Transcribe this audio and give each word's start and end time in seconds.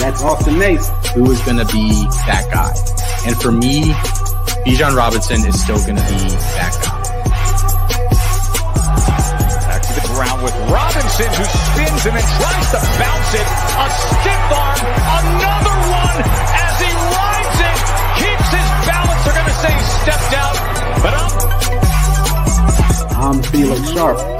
That's 0.00 0.22
Austin 0.22 0.58
Nace. 0.58 0.88
who 1.12 1.30
is 1.30 1.40
going 1.42 1.58
to 1.58 1.66
be 1.66 1.92
that 2.24 2.48
guy. 2.48 2.72
And 3.28 3.36
for 3.36 3.52
me, 3.52 3.92
Bijan 4.64 4.96
Robinson 4.96 5.44
is 5.44 5.60
still 5.60 5.76
going 5.76 6.00
to 6.00 6.08
be 6.08 6.24
that 6.56 6.72
guy. 6.80 7.00
Back 9.68 9.82
to 9.84 9.92
the 10.00 10.08
ground 10.08 10.40
with 10.40 10.56
Robinson 10.72 11.28
who 11.36 11.44
spins 11.44 12.00
and 12.08 12.16
then 12.16 12.24
tries 12.40 12.68
to 12.72 12.80
bounce 12.96 13.32
it. 13.36 13.44
A 13.44 13.86
stiff 13.92 14.48
arm, 14.56 14.80
another 15.20 15.76
one 15.92 16.24
as 16.24 16.74
he 16.80 16.90
rides 16.96 17.60
it, 17.60 17.76
keeps 18.24 18.48
his 18.56 18.68
balance. 18.88 19.20
They're 19.28 19.36
going 19.36 19.52
to 19.52 19.58
say 19.60 19.68
he 19.68 19.84
stepped 20.00 20.32
out, 20.32 20.56
but 21.04 21.12
I'm 21.12 21.28
I'm 23.20 23.42
Felix 23.52 23.84
Sharp. 23.92 24.39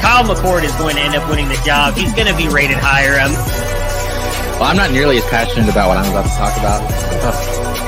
Kyle 0.00 0.24
McCord 0.24 0.62
is 0.64 0.74
going 0.76 0.96
to 0.96 1.02
end 1.02 1.14
up 1.14 1.28
winning 1.28 1.48
the 1.48 1.60
job. 1.64 1.94
He's 1.94 2.12
going 2.14 2.28
to 2.28 2.36
be 2.36 2.48
rated 2.48 2.78
higher. 2.78 3.18
Um, 3.20 3.32
Well, 4.58 4.64
I'm 4.70 4.76
not 4.76 4.90
nearly 4.90 5.18
as 5.18 5.24
passionate 5.26 5.68
about 5.68 5.88
what 5.88 5.98
I'm 5.98 6.10
about 6.10 6.24
to 6.24 6.34
talk 6.36 6.56
about. 6.58 6.82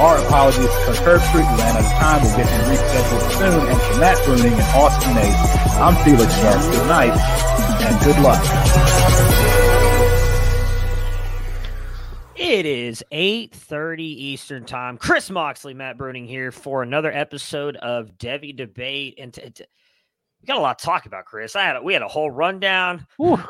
Our 0.00 0.18
apologies 0.24 0.64
because 0.64 0.98
Herbstreit 1.00 1.44
ran 1.58 1.76
out 1.76 1.84
of 1.84 1.90
time. 1.98 2.22
We'll 2.22 2.36
get 2.36 2.46
him 2.48 2.60
rescheduled 2.70 3.30
soon. 3.38 3.68
And 3.68 3.80
for 3.80 3.98
Matt 4.00 4.16
Bruening 4.18 4.52
and 4.52 4.70
Austin 4.76 5.14
Nace, 5.14 5.76
I'm 5.76 5.96
Felix 6.04 6.34
Sharp. 6.40 6.60
Good 6.72 6.86
night 6.88 7.16
and 7.82 8.04
good 8.04 8.18
luck. 8.22 8.40
It 12.36 12.64
is 12.66 13.04
8:30 13.12 14.02
Eastern 14.02 14.64
Time. 14.64 14.96
Chris 14.96 15.28
Moxley, 15.30 15.74
Matt 15.74 15.98
Bruening 15.98 16.26
here 16.26 16.50
for 16.50 16.82
another 16.82 17.12
episode 17.12 17.76
of 17.76 18.16
Devy 18.18 18.56
Debate. 18.56 19.14
And 19.18 19.32
t- 19.34 19.50
t- 19.50 19.64
we 20.40 20.46
got 20.46 20.56
a 20.56 20.60
lot 20.60 20.78
to 20.78 20.84
talk 20.84 21.06
about, 21.06 21.26
Chris. 21.26 21.54
I 21.54 21.64
had 21.64 21.76
a, 21.76 21.82
we 21.82 21.92
had 21.92 22.02
a 22.02 22.08
whole 22.08 22.30
rundown. 22.30 23.06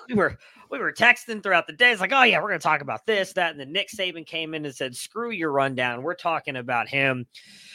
We 0.08 0.14
were 0.14 0.36
we 0.70 0.78
were 0.78 0.92
texting 0.92 1.42
throughout 1.42 1.66
the 1.66 1.72
day. 1.72 1.92
It's 1.92 2.00
like, 2.00 2.12
oh 2.12 2.22
yeah, 2.22 2.40
we're 2.40 2.48
gonna 2.48 2.58
talk 2.58 2.80
about 2.80 3.06
this, 3.06 3.32
that, 3.34 3.50
and 3.50 3.60
then 3.60 3.72
Nick 3.72 3.88
Saban 3.88 4.26
came 4.26 4.54
in 4.54 4.64
and 4.64 4.74
said, 4.74 4.96
"Screw 4.96 5.30
your 5.30 5.52
rundown. 5.52 6.02
We're 6.02 6.14
talking 6.14 6.56
about 6.56 6.88
him." 6.88 7.26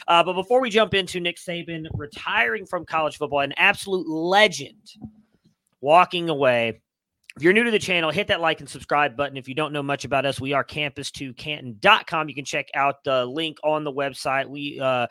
Uh, 0.06 0.22
but 0.22 0.34
before 0.34 0.60
we 0.60 0.70
jump 0.70 0.94
into 0.94 1.20
Nick 1.20 1.36
Saban 1.36 1.86
retiring 1.94 2.66
from 2.66 2.84
college 2.84 3.16
football, 3.16 3.40
an 3.40 3.54
absolute 3.56 4.08
legend, 4.08 4.92
walking 5.80 6.28
away. 6.28 6.80
If 7.36 7.42
you're 7.42 7.52
new 7.52 7.64
to 7.64 7.70
the 7.70 7.78
channel, 7.78 8.10
hit 8.10 8.28
that 8.28 8.40
like 8.40 8.60
and 8.60 8.68
subscribe 8.68 9.14
button. 9.14 9.36
If 9.36 9.46
you 9.46 9.54
don't 9.54 9.72
know 9.72 9.82
much 9.82 10.06
about 10.06 10.24
us, 10.24 10.40
we 10.40 10.54
are 10.54 10.64
campus2canton.com. 10.64 12.28
You 12.30 12.34
can 12.34 12.46
check 12.46 12.68
out 12.74 13.04
the 13.04 13.26
link 13.26 13.58
on 13.62 13.84
the 13.84 13.92
website. 13.92 14.48
We 14.48 14.80
uh, 14.80 15.06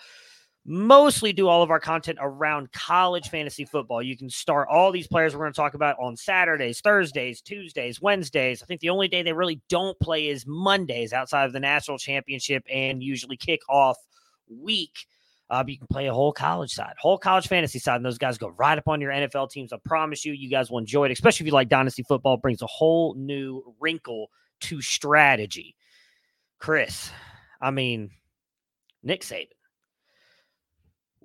mostly 0.66 1.31
do 1.31 1.48
all 1.48 1.62
of 1.62 1.70
our 1.70 1.80
content 1.80 2.18
around 2.20 2.72
college 2.72 3.30
fantasy 3.30 3.66
football. 3.66 4.02
You 4.02 4.18
can 4.18 4.30
start 4.30 4.68
all 4.70 4.92
these 4.92 5.08
players 5.08 5.34
we're 5.34 5.44
going 5.44 5.53
to 5.53 5.58
talk 5.58 5.76
about 5.76 5.98
on 6.00 6.18
Saturdays, 6.18 6.81
Thursdays, 6.81 7.42
Tuesdays, 7.42 8.02
Wednesdays. 8.02 8.64
I 8.64 8.66
think 8.66 8.81
the 8.81 8.90
only 8.90 9.08
day 9.08 9.22
they 9.22 9.34
really 9.34 9.62
don't 9.70 10.00
play 10.00 10.28
is 10.28 10.46
Mondays 10.48 11.14
outside 11.14 11.46
of 11.46 11.53
the 11.53 11.59
national 11.59 12.00
championship 12.00 12.64
and 12.72 13.03
usually 13.03 13.38
kick 13.38 13.62
off 13.70 13.98
week. 14.50 15.06
Uh, 15.52 15.64
you 15.68 15.78
can 15.78 15.86
play 15.88 16.08
a 16.08 16.14
whole 16.14 16.34
college 16.34 16.72
side, 16.72 16.96
whole 16.97 17.20
college 17.20 17.47
fantasy 17.47 17.78
side, 17.78 17.97
and 17.97 18.06
those 18.06 18.18
guys 18.18 18.40
go 18.40 18.50
right 18.58 18.80
up 18.80 18.88
on 18.88 19.00
your 19.00 19.12
NFL 19.12 19.52
teams. 19.52 19.72
I 19.72 19.78
promise 19.86 20.26
you, 20.26 20.34
you 20.34 20.50
guys 20.50 20.72
will 20.72 20.80
enjoy 20.80 21.06
it, 21.06 21.12
especially 21.12 21.44
if 21.44 21.47
you 21.47 21.53
like 21.53 21.70
dynasty 21.70 22.02
football. 22.02 22.36
It 22.36 22.42
brings 22.42 22.64
a 22.64 22.68
whole 22.68 23.14
new 23.14 23.62
wrinkle 23.80 24.32
to 24.62 24.82
strategy. 24.82 25.76
Chris, 26.58 27.12
I 27.62 27.70
mean, 27.70 28.09
Nick 29.03 29.22
Saban, 29.22 29.50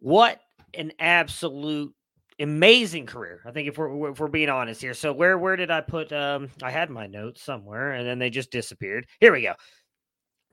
what 0.00 0.40
an 0.74 0.92
absolute 0.98 1.94
amazing 2.40 3.06
career. 3.06 3.42
I 3.46 3.52
think 3.52 3.68
if 3.68 3.78
we're 3.78 4.10
if 4.10 4.18
we're 4.18 4.28
being 4.28 4.48
honest 4.48 4.80
here. 4.80 4.94
So 4.94 5.12
where 5.12 5.38
where 5.38 5.56
did 5.56 5.70
I 5.70 5.80
put? 5.80 6.12
Um, 6.12 6.50
I 6.62 6.70
had 6.70 6.90
my 6.90 7.06
notes 7.06 7.42
somewhere, 7.42 7.92
and 7.92 8.06
then 8.06 8.18
they 8.18 8.30
just 8.30 8.50
disappeared. 8.50 9.06
Here 9.20 9.32
we 9.32 9.42
go. 9.42 9.54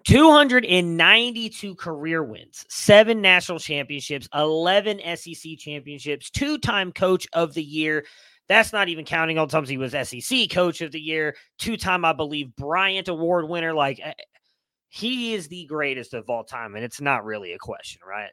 292 0.06 1.76
career 1.76 2.24
wins, 2.24 2.66
seven 2.70 3.22
national 3.22 3.60
championships, 3.60 4.30
11 4.34 5.02
SEC 5.18 5.58
championships, 5.58 6.30
two 6.30 6.58
time 6.58 6.94
coach 6.94 7.28
of 7.34 7.54
the 7.54 7.64
year. 7.64 8.06
That's 8.48 8.72
not 8.72 8.88
even 8.88 9.04
counting 9.04 9.38
all 9.38 9.48
the 9.48 9.52
times 9.52 9.68
he 9.68 9.78
was 9.78 9.92
SEC 9.92 10.50
coach 10.50 10.80
of 10.80 10.94
the 10.94 11.02
year, 11.02 11.36
two 11.58 11.76
time, 11.76 12.06
I 12.06 12.14
believe, 12.14 12.56
Bryant 12.56 13.10
Award 13.10 13.50
winner. 13.50 13.74
Like, 13.74 14.00
eh, 14.02 14.14
he 14.88 15.34
is 15.34 15.50
the 15.50 15.66
greatest 15.66 16.14
of 16.14 16.30
all 16.30 16.46
time, 16.46 16.76
and 16.76 16.86
it's 16.86 17.02
not 17.02 17.26
really 17.26 17.52
a 17.52 17.58
question, 17.58 18.00
right? 18.08 18.30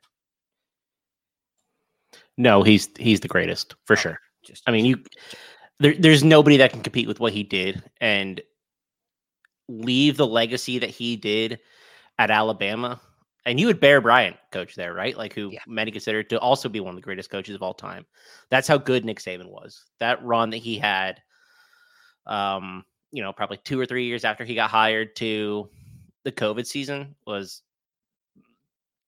No, 2.36 2.62
he's 2.62 2.88
he's 2.98 3.20
the 3.20 3.28
greatest 3.28 3.74
for 3.84 3.96
sure. 3.96 4.18
Just, 4.44 4.62
I 4.66 4.72
mean, 4.72 4.84
you 4.84 5.02
there, 5.80 5.94
there's 5.98 6.24
nobody 6.24 6.56
that 6.58 6.70
can 6.72 6.82
compete 6.82 7.08
with 7.08 7.20
what 7.20 7.32
he 7.32 7.42
did 7.42 7.82
and 8.00 8.40
leave 9.68 10.16
the 10.16 10.26
legacy 10.26 10.78
that 10.78 10.90
he 10.90 11.16
did 11.16 11.58
at 12.18 12.30
Alabama. 12.30 13.00
And 13.46 13.60
you 13.60 13.66
had 13.68 13.80
Bear 13.80 14.00
Bryant 14.00 14.36
coach 14.52 14.74
there, 14.74 14.94
right? 14.94 15.16
Like 15.16 15.34
who 15.34 15.50
Yeah. 15.52 15.60
many 15.66 15.90
consider 15.90 16.22
to 16.24 16.38
also 16.40 16.68
be 16.68 16.80
one 16.80 16.90
of 16.90 16.96
the 16.96 17.02
greatest 17.04 17.30
coaches 17.30 17.54
of 17.54 17.62
all 17.62 17.74
time. 17.74 18.06
That's 18.50 18.68
how 18.68 18.78
good 18.78 19.04
Nick 19.04 19.20
Saban 19.20 19.50
was. 19.50 19.84
That 20.00 20.22
run 20.24 20.50
that 20.50 20.58
he 20.58 20.78
had, 20.78 21.22
um, 22.26 22.84
you 23.12 23.22
know, 23.22 23.32
probably 23.32 23.58
two 23.58 23.78
or 23.78 23.86
three 23.86 24.06
years 24.06 24.24
after 24.24 24.44
he 24.44 24.54
got 24.54 24.70
hired 24.70 25.14
to 25.16 25.68
the 26.24 26.32
COVID 26.32 26.66
season 26.66 27.14
was 27.26 27.62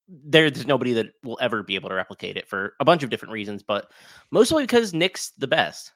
there's 0.09 0.67
nobody 0.67 0.93
that 0.93 1.13
will 1.23 1.39
ever 1.41 1.63
be 1.63 1.75
able 1.75 1.89
to 1.89 1.95
replicate 1.95 2.37
it 2.37 2.49
for 2.49 2.75
a 2.81 2.85
bunch 2.85 3.03
of 3.03 3.11
different 3.11 3.33
reasons, 3.33 3.63
but 3.63 3.91
mostly 4.31 4.63
because 4.63 4.95
Nick's 4.95 5.31
the 5.39 5.49
best. 5.49 5.93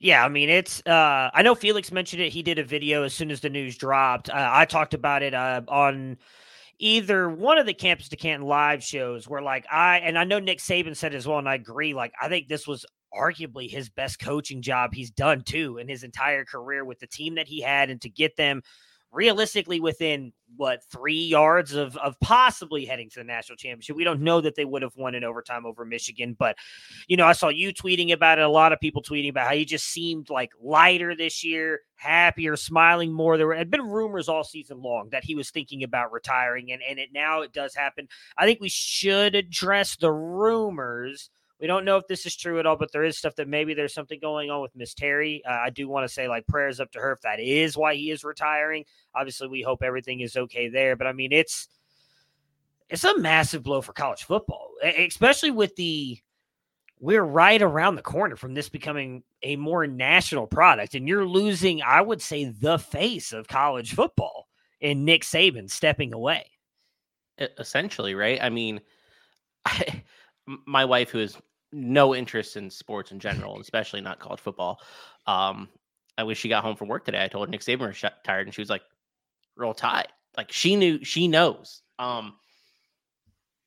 Yeah, 0.00 0.24
I 0.24 0.28
mean 0.28 0.48
it's. 0.48 0.84
Uh, 0.86 1.30
I 1.32 1.42
know 1.42 1.54
Felix 1.54 1.92
mentioned 1.92 2.22
it. 2.22 2.32
He 2.32 2.42
did 2.42 2.58
a 2.58 2.64
video 2.64 3.02
as 3.02 3.12
soon 3.12 3.30
as 3.30 3.40
the 3.40 3.50
news 3.50 3.76
dropped. 3.76 4.30
Uh, 4.30 4.48
I 4.50 4.64
talked 4.64 4.94
about 4.94 5.22
it 5.22 5.34
uh, 5.34 5.60
on 5.68 6.16
either 6.78 7.28
one 7.28 7.58
of 7.58 7.66
the 7.66 7.74
Campus 7.74 8.08
to 8.08 8.16
Canton 8.16 8.48
live 8.48 8.82
shows 8.82 9.28
where, 9.28 9.42
like, 9.42 9.66
I 9.70 9.98
and 9.98 10.18
I 10.18 10.24
know 10.24 10.38
Nick 10.38 10.58
Saban 10.58 10.96
said 10.96 11.14
as 11.14 11.28
well, 11.28 11.38
and 11.38 11.48
I 11.48 11.54
agree. 11.54 11.92
Like, 11.92 12.14
I 12.20 12.28
think 12.28 12.48
this 12.48 12.66
was 12.66 12.86
arguably 13.12 13.68
his 13.68 13.90
best 13.90 14.18
coaching 14.20 14.62
job 14.62 14.94
he's 14.94 15.10
done 15.10 15.42
too 15.42 15.76
in 15.78 15.88
his 15.88 16.02
entire 16.02 16.44
career 16.44 16.84
with 16.84 16.98
the 17.00 17.06
team 17.06 17.34
that 17.34 17.48
he 17.48 17.60
had, 17.60 17.90
and 17.90 18.00
to 18.00 18.08
get 18.08 18.36
them 18.36 18.62
realistically 19.12 19.80
within 19.80 20.32
what 20.56 20.84
three 20.84 21.24
yards 21.24 21.74
of 21.74 21.96
of 21.96 22.18
possibly 22.20 22.84
heading 22.84 23.08
to 23.10 23.20
the 23.20 23.24
national 23.24 23.56
championship. 23.56 23.96
We 23.96 24.04
don't 24.04 24.22
know 24.22 24.40
that 24.40 24.54
they 24.54 24.64
would 24.64 24.82
have 24.82 24.96
won 24.96 25.14
in 25.14 25.24
overtime 25.24 25.66
over 25.66 25.84
Michigan, 25.84 26.36
but 26.38 26.56
you 27.08 27.16
know, 27.16 27.26
I 27.26 27.32
saw 27.32 27.48
you 27.48 27.72
tweeting 27.72 28.12
about 28.12 28.38
it, 28.38 28.44
a 28.44 28.48
lot 28.48 28.72
of 28.72 28.80
people 28.80 29.02
tweeting 29.02 29.30
about 29.30 29.48
how 29.48 29.54
he 29.54 29.64
just 29.64 29.86
seemed 29.86 30.30
like 30.30 30.50
lighter 30.60 31.14
this 31.14 31.44
year, 31.44 31.80
happier, 31.96 32.56
smiling 32.56 33.12
more. 33.12 33.36
There 33.36 33.52
had 33.52 33.70
been 33.70 33.82
rumors 33.82 34.28
all 34.28 34.44
season 34.44 34.82
long 34.82 35.08
that 35.10 35.24
he 35.24 35.34
was 35.34 35.50
thinking 35.50 35.82
about 35.82 36.12
retiring, 36.12 36.72
and 36.72 36.82
and 36.88 36.98
it 36.98 37.10
now 37.12 37.40
it 37.40 37.52
does 37.52 37.74
happen. 37.74 38.08
I 38.36 38.46
think 38.46 38.60
we 38.60 38.68
should 38.68 39.34
address 39.34 39.96
the 39.96 40.12
rumors 40.12 41.30
we 41.60 41.66
don't 41.66 41.84
know 41.84 41.98
if 41.98 42.06
this 42.06 42.24
is 42.24 42.34
true 42.34 42.58
at 42.58 42.66
all, 42.66 42.76
but 42.76 42.90
there 42.90 43.04
is 43.04 43.18
stuff 43.18 43.34
that 43.36 43.48
maybe 43.48 43.74
there's 43.74 43.92
something 43.92 44.18
going 44.18 44.50
on 44.50 44.62
with 44.62 44.74
Miss 44.74 44.94
Terry. 44.94 45.42
Uh, 45.44 45.52
I 45.52 45.70
do 45.70 45.88
want 45.88 46.08
to 46.08 46.12
say 46.12 46.26
like 46.26 46.46
prayers 46.46 46.80
up 46.80 46.90
to 46.92 46.98
her 46.98 47.12
if 47.12 47.20
that 47.20 47.38
is 47.38 47.76
why 47.76 47.94
he 47.94 48.10
is 48.10 48.24
retiring. 48.24 48.84
Obviously, 49.14 49.48
we 49.48 49.60
hope 49.60 49.82
everything 49.82 50.20
is 50.20 50.36
okay 50.36 50.68
there. 50.68 50.96
But 50.96 51.06
I 51.06 51.12
mean, 51.12 51.32
it's 51.32 51.68
it's 52.88 53.04
a 53.04 53.18
massive 53.18 53.62
blow 53.62 53.82
for 53.82 53.92
college 53.92 54.24
football, 54.24 54.70
especially 54.82 55.50
with 55.50 55.76
the 55.76 56.18
we're 56.98 57.22
right 57.22 57.60
around 57.60 57.96
the 57.96 58.02
corner 58.02 58.36
from 58.36 58.54
this 58.54 58.68
becoming 58.68 59.22
a 59.42 59.56
more 59.56 59.86
national 59.86 60.46
product, 60.46 60.94
and 60.94 61.06
you're 61.06 61.26
losing, 61.26 61.82
I 61.82 62.00
would 62.00 62.20
say, 62.22 62.44
the 62.44 62.78
face 62.78 63.32
of 63.32 63.48
college 63.48 63.94
football 63.94 64.48
in 64.80 65.04
Nick 65.04 65.22
Saban 65.22 65.70
stepping 65.70 66.12
away. 66.12 66.46
Essentially, 67.58 68.14
right? 68.14 68.38
I 68.42 68.50
mean, 68.50 68.80
I, 69.66 70.02
my 70.66 70.84
wife, 70.84 71.10
who 71.10 71.20
is 71.20 71.36
no 71.72 72.14
interest 72.14 72.56
in 72.56 72.70
sports 72.70 73.12
in 73.12 73.20
general, 73.20 73.60
especially 73.60 74.00
not 74.00 74.18
college 74.18 74.40
football. 74.40 74.80
Um, 75.26 75.68
I 76.18 76.22
wish 76.24 76.38
she 76.38 76.48
got 76.48 76.64
home 76.64 76.76
from 76.76 76.88
work 76.88 77.04
today. 77.04 77.24
I 77.24 77.28
told 77.28 77.48
her 77.48 77.50
Nick 77.50 77.62
Saban 77.62 77.88
was 77.88 78.04
tired, 78.24 78.46
and 78.46 78.54
she 78.54 78.60
was 78.60 78.70
like, 78.70 78.82
"Roll 79.56 79.74
Tide." 79.74 80.08
Like 80.36 80.52
she 80.52 80.76
knew, 80.76 81.02
she 81.04 81.28
knows. 81.28 81.82
Um, 81.98 82.34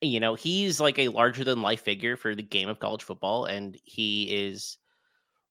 you 0.00 0.20
know, 0.20 0.34
he's 0.34 0.80
like 0.80 0.98
a 0.98 1.08
larger 1.08 1.44
than 1.44 1.62
life 1.62 1.82
figure 1.82 2.16
for 2.16 2.34
the 2.34 2.42
game 2.42 2.68
of 2.68 2.78
college 2.78 3.02
football, 3.02 3.46
and 3.46 3.76
he 3.84 4.24
is 4.24 4.78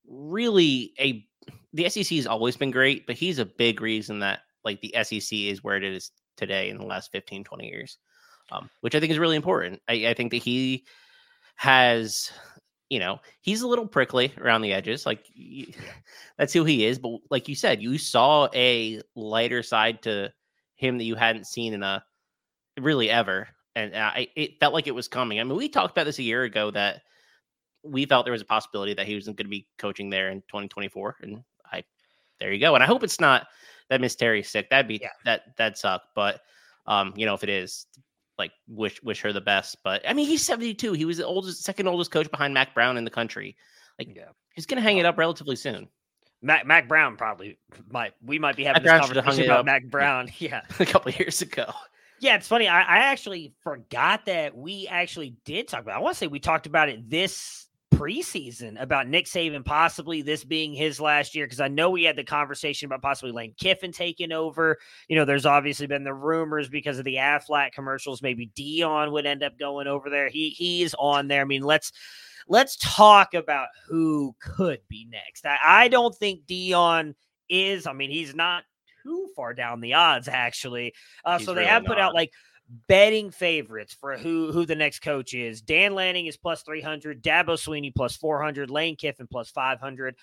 really 0.08 0.94
a. 1.00 1.26
The 1.74 1.90
SEC 1.90 2.16
has 2.18 2.28
always 2.28 2.56
been 2.56 2.72
great, 2.72 3.06
but 3.06 3.18
he's 3.18 3.40
a 3.40 3.46
big 3.46 3.82
reason 3.82 4.20
that 4.20 4.42
like 4.64 4.80
the 4.82 4.96
SEC 5.04 5.38
is 5.38 5.64
where 5.64 5.76
it 5.76 5.84
is 5.84 6.12
today 6.38 6.70
in 6.70 6.78
the 6.78 6.86
last 6.86 7.12
15, 7.12 7.44
20 7.44 7.68
years, 7.68 7.98
um, 8.52 8.70
which 8.82 8.96
I 8.96 9.00
think 9.00 9.12
is 9.12 9.20
really 9.20 9.36
important. 9.36 9.82
I, 9.90 10.08
I 10.08 10.14
think 10.14 10.32
that 10.32 10.38
he 10.38 10.86
has 11.56 12.32
you 12.90 13.00
know 13.00 13.20
he's 13.42 13.62
a 13.62 13.68
little 13.68 13.88
prickly 13.88 14.32
around 14.40 14.62
the 14.62 14.74
edges 14.74 15.06
like 15.06 15.26
that's 16.38 16.54
who 16.54 16.64
he 16.64 16.86
is 16.86 17.00
but 17.00 17.18
like 17.32 17.48
you 17.48 17.56
said 17.56 17.82
you 17.82 17.98
saw 17.98 18.48
a 18.54 19.02
lighter 19.16 19.64
side 19.64 20.02
to 20.02 20.32
him 20.76 20.98
that 20.98 21.06
you 21.06 21.16
hadn't 21.16 21.48
seen 21.48 21.74
in 21.74 21.84
a 21.84 22.04
really 22.80 23.10
ever 23.10 23.48
and 23.76 23.96
I, 23.96 24.28
it 24.36 24.60
felt 24.60 24.74
like 24.74 24.86
it 24.86 24.96
was 24.96 25.08
coming 25.08 25.40
i 25.40 25.44
mean 25.44 25.58
we 25.58 25.70
talked 25.70 25.92
about 25.92 26.06
this 26.06 26.20
a 26.20 26.24
year 26.24 26.44
ago 26.44 26.70
that 26.72 27.02
we 27.84 28.06
felt 28.06 28.26
there 28.26 28.32
was 28.32 28.42
a 28.42 28.46
possibility 28.46 28.94
that 28.94 29.08
he 29.08 29.16
wasn't 29.16 29.38
going 29.38 29.46
to 29.46 29.50
be 29.50 29.68
coaching 29.78 30.10
there 30.10 30.30
in 30.30 30.42
2024 30.42 31.18
and 31.22 31.44
i 31.72 31.84
there 32.40 32.54
you 32.54 32.60
go 32.60 32.76
and 32.76 32.84
i 32.84 32.88
hope 32.88 33.04
it's 33.04 33.20
not 33.20 33.48
that 33.90 34.02
miss 34.02 34.16
terry's 34.16 34.50
sick 34.50 34.70
that'd 34.70 34.88
be 34.88 35.00
yeah. 35.02 35.10
that 35.26 35.56
that'd 35.58 35.78
suck 35.78 36.04
but 36.16 36.42
um 36.86 37.14
you 37.16 37.26
know 37.26 37.34
if 37.34 37.44
it 37.44 37.50
is 37.50 37.88
like 38.38 38.52
wish 38.68 39.02
wish 39.04 39.22
her 39.22 39.34
the 39.34 39.42
best. 39.42 39.78
But 39.84 40.08
I 40.08 40.14
mean, 40.14 40.28
he's 40.28 40.46
72. 40.46 40.94
He 40.94 41.06
was 41.06 41.18
the 41.18 41.26
oldest, 41.26 41.64
second 41.64 41.88
oldest 41.88 42.12
coach 42.12 42.30
behind 42.30 42.54
Mack 42.54 42.74
Brown 42.74 42.98
in 42.98 43.04
the 43.04 43.12
country. 43.12 43.56
Like, 44.00 44.16
yeah. 44.16 44.30
he's 44.54 44.66
gonna 44.66 44.82
hang 44.82 44.98
it 44.98 45.06
up 45.06 45.18
relatively 45.18 45.56
soon. 45.56 45.88
Mac 46.42 46.66
Mack 46.66 46.88
Brown 46.88 47.16
probably 47.16 47.58
might. 47.90 48.14
We 48.22 48.38
might 48.38 48.56
be 48.56 48.66
having 48.66 48.84
Mack 48.84 49.02
this 49.02 49.12
Brown 49.12 49.24
conversation 49.24 49.52
about 49.52 49.66
Mack 49.66 49.86
Brown. 49.86 50.30
Yeah, 50.38 50.62
a 50.80 50.86
couple 50.86 51.12
years 51.12 51.42
ago. 51.42 51.72
Yeah, 52.20 52.36
it's 52.36 52.48
funny. 52.48 52.68
I, 52.68 52.82
I 52.82 52.98
actually 53.12 53.54
forgot 53.64 54.26
that 54.28 54.56
we 54.56 54.88
actually 54.88 55.36
did 55.46 55.68
talk 55.68 55.82
about. 55.82 55.94
It. 55.94 55.98
I 55.98 56.00
want 56.00 56.16
to 56.16 56.20
say 56.20 56.28
we 56.28 56.40
talked 56.40 56.68
about 56.68 56.90
it 56.90 57.10
this 57.10 57.68
preseason 57.98 58.82
about 58.82 59.08
Nick 59.08 59.26
Saban 59.26 59.64
possibly 59.64 60.22
this 60.22 60.44
being 60.44 60.74
his 60.74 61.00
last 61.00 61.36
year 61.36 61.46
because 61.46 61.60
I 61.60 61.68
know 61.68 61.90
we 61.90 62.04
had 62.04 62.16
the 62.16 62.24
conversation 62.24 62.86
about 62.86 63.02
possibly 63.02 63.32
Lane 63.32 63.54
Kiffin 63.58 63.92
taking 63.92 64.32
over. 64.32 64.78
You 65.08 65.16
know, 65.16 65.26
there's 65.26 65.46
obviously 65.46 65.88
been 65.88 66.04
the 66.04 66.14
rumors 66.14 66.70
because 66.70 67.00
of 67.00 67.06
the 67.06 67.16
Aflac 67.16 67.74
commercials, 67.74 68.22
maybe 68.22 68.52
Deion 68.58 69.12
would 69.12 69.26
end 69.26 69.44
up 69.44 69.58
going 69.58 69.88
over 69.88 70.10
there. 70.10 70.30
He 70.30 70.50
he's 70.50 70.94
on 70.96 71.28
there. 71.28 71.42
I 71.42 71.46
mean, 71.46 71.64
let's 71.64 71.92
let's 72.48 72.78
talk 72.78 73.34
about 73.34 73.68
who 73.88 74.36
could 74.40 74.80
be 74.88 75.08
next. 75.10 75.46
I, 75.46 75.58
I 75.64 75.88
don't 75.88 76.16
think 76.16 76.46
Deion 76.46 77.16
is. 77.50 77.88
I 77.88 77.94
mean, 77.94 78.10
he's 78.10 78.36
not 78.36 78.64
too 79.04 79.28
far 79.36 79.54
down 79.54 79.82
the 79.82 79.94
odds 79.94 80.28
actually. 80.28 80.94
Uh, 81.26 81.38
so 81.38 81.54
they 81.54 81.62
really 81.62 81.70
have 81.70 81.86
put 81.86 82.00
out 82.00 82.14
like 82.14 82.32
betting 82.88 83.32
favorites 83.32 83.96
for 84.00 84.18
who 84.18 84.52
who 84.52 84.66
the 84.66 84.76
next 84.76 85.00
coach 85.00 85.34
is. 85.34 85.62
Dan 85.62 85.96
Lanning 85.96 86.28
is 86.28 86.38
plus 86.38 86.64
300, 86.64 87.24
Dabo 87.24 87.56
Swinney 87.56 87.94
plus 87.94 88.16
400, 88.16 88.70
Lane 88.70 88.96
Kiffin 88.96 89.28
plus 89.28 89.50
500. 89.50 90.16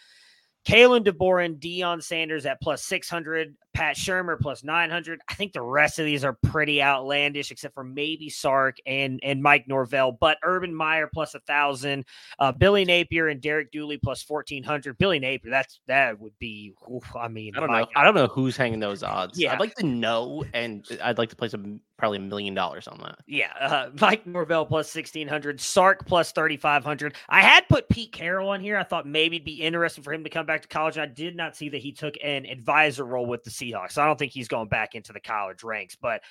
Kalen 0.67 1.05
DeBoer 1.05 1.45
and 1.45 1.57
Deion 1.57 2.03
Sanders 2.03 2.45
at 2.45 2.61
plus 2.61 2.85
600, 2.85 3.57
Pat 3.73 3.97
Shurmur 3.97 4.39
plus 4.39 4.65
900. 4.65 5.21
I 5.29 5.35
think 5.35 5.53
the 5.53 5.63
rest 5.63 5.99
of 5.99 6.05
these 6.05 6.25
are 6.25 6.37
pretty 6.45 6.83
outlandish, 6.83 7.51
except 7.51 7.75
for 7.75 7.85
maybe 7.85 8.29
Sark 8.29 8.77
and, 8.87 9.21
and 9.23 9.43
Mike 9.43 9.67
Norvell. 9.69 10.13
But 10.13 10.39
Urban 10.43 10.75
Meyer 10.75 11.09
plus 11.13 11.35
1,000, 11.35 12.05
uh, 12.39 12.53
Billy 12.53 12.85
Napier 12.85 13.29
and 13.29 13.41
Derek 13.41 13.71
Dooley 13.71 13.99
plus 13.99 14.25
1,400. 14.29 14.99
Billy 14.99 15.19
Napier, 15.19 15.51
that's 15.51 15.81
that 15.87 16.19
would 16.19 16.37
be, 16.39 16.73
oof, 16.93 17.05
I 17.15 17.29
mean, 17.29 17.57
I 17.57 17.61
don't 17.61 17.71
know. 17.71 17.79
God. 17.85 17.89
I 17.97 18.05
don't 18.05 18.15
know 18.15 18.27
who's 18.27 18.57
hanging 18.57 18.81
those 18.81 19.03
odds. 19.03 19.39
Yeah. 19.39 19.53
I'd 19.53 19.61
like 19.61 19.75
to 19.77 19.87
know, 19.87 20.45
and 20.53 20.85
I'd 21.03 21.19
like 21.19 21.31
to 21.31 21.37
place 21.37 21.55
a, 21.55 21.61
probably 21.97 22.19
a 22.19 22.23
million 22.23 22.55
dollars 22.55 22.89
on 22.89 22.99
that. 22.99 23.19
Yeah. 23.27 23.53
Uh, 23.61 23.91
Mike 24.01 24.27
Norvell 24.27 24.67
plus 24.67 24.93
1,600, 24.95 25.61
Sark 25.61 26.07
plus 26.07 26.33
3,500. 26.33 27.15
I 27.29 27.43
had 27.43 27.69
put 27.69 27.89
Pete 27.89 28.13
Carroll 28.13 28.49
on 28.49 28.61
here. 28.61 28.77
I 28.77 28.83
thought 28.83 29.07
maybe 29.07 29.37
it'd 29.37 29.47
be 29.47 29.63
interesting 29.63 30.03
for 30.03 30.13
him 30.13 30.25
to 30.25 30.31
come 30.31 30.47
back 30.47 30.63
to 30.63 30.69
college. 30.69 30.99
I 30.99 31.07
did 31.07 31.37
not 31.37 31.57
see 31.57 31.69
that 31.69 31.79
he 31.79 31.93
took 31.93 32.15
an 32.25 32.47
advisor 32.47 33.05
role 33.05 33.27
with 33.27 33.45
the 33.45 33.51
Seahawks. 33.61 33.99
I 33.99 34.07
don't 34.07 34.19
think 34.19 34.33
he's 34.33 34.49
going 34.49 34.69
back 34.69 34.95
into 34.95 35.13
the 35.13 35.21
college 35.21 35.63
ranks, 35.63 35.97
but 36.01 36.23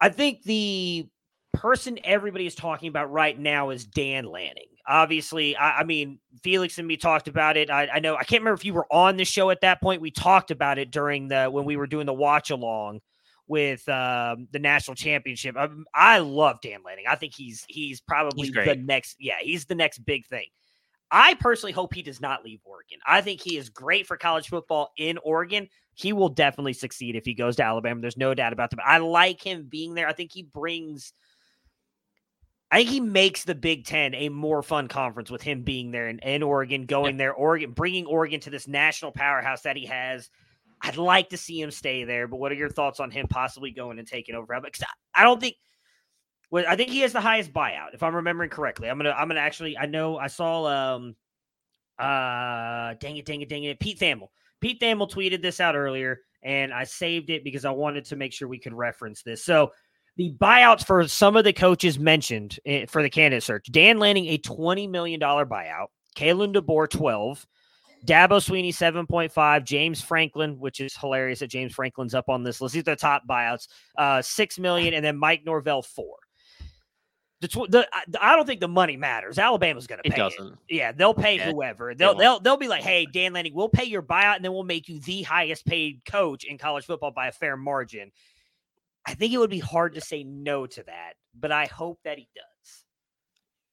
I 0.00 0.08
think 0.08 0.42
the 0.42 1.08
person 1.52 1.98
everybody 2.04 2.46
is 2.46 2.54
talking 2.54 2.88
about 2.88 3.10
right 3.10 3.38
now 3.38 3.70
is 3.70 3.86
Dan 3.86 4.24
Lanning. 4.24 4.68
Obviously, 4.86 5.56
I, 5.56 5.80
I 5.80 5.84
mean, 5.84 6.18
Felix 6.42 6.78
and 6.78 6.86
me 6.86 6.96
talked 6.96 7.28
about 7.28 7.56
it. 7.56 7.70
I, 7.70 7.86
I, 7.86 8.00
know 8.00 8.16
I 8.16 8.24
can't 8.24 8.42
remember 8.42 8.54
if 8.54 8.64
you 8.64 8.74
were 8.74 8.86
on 8.90 9.16
the 9.16 9.24
show 9.24 9.50
at 9.50 9.62
that 9.62 9.80
point. 9.80 10.02
We 10.02 10.10
talked 10.10 10.50
about 10.50 10.78
it 10.78 10.90
during 10.90 11.28
the 11.28 11.46
when 11.46 11.64
we 11.64 11.76
were 11.76 11.86
doing 11.86 12.06
the 12.06 12.12
watch 12.12 12.50
along 12.50 13.00
with 13.46 13.88
um, 13.88 14.48
the 14.52 14.58
national 14.58 14.94
championship. 14.94 15.56
I, 15.56 15.64
um, 15.64 15.86
I, 15.94 16.18
love 16.18 16.60
Dan 16.60 16.80
Lanning. 16.84 17.04
I 17.08 17.16
think 17.16 17.34
he's 17.34 17.64
he's 17.68 18.00
probably 18.00 18.48
he's 18.48 18.54
the 18.54 18.76
next. 18.76 19.16
Yeah, 19.18 19.36
he's 19.40 19.64
the 19.64 19.74
next 19.74 19.98
big 20.04 20.26
thing. 20.26 20.46
I 21.10 21.34
personally 21.34 21.72
hope 21.72 21.94
he 21.94 22.02
does 22.02 22.20
not 22.20 22.44
leave 22.44 22.60
Oregon. 22.64 22.98
I 23.06 23.20
think 23.20 23.40
he 23.40 23.56
is 23.56 23.68
great 23.68 24.06
for 24.06 24.16
college 24.16 24.48
football 24.48 24.90
in 24.98 25.18
Oregon. 25.18 25.68
He 25.94 26.12
will 26.12 26.28
definitely 26.28 26.72
succeed 26.72 27.16
if 27.16 27.24
he 27.24 27.34
goes 27.34 27.56
to 27.56 27.64
Alabama. 27.64 28.00
There's 28.00 28.16
no 28.16 28.34
doubt 28.34 28.52
about 28.52 28.70
that. 28.70 28.80
I 28.84 28.98
like 28.98 29.42
him 29.42 29.66
being 29.68 29.94
there. 29.94 30.08
I 30.08 30.12
think 30.12 30.32
he 30.32 30.42
brings 30.42 31.12
I 32.74 32.78
think 32.78 32.90
he 32.90 33.00
makes 33.00 33.44
the 33.44 33.54
Big 33.54 33.84
Ten 33.84 34.14
a 34.14 34.28
more 34.30 34.60
fun 34.60 34.88
conference 34.88 35.30
with 35.30 35.42
him 35.42 35.62
being 35.62 35.92
there 35.92 36.08
in, 36.08 36.18
in 36.18 36.42
Oregon, 36.42 36.86
going 36.86 37.14
yeah. 37.14 37.18
there, 37.18 37.32
Oregon, 37.32 37.70
bringing 37.70 38.04
Oregon 38.04 38.40
to 38.40 38.50
this 38.50 38.66
national 38.66 39.12
powerhouse 39.12 39.62
that 39.62 39.76
he 39.76 39.86
has. 39.86 40.28
I'd 40.80 40.96
like 40.96 41.28
to 41.28 41.36
see 41.36 41.60
him 41.60 41.70
stay 41.70 42.02
there, 42.02 42.26
but 42.26 42.38
what 42.38 42.50
are 42.50 42.56
your 42.56 42.68
thoughts 42.68 42.98
on 42.98 43.12
him 43.12 43.28
possibly 43.28 43.70
going 43.70 44.00
and 44.00 44.08
taking 44.08 44.34
over? 44.34 44.58
Because 44.60 44.82
I, 44.82 45.20
I 45.20 45.24
don't 45.24 45.40
think 45.40 45.54
well, 46.50 46.64
I 46.68 46.76
think 46.76 46.90
he 46.90 47.00
has 47.00 47.12
the 47.12 47.20
highest 47.20 47.52
buyout, 47.52 47.94
if 47.94 48.02
I'm 48.02 48.16
remembering 48.16 48.50
correctly. 48.50 48.90
I'm 48.90 48.96
gonna 48.98 49.10
I'm 49.10 49.28
gonna 49.28 49.40
actually 49.40 49.78
I 49.78 49.86
know 49.86 50.18
I 50.18 50.26
saw 50.26 50.66
um 50.66 51.14
uh 51.96 52.94
dang 52.98 53.16
it, 53.16 53.24
dang 53.24 53.40
it, 53.40 53.48
dang 53.48 53.64
it. 53.64 53.78
Pete 53.78 54.00
Thamel. 54.00 54.28
Pete 54.64 54.80
Thamel 54.80 55.10
tweeted 55.10 55.42
this 55.42 55.60
out 55.60 55.76
earlier, 55.76 56.22
and 56.42 56.72
I 56.72 56.84
saved 56.84 57.28
it 57.28 57.44
because 57.44 57.66
I 57.66 57.70
wanted 57.70 58.06
to 58.06 58.16
make 58.16 58.32
sure 58.32 58.48
we 58.48 58.58
could 58.58 58.72
reference 58.72 59.22
this. 59.22 59.44
So 59.44 59.72
the 60.16 60.34
buyouts 60.40 60.86
for 60.86 61.06
some 61.06 61.36
of 61.36 61.44
the 61.44 61.52
coaches 61.52 61.98
mentioned 61.98 62.58
eh, 62.64 62.86
for 62.86 63.02
the 63.02 63.10
candidate 63.10 63.42
search. 63.42 63.70
Dan 63.70 63.98
Lanning, 63.98 64.24
a 64.28 64.38
$20 64.38 64.88
million 64.88 65.20
buyout. 65.20 65.88
Kalen 66.16 66.56
DeBoer, 66.56 66.88
12. 66.88 67.46
Dabo 68.06 68.40
Swinney, 68.40 68.70
7.5. 68.70 69.64
James 69.66 70.00
Franklin, 70.00 70.58
which 70.58 70.80
is 70.80 70.96
hilarious 70.96 71.40
that 71.40 71.48
James 71.48 71.74
Franklin's 71.74 72.14
up 72.14 72.30
on 72.30 72.42
this 72.42 72.62
list. 72.62 72.72
These 72.72 72.80
are 72.80 72.84
the 72.84 72.96
top 72.96 73.24
buyouts. 73.28 73.68
Uh, 73.98 74.22
6 74.22 74.58
million. 74.58 74.94
And 74.94 75.04
then 75.04 75.18
Mike 75.18 75.42
Norvell, 75.44 75.82
4. 75.82 76.06
The, 77.40 77.48
tw- 77.48 77.70
the 77.70 77.86
I 78.20 78.36
don't 78.36 78.46
think 78.46 78.60
the 78.60 78.68
money 78.68 78.96
matters. 78.96 79.38
Alabama's 79.38 79.86
going 79.86 80.00
to 80.02 80.08
pay. 80.08 80.14
It 80.14 80.18
doesn't. 80.18 80.52
It. 80.68 80.76
Yeah, 80.76 80.92
they'll 80.92 81.14
pay 81.14 81.36
yeah, 81.36 81.50
whoever. 81.50 81.94
They'll 81.94 82.14
they 82.14 82.24
will 82.24 82.40
they'll 82.40 82.56
be 82.56 82.68
like, 82.68 82.82
"Hey, 82.82 83.06
Dan 83.06 83.32
Lanning, 83.34 83.52
we'll 83.54 83.68
pay 83.68 83.84
your 83.84 84.02
buyout, 84.02 84.36
and 84.36 84.44
then 84.44 84.52
we'll 84.52 84.62
make 84.62 84.88
you 84.88 85.00
the 85.00 85.22
highest 85.22 85.66
paid 85.66 86.02
coach 86.06 86.44
in 86.44 86.56
college 86.56 86.86
football 86.86 87.10
by 87.10 87.28
a 87.28 87.32
fair 87.32 87.56
margin." 87.56 88.12
I 89.06 89.14
think 89.14 89.32
it 89.32 89.38
would 89.38 89.50
be 89.50 89.58
hard 89.58 89.94
to 89.94 90.00
say 90.00 90.24
no 90.24 90.66
to 90.66 90.82
that, 90.84 91.14
but 91.38 91.52
I 91.52 91.66
hope 91.66 91.98
that 92.04 92.16
he 92.16 92.28
does. 92.34 92.84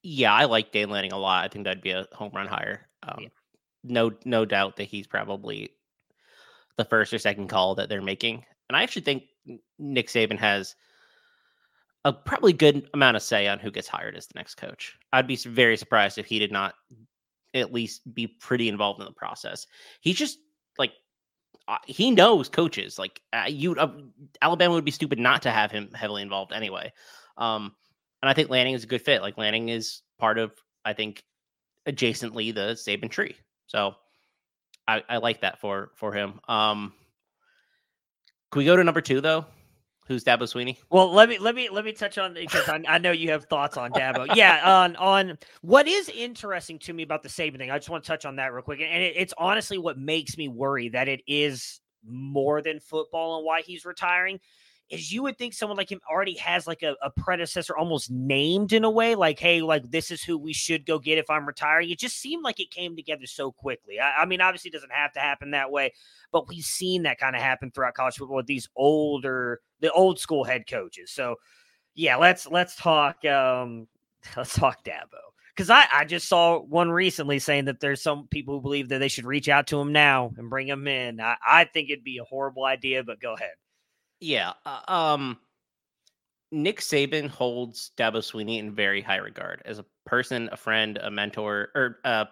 Yeah, 0.03 0.33
I 0.33 0.45
like 0.45 0.71
Dan 0.71 0.89
Lanning 0.89 1.13
a 1.13 1.17
lot. 1.17 1.45
I 1.45 1.47
think 1.47 1.65
that'd 1.65 1.83
be 1.83 1.91
a 1.91 2.07
home 2.11 2.31
run 2.33 2.47
hire. 2.47 2.89
Um, 3.03 3.19
yeah. 3.21 3.27
No, 3.83 4.11
no 4.25 4.45
doubt 4.45 4.75
that 4.77 4.85
he's 4.85 5.07
probably 5.07 5.69
the 6.77 6.85
first 6.85 7.13
or 7.13 7.19
second 7.19 7.47
call 7.47 7.75
that 7.75 7.87
they're 7.87 8.01
making. 8.01 8.43
And 8.67 8.75
I 8.75 8.83
actually 8.83 9.03
think 9.03 9.23
Nick 9.79 10.07
Saban 10.07 10.39
has 10.39 10.75
a 12.05 12.13
probably 12.13 12.53
good 12.53 12.89
amount 12.93 13.15
of 13.15 13.23
say 13.23 13.47
on 13.47 13.59
who 13.59 13.71
gets 13.71 13.87
hired 13.87 14.15
as 14.15 14.27
the 14.27 14.37
next 14.37 14.55
coach. 14.55 14.97
I'd 15.13 15.27
be 15.27 15.35
very 15.35 15.77
surprised 15.77 16.17
if 16.17 16.25
he 16.25 16.39
did 16.39 16.51
not 16.51 16.73
at 17.53 17.73
least 17.73 18.01
be 18.13 18.27
pretty 18.27 18.69
involved 18.69 18.99
in 18.99 19.05
the 19.05 19.11
process. 19.11 19.67
He's 19.99 20.15
just 20.15 20.39
like 20.77 20.93
uh, 21.67 21.77
he 21.85 22.11
knows 22.11 22.49
coaches. 22.49 22.97
Like 22.97 23.21
uh, 23.33 23.45
you, 23.47 23.75
uh, 23.75 23.91
Alabama 24.41 24.73
would 24.73 24.85
be 24.85 24.91
stupid 24.91 25.19
not 25.19 25.43
to 25.43 25.51
have 25.51 25.71
him 25.71 25.89
heavily 25.93 26.21
involved 26.21 26.53
anyway. 26.53 26.91
Um, 27.37 27.75
and 28.21 28.29
I 28.29 28.33
think 28.33 28.49
Lanning 28.49 28.73
is 28.73 28.83
a 28.83 28.87
good 28.87 29.01
fit. 29.01 29.21
Like 29.21 29.37
Lanning 29.37 29.69
is 29.69 30.01
part 30.17 30.37
of, 30.37 30.51
I 30.85 30.93
think, 30.93 31.23
adjacently 31.87 32.53
the 32.53 32.73
Saban 32.73 33.09
tree. 33.09 33.35
So 33.67 33.95
I, 34.87 35.03
I 35.07 35.17
like 35.17 35.41
that 35.41 35.59
for 35.59 35.91
for 35.95 36.13
him. 36.13 36.39
Um, 36.47 36.93
can 38.51 38.59
we 38.59 38.65
go 38.65 38.75
to 38.75 38.83
number 38.83 39.01
two 39.01 39.21
though? 39.21 39.45
Who's 40.11 40.25
Dabo 40.25 40.41
Swinney? 40.41 40.75
Well, 40.89 41.13
let 41.13 41.29
me 41.29 41.37
let 41.37 41.55
me 41.55 41.69
let 41.69 41.85
me 41.85 41.93
touch 41.93 42.17
on 42.17 42.33
because 42.33 42.67
I, 42.67 42.83
I 42.85 42.97
know 42.97 43.13
you 43.13 43.31
have 43.31 43.45
thoughts 43.45 43.77
on 43.77 43.91
Dabo. 43.91 44.35
yeah, 44.35 44.81
on 44.81 44.97
on 44.97 45.37
what 45.61 45.87
is 45.87 46.09
interesting 46.09 46.77
to 46.79 46.91
me 46.91 47.03
about 47.03 47.23
the 47.23 47.29
Saban 47.29 47.57
thing. 47.57 47.71
I 47.71 47.77
just 47.77 47.89
want 47.89 48.03
to 48.03 48.07
touch 48.09 48.25
on 48.25 48.35
that 48.35 48.51
real 48.51 48.61
quick, 48.61 48.81
and 48.81 49.01
it, 49.01 49.13
it's 49.15 49.33
honestly 49.37 49.77
what 49.77 49.97
makes 49.97 50.37
me 50.37 50.49
worry 50.49 50.89
that 50.89 51.07
it 51.07 51.21
is 51.27 51.79
more 52.05 52.61
than 52.61 52.81
football 52.81 53.37
and 53.37 53.45
why 53.45 53.61
he's 53.61 53.85
retiring 53.85 54.41
is 54.89 55.11
you 55.11 55.23
would 55.23 55.37
think 55.37 55.53
someone 55.53 55.77
like 55.77 55.89
him 55.89 56.01
already 56.11 56.35
has 56.35 56.67
like 56.67 56.83
a, 56.83 56.95
a, 57.01 57.09
predecessor 57.09 57.77
almost 57.77 58.11
named 58.11 58.73
in 58.73 58.83
a 58.83 58.89
way, 58.89 59.15
like, 59.15 59.39
hey, 59.39 59.61
like 59.61 59.89
this 59.89 60.11
is 60.11 60.21
who 60.21 60.37
we 60.37 60.51
should 60.51 60.85
go 60.85 60.99
get 60.99 61.17
if 61.17 61.29
I'm 61.29 61.47
retiring. 61.47 61.89
It 61.89 61.99
just 61.99 62.19
seemed 62.19 62.43
like 62.43 62.59
it 62.59 62.71
came 62.71 62.95
together 62.95 63.25
so 63.25 63.51
quickly. 63.51 63.99
I, 63.99 64.23
I 64.23 64.25
mean, 64.25 64.41
obviously, 64.41 64.69
it 64.69 64.73
doesn't 64.73 64.91
have 64.91 65.13
to 65.13 65.21
happen 65.21 65.51
that 65.51 65.71
way, 65.71 65.93
but 66.33 66.49
we've 66.49 66.65
seen 66.65 67.03
that 67.03 67.19
kind 67.19 67.35
of 67.35 67.41
happen 67.41 67.71
throughout 67.71 67.93
college 67.93 68.15
football 68.15 68.37
with 68.37 68.47
these 68.47 68.67
older, 68.75 69.61
the 69.81 69.91
old 69.91 70.19
school 70.19 70.43
head 70.43 70.67
coaches. 70.67 71.11
So, 71.11 71.35
yeah, 71.95 72.15
let's 72.15 72.47
let's 72.47 72.75
talk. 72.75 73.23
Um, 73.25 73.87
let's 74.37 74.55
talk 74.55 74.83
Dabo 74.83 75.19
because 75.55 75.69
I, 75.69 75.85
I 75.93 76.05
just 76.05 76.27
saw 76.27 76.59
one 76.59 76.89
recently 76.91 77.39
saying 77.39 77.65
that 77.65 77.79
there's 77.79 78.01
some 78.01 78.27
people 78.27 78.55
who 78.55 78.61
believe 78.61 78.89
that 78.89 78.99
they 78.99 79.07
should 79.07 79.25
reach 79.25 79.49
out 79.49 79.67
to 79.67 79.79
him 79.79 79.91
now 79.91 80.31
and 80.37 80.49
bring 80.49 80.67
him 80.67 80.87
in. 80.87 81.19
I, 81.19 81.35
I 81.45 81.65
think 81.65 81.89
it'd 81.89 82.03
be 82.03 82.17
a 82.17 82.23
horrible 82.23 82.65
idea, 82.65 83.03
but 83.03 83.19
go 83.19 83.33
ahead. 83.33 83.53
Yeah. 84.19 84.53
Uh, 84.65 84.81
um, 84.87 85.37
Nick 86.51 86.79
Saban 86.79 87.27
holds 87.27 87.91
Dabo 87.97 88.17
Swinney 88.17 88.59
in 88.59 88.73
very 88.73 89.01
high 89.01 89.17
regard 89.17 89.61
as 89.65 89.79
a 89.79 89.85
person, 90.05 90.49
a 90.51 90.57
friend, 90.57 90.97
a 90.97 91.11
mentor, 91.11 91.69
or 91.75 91.99
uh, 92.03 92.25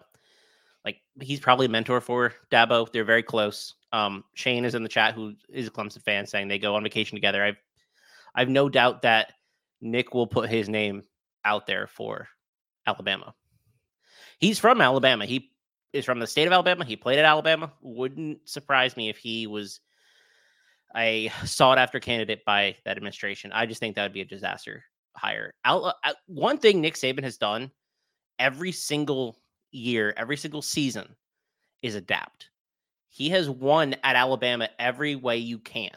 like 0.86 0.98
he's 1.22 1.40
probably 1.40 1.66
a 1.66 1.70
mentor 1.70 2.02
for 2.02 2.34
Dabo. 2.52 2.92
They're 2.92 3.06
very 3.06 3.24
close. 3.24 3.76
Um, 3.92 4.24
Shane 4.36 4.66
is 4.66 4.76
in 4.76 4.84
the 4.84 4.90
chat, 4.90 5.16
who 5.16 5.34
is 5.50 5.68
a 5.68 5.72
Clemson 5.72 6.04
fan, 6.04 6.26
saying 6.26 6.48
they 6.48 6.60
go 6.60 6.76
on 6.76 6.84
vacation 6.84 7.16
together. 7.16 7.44
I've, 7.44 7.58
I've 8.36 8.50
no 8.50 8.70
doubt 8.70 9.02
that 9.02 9.34
Nick 9.82 10.14
will 10.14 10.28
put 10.28 10.50
his 10.50 10.70
name 10.70 11.04
out 11.46 11.66
there 11.66 11.88
for 11.88 12.28
Alabama. 12.86 13.34
He's 14.40 14.60
from 14.60 14.82
Alabama. 14.82 15.26
He 15.26 15.52
is 15.94 16.06
from 16.06 16.20
the 16.20 16.28
state 16.28 16.46
of 16.48 16.54
Alabama. 16.54 16.86
He 16.86 16.96
played 16.96 17.20
at 17.20 17.26
Alabama. 17.26 17.72
Wouldn't 17.82 18.48
surprise 18.48 18.96
me 18.96 19.10
if 19.10 19.18
he 19.18 19.48
was 19.48 19.80
a 20.96 21.32
sought 21.46 21.78
after 21.78 22.00
candidate 22.00 22.46
by 22.46 22.76
that 22.86 22.98
administration. 22.98 23.52
I 23.52 23.66
just 23.66 23.80
think 23.80 23.96
that 23.96 24.04
would 24.04 24.14
be 24.14 24.22
a 24.22 24.26
disaster 24.26 24.84
hire. 25.16 25.54
Out, 25.66 25.96
uh, 26.04 26.14
one 26.28 26.58
thing 26.58 26.82
Nick 26.82 26.96
Saban 26.96 27.24
has 27.24 27.38
done 27.38 27.72
every 28.38 28.72
single 28.72 29.38
year, 29.72 30.14
every 30.18 30.38
single 30.38 30.62
season 30.62 31.16
is 31.82 31.96
adapt. 31.96 32.50
He 33.10 33.30
has 33.30 33.50
won 33.50 33.96
at 34.04 34.16
Alabama 34.16 34.70
every 34.78 35.16
way 35.16 35.38
you 35.38 35.60
can. 35.60 35.96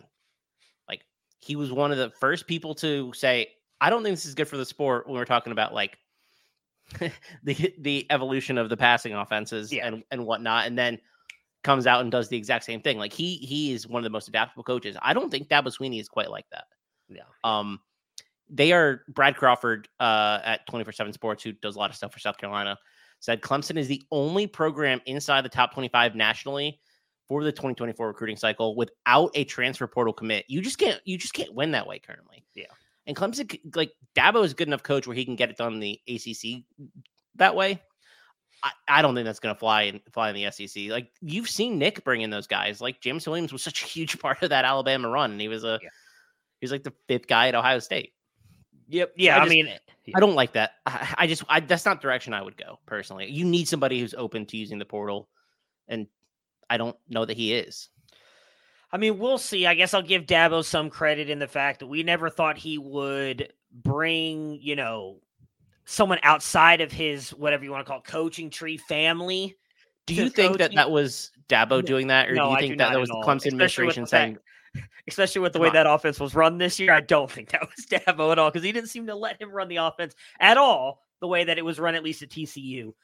Like 0.88 1.02
he 1.38 1.56
was 1.56 1.70
one 1.70 1.92
of 1.92 1.98
the 1.98 2.10
first 2.10 2.46
people 2.46 2.74
to 2.76 3.12
say, 3.12 3.48
I 3.80 3.90
don't 3.90 4.02
think 4.02 4.14
this 4.14 4.26
is 4.26 4.34
good 4.34 4.48
for 4.48 4.56
the 4.56 4.66
sport 4.66 5.06
when 5.06 5.16
we're 5.16 5.24
talking 5.24 5.52
about 5.52 5.74
like 5.74 5.98
the 7.42 7.74
the 7.78 8.06
evolution 8.10 8.58
of 8.58 8.68
the 8.68 8.76
passing 8.76 9.14
offenses 9.14 9.72
yeah. 9.72 9.86
and, 9.86 10.02
and 10.10 10.26
whatnot. 10.26 10.66
And 10.66 10.76
then 10.78 10.98
comes 11.62 11.86
out 11.86 12.00
and 12.00 12.10
does 12.10 12.28
the 12.28 12.36
exact 12.36 12.64
same 12.64 12.80
thing. 12.80 12.98
Like 12.98 13.12
he 13.12 13.36
he 13.36 13.72
is 13.72 13.86
one 13.86 14.00
of 14.00 14.04
the 14.04 14.10
most 14.10 14.28
adaptable 14.28 14.64
coaches. 14.64 14.96
I 15.00 15.14
don't 15.14 15.30
think 15.30 15.48
Dabo 15.48 15.66
Swinney 15.66 16.00
is 16.00 16.08
quite 16.08 16.30
like 16.30 16.46
that. 16.50 16.64
Yeah. 17.08 17.22
Um, 17.44 17.80
they 18.48 18.72
are 18.72 19.02
Brad 19.08 19.36
Crawford 19.36 19.88
uh, 20.00 20.40
at 20.44 20.66
24 20.66 20.92
7 20.92 21.12
Sports, 21.12 21.42
who 21.42 21.52
does 21.52 21.76
a 21.76 21.78
lot 21.78 21.90
of 21.90 21.96
stuff 21.96 22.12
for 22.12 22.18
South 22.18 22.36
Carolina, 22.36 22.78
said 23.20 23.40
Clemson 23.40 23.78
is 23.78 23.88
the 23.88 24.02
only 24.10 24.46
program 24.46 25.00
inside 25.06 25.44
the 25.44 25.48
top 25.48 25.72
25 25.72 26.14
nationally 26.14 26.80
for 27.28 27.44
the 27.44 27.52
2024 27.52 28.06
recruiting 28.06 28.36
cycle 28.36 28.76
without 28.76 29.30
a 29.34 29.44
transfer 29.44 29.86
portal 29.86 30.12
commit. 30.12 30.44
You 30.48 30.60
just 30.60 30.78
can't 30.78 31.00
you 31.04 31.18
just 31.18 31.34
can't 31.34 31.54
win 31.54 31.70
that 31.72 31.86
way 31.86 31.98
currently. 31.98 32.44
Yeah. 32.54 32.66
And 33.06 33.16
Clemson, 33.16 33.58
like 33.74 33.92
Dabo 34.14 34.44
is 34.44 34.52
a 34.52 34.54
good 34.54 34.68
enough 34.68 34.82
coach 34.82 35.06
where 35.06 35.16
he 35.16 35.24
can 35.24 35.36
get 35.36 35.50
it 35.50 35.56
done 35.56 35.74
in 35.74 35.80
the 35.80 36.00
ACC 36.08 36.62
that 37.36 37.54
way. 37.54 37.80
I, 38.62 38.70
I 38.88 39.02
don't 39.02 39.14
think 39.14 39.24
that's 39.24 39.40
going 39.40 39.54
to 39.54 39.58
fly 39.58 39.82
in 39.82 40.00
fly 40.12 40.30
in 40.30 40.36
the 40.36 40.50
SEC. 40.50 40.84
Like 40.88 41.10
you've 41.20 41.48
seen 41.48 41.78
Nick 41.78 42.04
bring 42.04 42.22
in 42.22 42.30
those 42.30 42.46
guys. 42.46 42.80
Like 42.80 43.00
Jameson 43.00 43.30
Williams 43.30 43.52
was 43.52 43.62
such 43.62 43.82
a 43.82 43.86
huge 43.86 44.18
part 44.20 44.42
of 44.42 44.50
that 44.50 44.64
Alabama 44.64 45.08
run, 45.08 45.32
and 45.32 45.40
he 45.40 45.48
was 45.48 45.64
a 45.64 45.78
yeah. 45.82 45.88
he 46.60 46.64
was 46.64 46.72
like 46.72 46.84
the 46.84 46.92
fifth 47.08 47.26
guy 47.26 47.48
at 47.48 47.54
Ohio 47.54 47.78
State. 47.80 48.12
Yep. 48.88 49.14
Yeah. 49.16 49.38
I, 49.38 49.44
I, 49.44 49.48
mean, 49.48 49.68
I 50.14 50.20
don't 50.20 50.34
like 50.34 50.52
that. 50.52 50.72
I, 50.86 51.14
I 51.18 51.26
just 51.26 51.44
I, 51.48 51.60
that's 51.60 51.84
not 51.84 52.00
direction 52.00 52.34
I 52.34 52.42
would 52.42 52.56
go 52.56 52.78
personally. 52.86 53.30
You 53.30 53.44
need 53.44 53.68
somebody 53.68 53.98
who's 53.98 54.14
open 54.14 54.46
to 54.46 54.56
using 54.56 54.78
the 54.78 54.84
portal, 54.84 55.28
and 55.88 56.06
I 56.72 56.78
don't 56.78 56.96
know 57.10 57.26
that 57.26 57.36
he 57.36 57.52
is. 57.52 57.90
I 58.90 58.96
mean, 58.96 59.18
we'll 59.18 59.36
see. 59.36 59.66
I 59.66 59.74
guess 59.74 59.92
I'll 59.92 60.00
give 60.00 60.24
Dabo 60.24 60.64
some 60.64 60.88
credit 60.88 61.28
in 61.28 61.38
the 61.38 61.46
fact 61.46 61.80
that 61.80 61.86
we 61.86 62.02
never 62.02 62.30
thought 62.30 62.56
he 62.56 62.78
would 62.78 63.52
bring, 63.70 64.58
you 64.58 64.74
know, 64.74 65.18
someone 65.84 66.18
outside 66.22 66.80
of 66.80 66.90
his 66.90 67.28
whatever 67.34 67.62
you 67.62 67.70
want 67.70 67.84
to 67.84 67.90
call 67.90 67.98
it, 67.98 68.04
coaching 68.04 68.48
tree 68.48 68.78
family. 68.78 69.54
Do 70.06 70.14
you 70.14 70.30
think 70.30 70.56
that 70.58 70.74
that 70.74 70.90
was 70.90 71.30
Dabo 71.50 71.84
doing 71.84 72.06
that, 72.06 72.30
or 72.30 72.34
no, 72.34 72.46
do 72.46 72.52
you 72.52 72.68
think 72.68 72.78
that 72.78 72.92
that 72.92 72.98
was 73.00 73.10
the 73.10 73.16
Clemson 73.16 73.48
administration 73.48 74.06
saying? 74.06 74.38
That, 74.74 74.84
especially 75.08 75.42
with 75.42 75.52
the 75.52 75.58
way 75.58 75.68
on. 75.68 75.74
that 75.74 75.86
offense 75.86 76.18
was 76.18 76.34
run 76.34 76.56
this 76.56 76.80
year, 76.80 76.94
I 76.94 77.02
don't 77.02 77.30
think 77.30 77.50
that 77.50 77.60
was 77.60 77.84
Dabo 77.90 78.32
at 78.32 78.38
all 78.38 78.50
because 78.50 78.64
he 78.64 78.72
didn't 78.72 78.88
seem 78.88 79.06
to 79.08 79.14
let 79.14 79.40
him 79.40 79.50
run 79.50 79.68
the 79.68 79.76
offense 79.76 80.14
at 80.40 80.56
all 80.56 81.02
the 81.20 81.28
way 81.28 81.44
that 81.44 81.58
it 81.58 81.64
was 81.64 81.78
run 81.78 81.94
at 81.94 82.02
least 82.02 82.22
at 82.22 82.30
TCU. 82.30 82.94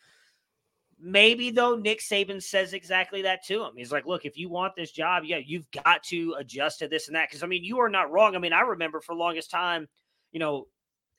Maybe 1.00 1.50
though, 1.50 1.76
Nick 1.76 2.00
Saban 2.00 2.42
says 2.42 2.72
exactly 2.72 3.22
that 3.22 3.44
to 3.46 3.62
him. 3.62 3.72
He's 3.76 3.92
like, 3.92 4.06
"Look, 4.06 4.24
if 4.24 4.36
you 4.36 4.48
want 4.48 4.74
this 4.74 4.90
job, 4.90 5.22
yeah, 5.24 5.38
you've 5.44 5.70
got 5.70 6.02
to 6.04 6.34
adjust 6.38 6.80
to 6.80 6.88
this 6.88 7.06
and 7.06 7.16
that." 7.16 7.28
Because 7.28 7.44
I 7.44 7.46
mean, 7.46 7.62
you 7.62 7.78
are 7.78 7.88
not 7.88 8.10
wrong. 8.10 8.34
I 8.34 8.38
mean, 8.38 8.52
I 8.52 8.62
remember 8.62 9.00
for 9.00 9.14
longest 9.14 9.50
time, 9.50 9.86
you 10.32 10.40
know, 10.40 10.66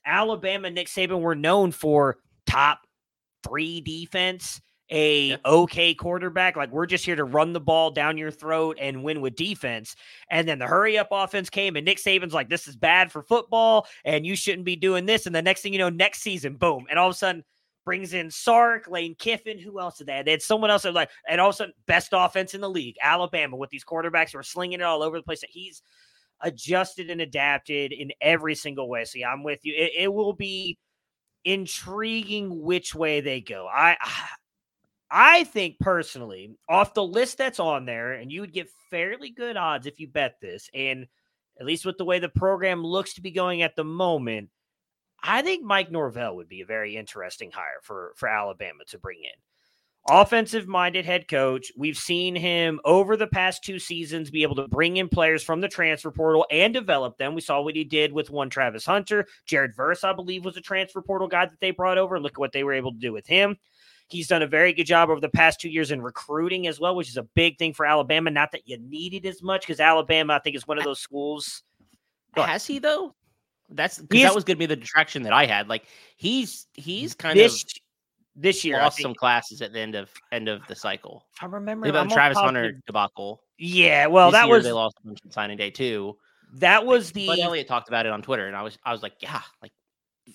Alabama, 0.04 0.70
Nick 0.70 0.88
Saban 0.88 1.20
were 1.20 1.34
known 1.34 1.72
for 1.72 2.18
top 2.46 2.80
three 3.42 3.80
defense, 3.80 4.60
a 4.90 5.28
yeah. 5.28 5.36
okay 5.46 5.94
quarterback. 5.94 6.56
Like 6.56 6.70
we're 6.70 6.84
just 6.84 7.06
here 7.06 7.16
to 7.16 7.24
run 7.24 7.54
the 7.54 7.60
ball 7.60 7.90
down 7.90 8.18
your 8.18 8.30
throat 8.30 8.76
and 8.78 9.02
win 9.02 9.22
with 9.22 9.34
defense. 9.34 9.96
And 10.30 10.46
then 10.46 10.58
the 10.58 10.66
hurry 10.66 10.98
up 10.98 11.08
offense 11.10 11.48
came, 11.48 11.76
and 11.76 11.86
Nick 11.86 11.98
Saban's 11.98 12.34
like, 12.34 12.50
"This 12.50 12.68
is 12.68 12.76
bad 12.76 13.10
for 13.10 13.22
football, 13.22 13.86
and 14.04 14.26
you 14.26 14.36
shouldn't 14.36 14.66
be 14.66 14.76
doing 14.76 15.06
this." 15.06 15.24
And 15.24 15.34
the 15.34 15.40
next 15.40 15.62
thing 15.62 15.72
you 15.72 15.78
know, 15.78 15.88
next 15.88 16.20
season, 16.20 16.56
boom, 16.56 16.84
and 16.90 16.98
all 16.98 17.08
of 17.08 17.14
a 17.14 17.18
sudden 17.18 17.44
brings 17.90 18.14
in 18.14 18.30
Sark, 18.30 18.86
Lane 18.86 19.16
Kiffin. 19.16 19.58
Who 19.58 19.80
else 19.80 19.98
did 19.98 20.06
they? 20.06 20.14
Have? 20.14 20.24
They 20.24 20.30
had 20.30 20.42
someone 20.42 20.70
else 20.70 20.82
that 20.82 20.94
like, 20.94 21.10
and 21.28 21.40
all 21.40 21.48
of 21.48 21.54
a 21.54 21.56
sudden, 21.56 21.74
best 21.86 22.10
offense 22.12 22.54
in 22.54 22.60
the 22.60 22.70
league, 22.70 22.94
Alabama, 23.02 23.56
with 23.56 23.68
these 23.70 23.84
quarterbacks 23.84 24.30
who 24.30 24.38
are 24.38 24.44
slinging 24.44 24.78
it 24.78 24.84
all 24.84 25.02
over 25.02 25.16
the 25.16 25.24
place. 25.24 25.40
That 25.40 25.50
He's 25.50 25.82
adjusted 26.40 27.10
and 27.10 27.20
adapted 27.20 27.90
in 27.90 28.12
every 28.20 28.54
single 28.54 28.88
way. 28.88 29.04
So 29.06 29.18
yeah, 29.18 29.32
I'm 29.32 29.42
with 29.42 29.64
you. 29.64 29.74
It, 29.76 29.90
it 29.98 30.14
will 30.14 30.34
be 30.34 30.78
intriguing 31.44 32.62
which 32.62 32.94
way 32.94 33.22
they 33.22 33.40
go. 33.40 33.66
I 33.66 33.96
I 35.10 35.42
think 35.42 35.80
personally, 35.80 36.54
off 36.68 36.94
the 36.94 37.02
list 37.02 37.38
that's 37.38 37.58
on 37.58 37.86
there, 37.86 38.12
and 38.12 38.30
you 38.30 38.40
would 38.42 38.52
get 38.52 38.70
fairly 38.88 39.30
good 39.30 39.56
odds 39.56 39.88
if 39.88 39.98
you 39.98 40.06
bet 40.06 40.36
this, 40.40 40.70
and 40.72 41.08
at 41.58 41.66
least 41.66 41.84
with 41.84 41.98
the 41.98 42.04
way 42.04 42.20
the 42.20 42.28
program 42.28 42.84
looks 42.84 43.14
to 43.14 43.20
be 43.20 43.32
going 43.32 43.62
at 43.62 43.74
the 43.74 43.82
moment, 43.82 44.48
I 45.22 45.42
think 45.42 45.64
Mike 45.64 45.90
Norvell 45.90 46.36
would 46.36 46.48
be 46.48 46.62
a 46.62 46.66
very 46.66 46.96
interesting 46.96 47.50
hire 47.50 47.80
for 47.82 48.12
for 48.16 48.28
Alabama 48.28 48.84
to 48.88 48.98
bring 48.98 49.18
in 49.22 49.30
offensive 50.08 50.66
minded 50.66 51.04
head 51.04 51.28
coach. 51.28 51.70
We've 51.76 51.96
seen 51.96 52.34
him 52.34 52.80
over 52.84 53.16
the 53.16 53.26
past 53.26 53.62
two 53.62 53.78
seasons 53.78 54.30
be 54.30 54.42
able 54.42 54.56
to 54.56 54.68
bring 54.68 54.96
in 54.96 55.08
players 55.08 55.42
from 55.42 55.60
the 55.60 55.68
transfer 55.68 56.10
portal 56.10 56.46
and 56.50 56.72
develop 56.72 57.18
them. 57.18 57.34
We 57.34 57.40
saw 57.40 57.60
what 57.60 57.76
he 57.76 57.84
did 57.84 58.12
with 58.12 58.30
one 58.30 58.50
Travis 58.50 58.86
Hunter. 58.86 59.26
Jared 59.46 59.74
Verse, 59.74 60.04
I 60.04 60.12
believe, 60.12 60.44
was 60.44 60.56
a 60.56 60.62
transfer 60.62 61.02
portal 61.02 61.28
guy 61.28 61.46
that 61.46 61.60
they 61.60 61.70
brought 61.70 61.98
over. 61.98 62.18
Look 62.18 62.32
at 62.32 62.38
what 62.38 62.52
they 62.52 62.64
were 62.64 62.72
able 62.72 62.92
to 62.92 62.98
do 62.98 63.12
with 63.12 63.26
him. 63.26 63.56
He's 64.08 64.26
done 64.26 64.42
a 64.42 64.46
very 64.46 64.72
good 64.72 64.86
job 64.86 65.08
over 65.08 65.20
the 65.20 65.28
past 65.28 65.60
two 65.60 65.68
years 65.68 65.92
in 65.92 66.02
recruiting 66.02 66.66
as 66.66 66.80
well, 66.80 66.96
which 66.96 67.08
is 67.08 67.16
a 67.16 67.28
big 67.36 67.58
thing 67.58 67.72
for 67.72 67.86
Alabama. 67.86 68.30
Not 68.30 68.50
that 68.52 68.66
you 68.66 68.76
need 68.78 69.14
it 69.14 69.24
as 69.24 69.40
much 69.42 69.60
because 69.60 69.78
Alabama, 69.78 70.34
I 70.34 70.38
think, 70.40 70.56
is 70.56 70.66
one 70.66 70.78
of 70.78 70.84
those 70.84 70.98
schools. 70.98 71.62
Has 72.34 72.66
he 72.66 72.80
though? 72.80 73.14
That's 73.70 73.98
because 73.98 74.22
that 74.22 74.34
was 74.34 74.44
going 74.44 74.56
to 74.56 74.58
be 74.58 74.66
the 74.66 74.76
distraction 74.76 75.22
that 75.22 75.32
I 75.32 75.46
had. 75.46 75.68
Like 75.68 75.84
he's 76.16 76.66
he's 76.74 77.14
kind 77.14 77.38
this, 77.38 77.62
of 77.62 77.68
this 78.36 78.64
year 78.64 78.78
lost 78.78 79.00
some 79.00 79.14
classes 79.14 79.62
at 79.62 79.72
the 79.72 79.80
end 79.80 79.94
of 79.94 80.10
end 80.32 80.48
of 80.48 80.66
the 80.66 80.74
cycle. 80.74 81.26
I 81.40 81.46
remember, 81.46 81.88
about 81.88 82.10
Travis 82.10 82.38
Hunter 82.38 82.80
debacle. 82.86 83.42
Yeah, 83.58 84.06
well, 84.06 84.30
This 84.30 84.40
that 84.40 84.48
was 84.48 84.64
they 84.64 84.72
lost 84.72 84.96
on 85.06 85.14
signing 85.30 85.56
day 85.56 85.70
too. 85.70 86.16
that 86.54 86.84
was 86.84 87.12
Bud 87.12 87.36
the 87.36 87.42
Elliott 87.42 87.68
talked 87.68 87.88
about 87.88 88.06
it 88.06 88.12
on 88.12 88.22
Twitter, 88.22 88.46
and 88.46 88.56
I 88.56 88.62
was 88.62 88.78
I 88.84 88.92
was 88.92 89.02
like, 89.02 89.14
yeah, 89.20 89.42
like 89.62 89.72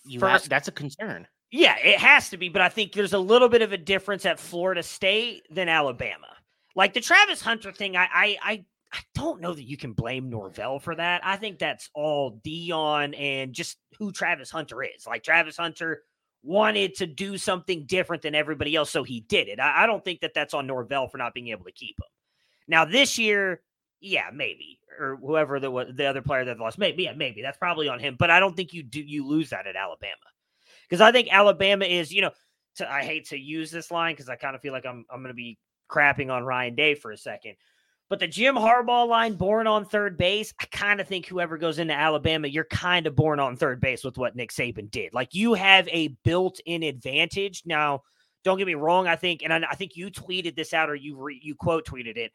you 0.05 0.19
have, 0.19 0.41
First- 0.41 0.49
that's 0.49 0.67
a 0.67 0.71
concern. 0.71 1.27
Yeah, 1.51 1.77
it 1.77 1.99
has 1.99 2.29
to 2.31 2.37
be, 2.37 2.49
but 2.49 2.61
I 2.61 2.69
think 2.69 2.91
there's 2.93 3.13
a 3.13 3.19
little 3.19 3.47
bit 3.49 3.61
of 3.61 3.71
a 3.71 3.77
difference 3.77 4.25
at 4.25 4.39
Florida 4.39 4.83
State 4.83 5.43
than 5.49 5.69
Alabama. 5.69 6.27
Like 6.75 6.93
the 6.93 7.01
Travis 7.01 7.41
Hunter 7.41 7.71
thing, 7.71 7.95
I 7.95 8.07
I 8.13 8.37
I, 8.41 8.65
I 8.95 8.99
don't 9.13 9.41
know 9.41 9.53
that 9.53 9.67
you 9.67 9.75
can 9.75 9.91
blame 9.91 10.29
Norvell 10.29 10.79
for 10.79 10.95
that. 10.95 11.19
I 11.25 11.35
think 11.35 11.59
that's 11.59 11.89
all 11.93 12.39
Deion 12.45 13.19
and 13.19 13.51
just 13.51 13.77
who 13.99 14.13
Travis 14.13 14.49
Hunter 14.49 14.83
is. 14.83 15.05
Like 15.05 15.21
Travis 15.21 15.57
Hunter 15.57 16.03
wanted 16.43 16.95
to 16.95 17.07
do 17.07 17.37
something 17.37 17.85
different 17.87 18.23
than 18.23 18.35
everybody 18.35 18.73
else, 18.73 18.89
so 18.89 19.03
he 19.03 19.19
did 19.19 19.49
it. 19.49 19.59
I, 19.59 19.83
I 19.83 19.85
don't 19.85 20.03
think 20.03 20.21
that 20.21 20.33
that's 20.33 20.53
on 20.53 20.65
Norvell 20.65 21.09
for 21.09 21.17
not 21.17 21.33
being 21.33 21.49
able 21.49 21.65
to 21.65 21.73
keep 21.73 21.97
him. 21.99 22.07
Now 22.69 22.85
this 22.85 23.17
year, 23.17 23.61
yeah, 23.99 24.29
maybe 24.33 24.79
or 24.97 25.17
whoever 25.17 25.59
the 25.59 25.91
the 25.93 26.05
other 26.05 26.21
player 26.21 26.45
that 26.45 26.59
lost, 26.59 26.77
maybe 26.77 27.03
yeah, 27.03 27.13
maybe 27.13 27.41
that's 27.41 27.57
probably 27.57 27.89
on 27.89 27.99
him. 27.99 28.15
But 28.17 28.31
I 28.31 28.39
don't 28.39 28.55
think 28.55 28.73
you 28.73 28.81
do 28.81 29.01
you 29.01 29.27
lose 29.27 29.49
that 29.49 29.67
at 29.67 29.75
Alabama 29.75 30.15
because 30.87 31.01
I 31.01 31.11
think 31.11 31.27
Alabama 31.33 31.83
is, 31.83 32.13
you 32.13 32.21
know, 32.21 32.31
to, 32.77 32.89
I 32.89 33.03
hate 33.03 33.27
to 33.29 33.37
use 33.37 33.71
this 33.71 33.91
line 33.91 34.13
because 34.13 34.29
I 34.29 34.37
kind 34.37 34.55
of 34.55 34.61
feel 34.61 34.71
like 34.71 34.85
I'm 34.85 35.05
I'm 35.09 35.19
going 35.19 35.33
to 35.33 35.33
be 35.33 35.57
crapping 35.91 36.31
on 36.31 36.45
Ryan 36.45 36.75
Day 36.75 36.95
for 36.95 37.11
a 37.11 37.17
second. 37.17 37.55
But 38.07 38.19
the 38.19 38.27
Jim 38.27 38.55
Harbaugh 38.55 39.07
line, 39.07 39.33
born 39.33 39.65
on 39.65 39.85
third 39.85 40.17
base, 40.17 40.53
I 40.61 40.65
kind 40.65 41.01
of 41.01 41.07
think 41.07 41.25
whoever 41.25 41.57
goes 41.57 41.79
into 41.79 41.93
Alabama, 41.93 42.47
you're 42.47 42.65
kind 42.65 43.07
of 43.07 43.15
born 43.15 43.39
on 43.39 43.55
third 43.55 43.81
base 43.81 44.03
with 44.03 44.17
what 44.17 44.35
Nick 44.35 44.51
Saban 44.51 44.91
did. 44.91 45.13
Like 45.13 45.33
you 45.33 45.55
have 45.55 45.87
a 45.87 46.09
built-in 46.23 46.83
advantage. 46.83 47.63
Now, 47.65 48.03
don't 48.43 48.59
get 48.59 48.67
me 48.67 48.75
wrong. 48.75 49.07
I 49.07 49.15
think, 49.15 49.41
and 49.43 49.51
I, 49.51 49.63
I 49.71 49.75
think 49.75 49.95
you 49.95 50.11
tweeted 50.11 50.55
this 50.55 50.73
out 50.73 50.89
or 50.89 50.95
you 50.95 51.17
re, 51.17 51.39
you 51.41 51.55
quote 51.55 51.85
tweeted 51.87 52.15
it. 52.15 52.31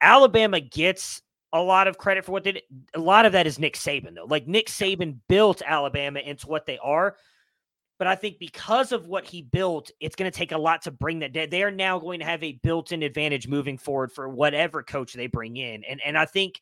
Alabama 0.00 0.60
gets 0.60 1.20
a 1.52 1.60
lot 1.60 1.88
of 1.88 1.98
credit 1.98 2.24
for 2.24 2.32
what 2.32 2.44
they 2.44 2.52
did. 2.52 2.62
A 2.94 3.00
lot 3.00 3.26
of 3.26 3.32
that 3.32 3.46
is 3.46 3.58
Nick 3.58 3.74
Saban, 3.74 4.14
though. 4.14 4.24
Like 4.24 4.46
Nick 4.46 4.68
Saban 4.68 5.18
built 5.28 5.62
Alabama 5.64 6.20
into 6.20 6.46
what 6.48 6.66
they 6.66 6.78
are. 6.78 7.16
But 7.98 8.08
I 8.08 8.14
think 8.14 8.38
because 8.38 8.92
of 8.92 9.06
what 9.06 9.24
he 9.24 9.42
built, 9.42 9.90
it's 10.00 10.16
going 10.16 10.30
to 10.30 10.36
take 10.36 10.52
a 10.52 10.58
lot 10.58 10.82
to 10.82 10.90
bring 10.90 11.20
that. 11.20 11.32
They 11.32 11.62
are 11.62 11.70
now 11.70 11.98
going 11.98 12.20
to 12.20 12.26
have 12.26 12.42
a 12.42 12.58
built-in 12.62 13.02
advantage 13.02 13.48
moving 13.48 13.78
forward 13.78 14.12
for 14.12 14.28
whatever 14.28 14.82
coach 14.82 15.14
they 15.14 15.28
bring 15.28 15.56
in, 15.56 15.82
and 15.84 16.00
and 16.04 16.18
I 16.18 16.26
think 16.26 16.60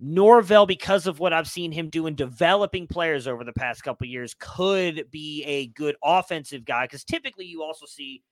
Norvell, 0.00 0.66
because 0.66 1.06
of 1.06 1.20
what 1.20 1.32
I've 1.32 1.48
seen 1.48 1.70
him 1.70 1.88
do 1.88 2.06
in 2.06 2.14
developing 2.14 2.86
players 2.86 3.26
over 3.26 3.44
the 3.44 3.52
past 3.52 3.82
couple 3.82 4.06
years, 4.06 4.34
could 4.38 5.10
be 5.10 5.44
a 5.44 5.66
good 5.68 5.96
offensive 6.02 6.64
guy. 6.64 6.84
Because 6.84 7.04
typically, 7.04 7.46
you 7.46 7.62
also 7.62 7.86
see 7.86 8.22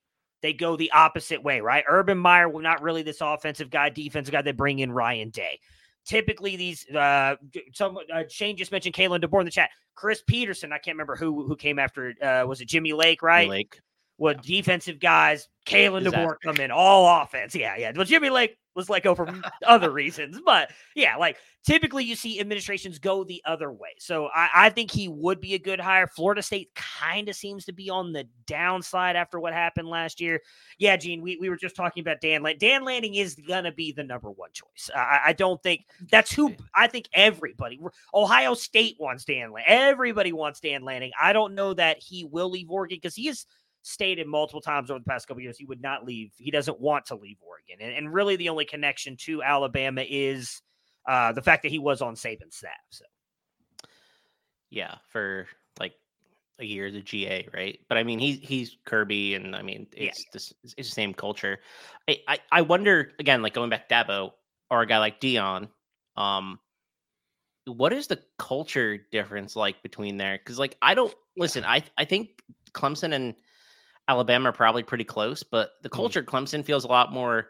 they 0.43 0.53
go 0.53 0.77
the 0.77 0.91
opposite 0.93 1.43
way, 1.43 1.61
right? 1.61 1.85
Urban 1.89 2.19
Meyer, 2.19 2.49
well, 2.49 2.63
not 2.63 2.83
really 2.83 3.03
this 3.03 3.21
offensive 3.21 3.71
guy, 3.71 3.91
defensive 3.91 4.33
guy. 4.33 4.43
They 4.43 4.53
bring 4.53 4.81
in 4.81 4.91
Ryan 4.91 5.31
Day. 5.31 5.61
Typically, 6.05 6.57
these 6.57 6.89
uh, 6.91 7.37
some 7.73 7.99
uh, 8.13 8.23
Shane 8.29 8.57
just 8.57 8.73
mentioned 8.73 8.95
Kalen 8.95 9.23
DeBoer 9.23 9.41
in 9.41 9.45
the 9.45 9.51
chat. 9.51 9.71
Chris 9.95 10.23
Peterson, 10.27 10.73
I 10.73 10.79
can't 10.79 10.97
remember 10.97 11.17
who 11.17 11.47
who 11.47 11.55
came 11.57 11.79
after. 11.79 12.15
Uh, 12.21 12.45
was 12.47 12.61
it 12.61 12.69
Jimmy 12.69 12.93
Lake? 12.93 13.23
Right? 13.23 13.49
Like 13.49 13.81
What 14.17 14.43
defensive 14.43 14.99
guys? 14.99 15.49
Kalen. 15.67 16.05
DeBoer 16.05 16.37
come 16.43 16.57
in 16.57 16.71
all 16.71 17.23
offense. 17.23 17.55
Yeah, 17.55 17.77
yeah. 17.77 17.93
Well, 17.95 18.05
Jimmy 18.05 18.31
Lake 18.31 18.57
was 18.75 18.89
let 18.89 19.03
go 19.03 19.15
for 19.15 19.29
other 19.67 19.91
reasons, 19.91 20.41
but 20.45 20.71
yeah, 20.95 21.17
like 21.17 21.37
typically 21.65 22.05
you 22.05 22.17
see 22.17 22.41
administrations 22.41 22.99
go 22.99 23.25
the 23.25 23.43
other 23.45 23.71
way. 23.71 23.91
So 23.99 24.29
I, 24.35 24.49
I 24.55 24.71
think 24.71 24.91
he 24.91 25.09
would 25.09 25.41
be 25.41 25.55
a 25.55 25.59
good 25.59 25.81
hire. 25.81 26.07
Florida 26.07 26.43
State 26.43 26.75
kind 26.75 27.29
of 27.29 27.37
seems 27.37 27.65
to 27.67 27.73
be 27.73 27.91
on 27.91 28.13
the 28.13 28.27
downside 28.47 29.17
after 29.17 29.39
what 29.39 29.53
happened 29.53 29.89
last 29.89 30.21
year. 30.21 30.41
Yeah, 30.79 30.97
Gene, 30.97 31.23
we, 31.23 31.37
we 31.37 31.49
were 31.49 31.57
just 31.57 31.77
talking 31.77 32.01
about 32.01 32.21
Dan. 32.21 32.43
Lan- 32.43 32.57
Dan 32.59 32.85
Lanning 32.85 33.15
is 33.15 33.35
gonna 33.35 33.73
be 33.73 33.93
the 33.93 34.05
number 34.05 34.31
one 34.31 34.51
choice. 34.53 34.91
I, 34.95 35.21
I 35.27 35.33
don't 35.33 35.63
think 35.63 35.87
that's 36.11 36.33
who 36.33 36.55
I 36.75 36.87
think 36.87 37.09
everybody. 37.13 37.81
Ohio 38.15 38.55
State 38.55 38.97
wants 38.99 39.25
Dan 39.25 39.53
Lanning. 39.53 39.69
Everybody 39.69 40.33
wants 40.33 40.61
Dan 40.61 40.83
Lanning. 40.85 41.13
I 41.21 41.33
don't 41.33 41.55
know 41.55 41.75
that 41.75 41.99
he 41.99 42.25
will 42.25 42.51
leave 42.51 42.71
Oregon 42.71 42.97
because 42.97 43.15
he 43.15 43.27
has 43.27 43.47
stated 43.83 44.27
multiple 44.27 44.61
times 44.61 44.91
over 44.91 44.99
the 44.99 45.05
past 45.05 45.27
couple 45.29 45.43
years 45.43 45.59
he 45.59 45.65
would 45.65 45.83
not 45.83 46.05
leave. 46.05 46.33
He 46.37 46.51
doesn't 46.51 46.81
want 46.81 47.07
to 47.07 47.17
leave 47.17 47.37
Oregon, 47.41 47.77
and, 47.81 47.95
and 47.97 48.13
really 48.13 48.37
the 48.37 48.49
only 48.49 48.65
connection 48.65 49.17
to 49.19 49.43
Alabama 49.43 50.05
is 50.09 50.63
uh, 51.07 51.33
the 51.33 51.43
fact 51.43 51.63
that 51.63 51.71
he 51.71 51.79
was 51.79 52.01
on 52.01 52.15
Saban's 52.15 52.57
staff. 52.57 52.73
So 52.91 53.05
yeah, 54.71 54.97
for 55.11 55.47
like 55.79 55.95
a 56.59 56.65
year 56.65 56.87
as 56.87 56.95
a 56.95 57.01
GA, 57.01 57.47
right? 57.53 57.79
But 57.89 57.99
I 57.99 58.05
mean, 58.05 58.19
he's 58.19 58.39
he's 58.41 58.77
Kirby, 58.87 59.35
and 59.35 59.55
I 59.55 59.63
mean, 59.63 59.87
Yeah, 59.95 60.09
it's 60.09 60.25
this 60.33 60.55
it's 60.63 60.75
the 60.75 60.95
same 60.95 61.13
culture. 61.13 61.59
I, 62.09 62.19
I 62.27 62.39
I 62.51 62.63
wonder 62.63 63.13
again, 63.19 63.43
like 63.43 63.55
going 63.55 63.71
back 63.71 63.89
to 63.89 63.95
Dabo 63.95 64.33
or 64.71 64.83
a 64.83 64.87
guy 64.87 64.99
like 64.99 65.21
Deion, 65.21 65.69
um, 66.17 66.59
what 67.67 67.93
is 67.93 68.07
the 68.07 68.21
culture 68.39 68.99
difference 69.11 69.57
like 69.57 69.83
between 69.83 70.17
there? 70.17 70.39
Because 70.39 70.59
like 70.59 70.77
I 70.81 70.95
don't 70.95 71.15
listen. 71.37 71.65
I 71.65 71.83
I 71.99 72.05
think 72.05 72.43
Clemson 72.73 73.13
and 73.13 73.35
Alabama 74.09 74.51
are 74.51 74.53
probably 74.53 74.83
pretty 74.83 75.05
close, 75.05 75.43
but 75.43 75.73
the 75.83 75.89
Mhm. 75.89 75.93
culture 75.97 76.21
at 76.21 76.27
Clemson 76.27 76.65
feels 76.65 76.85
a 76.85 76.89
lot 76.89 77.13
more 77.13 77.49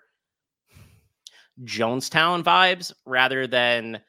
Jonestown 1.64 2.42
vibes 2.42 2.92
rather 3.06 3.46
than 3.46 4.00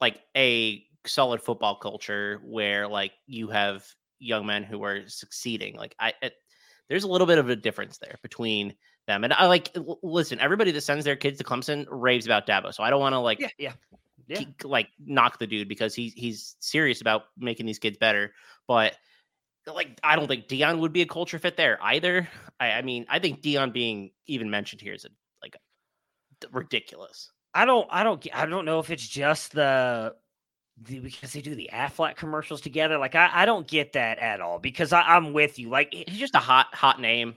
like 0.00 0.20
a 0.36 0.84
solid 1.06 1.42
football 1.42 1.76
culture 1.76 2.40
where 2.44 2.86
like 2.86 3.12
you 3.26 3.48
have 3.48 3.84
young 4.20 4.46
men 4.46 4.62
who 4.62 4.82
are 4.84 5.08
succeeding. 5.08 5.76
Like 5.76 5.94
I, 5.98 6.14
it, 6.22 6.34
there's 6.88 7.04
a 7.04 7.08
little 7.08 7.26
bit 7.26 7.38
of 7.38 7.48
a 7.48 7.56
difference 7.56 7.98
there 7.98 8.18
between 8.22 8.74
them. 9.06 9.24
And 9.24 9.32
I 9.32 9.46
like 9.46 9.76
listen. 10.02 10.38
Everybody 10.38 10.70
that 10.72 10.80
sends 10.82 11.04
their 11.04 11.16
kids 11.16 11.38
to 11.38 11.44
Clemson 11.44 11.86
raves 11.90 12.26
about 12.26 12.46
Dabo, 12.46 12.72
so 12.72 12.82
I 12.84 12.90
don't 12.90 13.00
want 13.00 13.14
to 13.14 13.18
like 13.18 13.40
yeah, 13.40 13.48
yeah, 13.58 13.72
yeah. 14.28 14.38
keep- 14.38 14.64
like 14.64 14.88
knock 15.04 15.38
the 15.40 15.46
dude 15.46 15.68
because 15.68 15.94
he's 15.94 16.12
he's 16.14 16.54
serious 16.60 17.00
about 17.00 17.24
making 17.36 17.66
these 17.66 17.80
kids 17.80 17.98
better. 17.98 18.32
But 18.68 18.94
like, 19.66 19.98
I 20.02 20.16
don't 20.16 20.28
think 20.28 20.48
Deion 20.48 20.78
would 20.78 20.92
be 20.92 21.02
a 21.02 21.06
culture 21.06 21.38
fit 21.38 21.56
there 21.56 21.78
either. 21.82 22.28
I, 22.58 22.72
I 22.72 22.82
mean, 22.82 23.06
I 23.08 23.18
think 23.18 23.42
Deion 23.42 23.72
being 23.72 24.10
even 24.26 24.50
mentioned 24.50 24.80
here 24.82 24.94
is 24.94 25.04
a, 25.04 25.08
like 25.42 25.56
ridiculous. 26.50 27.30
I 27.54 27.64
don't, 27.64 27.86
I 27.90 28.02
don't, 28.02 28.26
I 28.34 28.46
don't 28.46 28.64
know 28.64 28.78
if 28.78 28.90
it's 28.90 29.06
just 29.06 29.52
the, 29.52 30.14
the 30.80 31.00
because 31.00 31.32
they 31.32 31.40
do 31.42 31.54
the 31.54 31.70
Aflac 31.72 32.16
commercials 32.16 32.60
together. 32.60 32.98
Like 32.98 33.14
I, 33.14 33.30
I 33.32 33.46
don't 33.46 33.66
get 33.66 33.92
that 33.92 34.18
at 34.18 34.40
all 34.40 34.58
because 34.58 34.92
I, 34.92 35.02
I'm 35.02 35.32
with 35.32 35.58
you. 35.58 35.68
Like 35.68 35.92
He's 35.92 36.18
just 36.18 36.34
a 36.34 36.40
hot 36.40 36.74
hot 36.74 37.00
name. 37.00 37.36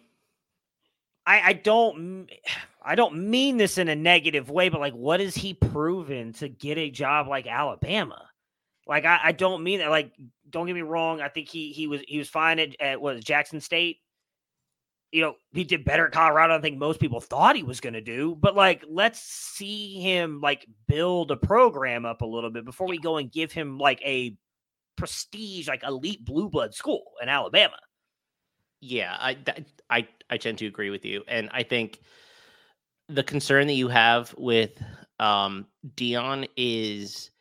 I, 1.25 1.41
I 1.41 1.53
don't 1.53 2.29
I 2.81 2.95
don't 2.95 3.29
mean 3.29 3.57
this 3.57 3.77
in 3.77 3.89
a 3.89 3.95
negative 3.95 4.49
way, 4.49 4.69
but 4.69 4.79
like 4.79 4.93
what 4.93 5.19
has 5.19 5.35
he 5.35 5.53
proven 5.53 6.33
to 6.33 6.47
get 6.47 6.77
a 6.77 6.89
job 6.89 7.27
like 7.27 7.47
Alabama? 7.47 8.29
Like 8.87 9.05
I, 9.05 9.19
I 9.23 9.31
don't 9.31 9.63
mean 9.63 9.79
that 9.79 9.89
like 9.89 10.13
don't 10.49 10.67
get 10.67 10.73
me 10.73 10.81
wrong. 10.81 11.21
I 11.21 11.29
think 11.29 11.49
he 11.49 11.71
he 11.71 11.87
was 11.87 12.01
he 12.07 12.17
was 12.17 12.29
fine 12.29 12.59
at, 12.59 12.79
at 12.79 13.01
what 13.01 13.23
Jackson 13.23 13.59
State. 13.59 13.97
You 15.11 15.21
know, 15.21 15.35
he 15.53 15.63
did 15.63 15.85
better 15.85 16.07
at 16.07 16.11
Colorado 16.11 16.53
than 16.53 16.59
I 16.59 16.61
think 16.61 16.77
most 16.77 16.99
people 16.99 17.21
thought 17.21 17.55
he 17.55 17.63
was 17.63 17.79
gonna 17.79 18.01
do. 18.01 18.35
But 18.39 18.55
like 18.55 18.83
let's 18.87 19.21
see 19.21 19.99
him 19.99 20.39
like 20.41 20.67
build 20.87 21.31
a 21.31 21.37
program 21.37 22.05
up 22.05 22.21
a 22.21 22.25
little 22.25 22.51
bit 22.51 22.65
before 22.65 22.87
we 22.87 22.97
go 22.99 23.17
and 23.17 23.31
give 23.31 23.51
him 23.51 23.77
like 23.77 24.01
a 24.03 24.37
prestige, 24.95 25.67
like 25.67 25.83
elite 25.83 26.23
blue 26.23 26.49
blood 26.49 26.73
school 26.73 27.03
in 27.21 27.29
Alabama. 27.29 27.77
Yeah, 28.81 29.15
I 29.19 29.37
I 29.89 30.07
I 30.29 30.37
tend 30.37 30.59
to 30.59 30.67
agree 30.67 30.91
with 30.91 31.05
you, 31.05 31.23
and 31.27 31.49
I 31.51 31.63
think 31.63 32.01
the 33.09 33.23
concern 33.23 33.67
that 33.67 33.73
you 33.73 33.87
have 33.87 34.33
with 34.37 34.81
um, 35.19 35.67
Deion 35.95 36.47
is 36.57 37.31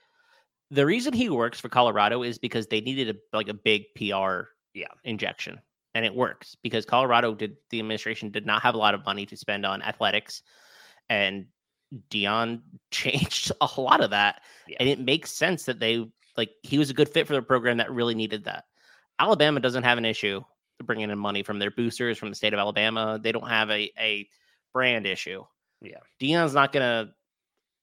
the 0.71 0.87
reason 0.87 1.13
he 1.13 1.29
works 1.29 1.61
for 1.61 1.69
Colorado 1.69 2.23
is 2.23 2.39
because 2.39 2.67
they 2.67 2.81
needed 2.81 3.17
a 3.17 3.37
like 3.37 3.49
a 3.49 3.55
big 3.55 3.85
PR 3.97 4.49
Yeah. 4.75 4.89
injection, 5.05 5.61
and 5.95 6.05
it 6.05 6.15
works 6.15 6.57
because 6.63 6.85
Colorado 6.85 7.35
did 7.35 7.57
the 7.71 7.79
administration 7.79 8.31
did 8.31 8.47
not 8.47 8.63
have 8.63 8.75
a 8.75 8.79
lot 8.79 8.95
of 8.95 9.05
money 9.05 9.27
to 9.27 9.37
spend 9.37 9.65
on 9.67 9.83
athletics, 9.83 10.43
and 11.09 11.47
Deion 12.11 12.63
changed 12.91 13.53
a 13.61 13.69
lot 13.81 14.01
of 14.01 14.11
that, 14.11 14.43
Yeah. 14.67 14.77
and 14.81 14.89
it 14.89 14.99
makes 15.01 15.31
sense 15.31 15.65
that 15.65 15.79
they 15.81 16.07
like 16.37 16.51
he 16.63 16.79
was 16.79 16.91
a 16.91 16.95
good 16.95 17.09
fit 17.09 17.27
for 17.27 17.35
the 17.35 17.43
program 17.43 17.77
that 17.77 17.91
really 17.93 18.15
needed 18.15 18.45
that. 18.45 18.65
Alabama 19.19 19.61
doesn't 19.61 19.85
have 19.85 19.99
an 19.99 20.05
issue 20.05 20.43
bringing 20.83 21.09
in 21.09 21.19
money 21.19 21.43
from 21.43 21.59
their 21.61 21.71
boosters 21.71 22.19
from 22.19 22.29
the 22.31 22.35
state 22.35 22.53
of 22.53 22.59
Alabama. 22.59 23.19
They 23.23 23.31
don't 23.33 23.49
have 23.49 23.71
a 23.71 23.93
a 23.99 24.29
brand 24.73 25.07
issue. 25.07 25.45
Yeah. 25.81 25.99
Deion's 26.21 26.55
not 26.55 26.73
going 26.73 26.83
to 26.83 27.13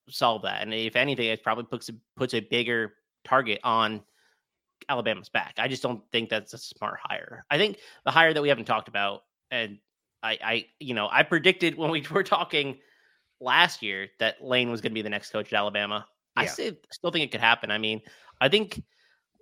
solve 0.10 0.42
that, 0.44 0.62
and 0.64 0.74
if 0.74 0.96
anything, 0.96 1.28
it 1.28 1.44
probably 1.44 1.66
puts 1.66 1.90
a, 1.90 1.94
puts 2.16 2.34
a 2.34 2.40
bigger 2.40 2.94
target 3.24 3.60
on 3.64 4.02
Alabama's 4.90 5.30
back. 5.30 5.56
I 5.58 5.68
just 5.68 5.84
don't 5.84 6.02
think 6.12 6.30
that's 6.30 6.54
a 6.54 6.58
smart 6.58 7.00
hire. 7.02 7.46
I 7.50 7.58
think 7.58 7.78
the 8.06 8.12
hire 8.12 8.34
that 8.34 8.42
we 8.42 8.50
haven't 8.50 8.66
talked 8.66 8.88
about, 8.88 9.24
and 9.52 9.78
I, 10.24 10.38
I 10.44 10.66
you 10.80 10.94
know, 10.94 11.08
I 11.12 11.24
predicted 11.24 11.76
when 11.78 11.92
we 11.92 12.06
were 12.12 12.24
talking 12.24 12.78
last 13.40 13.82
year 13.82 14.08
that 14.20 14.44
Lane 14.44 14.70
was 14.70 14.82
going 14.82 14.92
to 14.92 14.96
be 14.96 15.02
the 15.02 15.10
next 15.10 15.32
coach 15.32 15.52
at 15.54 15.58
Alabama. 15.58 16.06
I 16.36 16.44
Yeah. 16.44 16.50
still, 16.50 16.72
still 16.92 17.12
think 17.12 17.26
it 17.26 17.32
could 17.32 17.42
happen. 17.42 17.72
I 17.72 17.78
mean, 17.78 18.02
I 18.40 18.50
think 18.50 18.82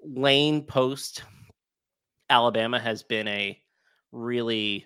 Lane 0.03 0.63
post 0.63 1.23
Alabama 2.29 2.79
has 2.79 3.03
been 3.03 3.27
a 3.27 3.59
really 4.11 4.85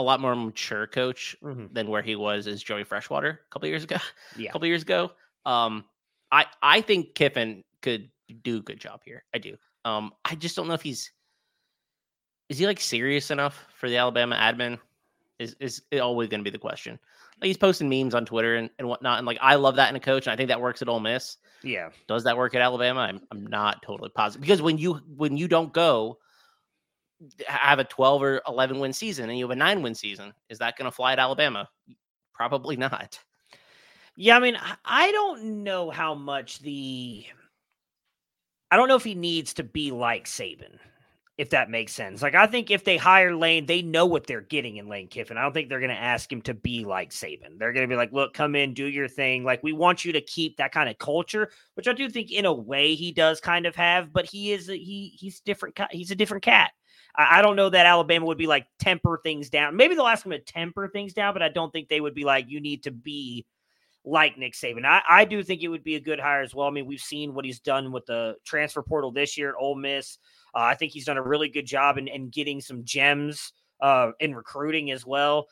a 0.00 0.02
lot 0.02 0.20
more 0.20 0.34
mature 0.34 0.86
coach 0.86 1.36
Mhm. 1.42 1.72
than 1.74 1.88
where 1.88 2.02
he 2.02 2.16
was 2.16 2.46
as 2.46 2.62
Joey 2.62 2.84
Freshwater 2.84 3.40
a 3.46 3.52
couple 3.52 3.68
years 3.68 3.84
ago. 3.84 3.96
Yeah. 4.36 4.48
A 4.50 4.52
couple 4.52 4.66
years 4.66 4.82
ago. 4.82 5.12
Um, 5.46 5.84
I 6.32 6.46
I 6.62 6.80
think 6.80 7.14
Kiffin 7.14 7.64
could 7.82 8.10
do 8.42 8.58
a 8.58 8.60
good 8.62 8.78
job 8.80 9.00
here. 9.04 9.24
I 9.34 9.38
do. 9.38 9.56
Um, 9.84 10.12
I 10.24 10.34
just 10.34 10.56
don't 10.56 10.68
know 10.68 10.74
if 10.74 10.82
he's 10.82 11.10
is 12.48 12.58
he 12.58 12.66
like 12.66 12.80
serious 12.80 13.30
enough 13.30 13.66
for 13.76 13.88
the 13.88 13.96
Alabama 13.96 14.36
admin? 14.36 14.78
Is 15.38 15.56
is 15.60 15.82
always 16.00 16.28
going 16.28 16.40
to 16.40 16.44
be 16.44 16.50
the 16.50 16.58
question? 16.58 16.98
Like 17.40 17.46
he's 17.48 17.56
posting 17.56 17.88
memes 17.88 18.14
on 18.14 18.26
Twitter 18.26 18.56
and, 18.56 18.68
and 18.78 18.86
whatnot, 18.86 19.18
and 19.18 19.26
like 19.26 19.38
I 19.40 19.54
love 19.54 19.76
that 19.76 19.88
in 19.88 19.96
a 19.96 20.00
coach, 20.00 20.26
and 20.26 20.32
I 20.32 20.36
think 20.36 20.48
that 20.48 20.60
works 20.60 20.82
at 20.82 20.88
Ole 20.88 21.00
Miss. 21.00 21.38
Yeah. 21.62 21.88
Does 22.08 22.24
that 22.24 22.36
work 22.36 22.54
at 22.54 22.60
Alabama? 22.60 23.00
I'm 23.00 23.20
I'm 23.30 23.46
not 23.46 23.82
totally 23.82 24.10
positive 24.10 24.42
because 24.42 24.60
when 24.60 24.76
you 24.78 24.94
when 25.16 25.36
you 25.38 25.48
don't 25.48 25.72
go 25.72 26.18
have 27.46 27.78
a 27.78 27.84
12 27.84 28.22
or 28.22 28.42
11 28.46 28.78
win 28.78 28.92
season 28.92 29.28
and 29.30 29.38
you 29.38 29.44
have 29.44 29.50
a 29.50 29.56
nine 29.56 29.82
win 29.82 29.94
season, 29.94 30.32
is 30.48 30.58
that 30.58 30.76
going 30.76 30.90
to 30.90 30.94
fly 30.94 31.12
at 31.12 31.18
Alabama? 31.18 31.68
Probably 32.34 32.76
not. 32.76 33.18
Yeah, 34.16 34.36
I 34.36 34.40
mean, 34.40 34.58
I- 34.84 35.12
don't 35.12 35.62
know 35.62 35.90
how 35.90 36.14
much 36.14 36.58
the 36.60 37.24
I 38.70 38.76
don't 38.76 38.88
know 38.88 38.96
if 38.96 39.04
he 39.04 39.14
needs 39.14 39.54
to 39.54 39.64
be 39.64 39.90
like 39.90 40.26
Saban, 40.26 40.78
if 41.38 41.50
that 41.50 41.70
makes 41.70 41.92
sense. 41.92 42.22
Like 42.22 42.34
I 42.34 42.46
think 42.46 42.70
if 42.70 42.84
they 42.84 42.96
hire 42.96 43.34
Lane, 43.34 43.66
they 43.66 43.82
know 43.82 44.06
what 44.06 44.26
they're 44.26 44.40
getting 44.42 44.76
in 44.76 44.88
Lane 44.88 45.08
Kiffin. 45.08 45.36
I 45.36 45.42
don't 45.42 45.52
think 45.52 45.68
they're 45.68 45.80
going 45.80 45.90
to 45.90 45.96
ask 45.96 46.30
him 46.30 46.40
to 46.42 46.54
be 46.54 46.84
like 46.84 47.10
Saban. 47.10 47.58
They're 47.58 47.72
going 47.72 47.88
to 47.88 47.92
be 47.92 47.96
like, 47.96 48.12
"Look, 48.12 48.32
come 48.34 48.54
in, 48.54 48.74
do 48.74 48.86
your 48.86 49.08
thing. 49.08 49.42
Like 49.44 49.62
we 49.62 49.72
want 49.72 50.04
you 50.04 50.12
to 50.12 50.20
keep 50.20 50.56
that 50.58 50.72
kind 50.72 50.88
of 50.88 50.98
culture," 50.98 51.50
which 51.74 51.88
I 51.88 51.92
do 51.92 52.08
think 52.08 52.30
in 52.30 52.44
a 52.44 52.52
way 52.52 52.94
he 52.94 53.12
does 53.12 53.40
kind 53.40 53.66
of 53.66 53.74
have, 53.76 54.12
but 54.12 54.26
he 54.26 54.52
is 54.52 54.68
a, 54.68 54.76
he 54.76 55.16
he's 55.18 55.40
different 55.40 55.78
he's 55.90 56.10
a 56.12 56.16
different 56.16 56.44
cat. 56.44 56.70
I, 57.16 57.38
I 57.38 57.42
don't 57.42 57.56
know 57.56 57.68
that 57.68 57.86
Alabama 57.86 58.26
would 58.26 58.38
be 58.38 58.46
like 58.46 58.66
temper 58.78 59.20
things 59.22 59.50
down. 59.50 59.76
Maybe 59.76 59.94
they'll 59.94 60.06
ask 60.06 60.24
him 60.24 60.32
to 60.32 60.38
temper 60.38 60.88
things 60.88 61.12
down, 61.12 61.34
but 61.34 61.42
I 61.42 61.48
don't 61.48 61.72
think 61.72 61.88
they 61.88 62.00
would 62.00 62.14
be 62.14 62.24
like, 62.24 62.48
"You 62.48 62.60
need 62.60 62.84
to 62.84 62.90
be 62.90 63.46
like 64.04 64.38
Nick 64.38 64.54
Saban. 64.54 64.84
I, 64.84 65.02
I 65.08 65.24
do 65.24 65.42
think 65.42 65.62
it 65.62 65.68
would 65.68 65.84
be 65.84 65.96
a 65.96 66.00
good 66.00 66.18
hire 66.18 66.42
as 66.42 66.54
well. 66.54 66.66
I 66.66 66.70
mean, 66.70 66.86
we've 66.86 67.00
seen 67.00 67.34
what 67.34 67.44
he's 67.44 67.60
done 67.60 67.92
with 67.92 68.06
the 68.06 68.36
transfer 68.44 68.82
portal 68.82 69.12
this 69.12 69.36
year 69.36 69.50
at 69.50 69.54
Ole 69.58 69.74
Miss. 69.74 70.18
Uh, 70.54 70.60
I 70.60 70.74
think 70.74 70.92
he's 70.92 71.04
done 71.04 71.18
a 71.18 71.22
really 71.22 71.48
good 71.48 71.66
job 71.66 71.98
in, 71.98 72.08
in 72.08 72.28
getting 72.30 72.60
some 72.60 72.84
gems 72.84 73.52
uh, 73.80 74.12
in 74.20 74.34
recruiting 74.34 74.90
as 74.90 75.04
well. 75.04 75.46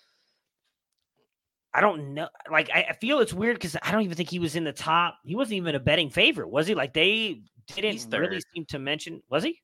I 1.74 1.80
don't 1.80 2.14
know. 2.14 2.28
Like, 2.50 2.70
I, 2.72 2.86
I 2.90 2.92
feel 2.94 3.20
it's 3.20 3.34
weird 3.34 3.56
because 3.56 3.76
I 3.82 3.92
don't 3.92 4.02
even 4.02 4.16
think 4.16 4.30
he 4.30 4.38
was 4.38 4.56
in 4.56 4.64
the 4.64 4.72
top. 4.72 5.18
He 5.24 5.36
wasn't 5.36 5.56
even 5.56 5.74
a 5.74 5.80
betting 5.80 6.10
favorite, 6.10 6.48
was 6.48 6.66
he? 6.66 6.74
Like, 6.74 6.94
they 6.94 7.42
didn't 7.66 8.10
really 8.10 8.40
seem 8.54 8.64
to 8.66 8.78
mention. 8.78 9.22
Was 9.28 9.44
he? 9.44 9.60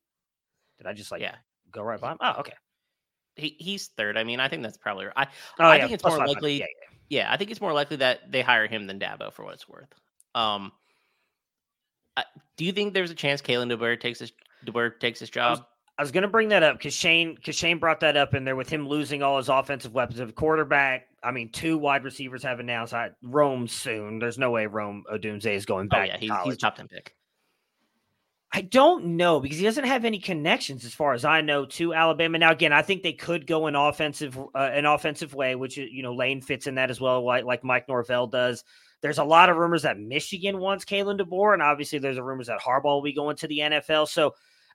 Did 0.78 0.86
I 0.86 0.92
just 0.92 1.10
like 1.10 1.22
Yeah. 1.22 1.36
Go 1.74 1.82
right 1.82 2.00
by 2.00 2.12
him? 2.12 2.18
Oh, 2.20 2.34
okay. 2.40 2.54
He, 3.36 3.56
he's 3.58 3.88
third. 3.88 4.16
I 4.16 4.24
mean, 4.24 4.40
I 4.40 4.48
think 4.48 4.62
that's 4.62 4.76
probably 4.78 5.06
I 5.16 5.24
Oh, 5.58 5.64
I 5.64 5.76
yeah, 5.76 5.82
think 5.82 5.92
it's 5.94 6.04
more 6.04 6.18
likely 6.26 6.60
Yeah, 6.60 6.66
yeah, 7.08 7.32
I 7.32 7.36
think 7.36 7.50
it's 7.50 7.60
more 7.60 7.72
likely 7.72 7.96
that 7.98 8.30
they 8.30 8.42
hire 8.42 8.66
him 8.66 8.86
than 8.86 8.98
Dabo 9.00 9.32
for 9.32 9.44
what 9.44 9.54
it's 9.54 9.68
worth. 9.68 9.92
Um 10.34 10.72
I, 12.16 12.24
do 12.56 12.64
you 12.64 12.72
think 12.72 12.94
there's 12.94 13.10
a 13.10 13.14
chance 13.14 13.42
Kalen 13.42 13.72
DeBoer 13.72 13.98
takes 14.00 14.20
his 14.20 14.32
DeBoer 14.64 14.98
takes 15.00 15.18
his 15.20 15.30
I 15.36 15.50
was- 15.50 15.58
job? 15.58 15.66
I 15.96 16.02
was 16.02 16.10
going 16.10 16.22
to 16.22 16.28
bring 16.28 16.48
that 16.48 16.64
up 16.64 16.76
because 16.76 16.92
Shane, 16.92 17.36
because 17.36 17.54
Shane 17.54 17.78
brought 17.78 18.00
that 18.00 18.16
up 18.16 18.34
in 18.34 18.42
there 18.44 18.56
with 18.56 18.68
him 18.68 18.88
losing 18.88 19.22
all 19.22 19.36
his 19.36 19.48
offensive 19.48 19.94
weapons 19.94 20.18
of 20.18 20.34
quarterback. 20.34 21.06
I 21.22 21.30
mean, 21.30 21.52
two 21.52 21.78
wide 21.78 22.02
receivers 22.02 22.42
have 22.42 22.58
announced 22.58 22.92
I, 22.92 23.10
Rome 23.22 23.68
soon. 23.68 24.18
There's 24.18 24.36
no 24.36 24.50
way 24.50 24.66
Rome 24.66 25.04
Odunze 25.08 25.46
is 25.46 25.64
going 25.64 25.86
back. 25.86 25.96
Oh 25.96 26.00
back 26.12 26.20
yeah, 26.22 26.34
to 26.36 26.42
he's, 26.42 26.52
he's 26.54 26.56
top 26.56 26.74
ten 26.74 26.88
pick. 26.88 27.14
I 28.56 28.60
don't 28.60 29.16
know 29.16 29.40
because 29.40 29.58
he 29.58 29.64
doesn't 29.64 29.82
have 29.82 30.04
any 30.04 30.20
connections, 30.20 30.84
as 30.84 30.94
far 30.94 31.12
as 31.12 31.24
I 31.24 31.40
know, 31.40 31.66
to 31.66 31.92
Alabama. 31.92 32.38
Now, 32.38 32.52
again, 32.52 32.72
I 32.72 32.82
think 32.82 33.02
they 33.02 33.12
could 33.12 33.48
go 33.48 33.66
an 33.66 33.74
offensive, 33.74 34.38
uh, 34.38 34.58
an 34.58 34.86
offensive 34.86 35.34
way, 35.34 35.56
which 35.56 35.76
you 35.76 36.04
know 36.04 36.14
Lane 36.14 36.40
fits 36.40 36.68
in 36.68 36.76
that 36.76 36.88
as 36.88 37.00
well, 37.00 37.24
like 37.26 37.44
like 37.44 37.64
Mike 37.64 37.88
Norvell 37.88 38.28
does. 38.28 38.62
There's 39.00 39.18
a 39.18 39.24
lot 39.24 39.50
of 39.50 39.56
rumors 39.56 39.82
that 39.82 39.98
Michigan 39.98 40.58
wants 40.58 40.84
Kalen 40.84 41.20
DeBoer, 41.20 41.54
and 41.54 41.62
obviously 41.62 41.98
there's 41.98 42.16
a 42.16 42.22
rumors 42.22 42.46
that 42.46 42.60
Harbaugh 42.60 42.84
will 42.84 43.02
be 43.02 43.12
going 43.12 43.34
to 43.38 43.48
the 43.48 43.58
NFL. 43.58 44.06
So, 44.06 44.34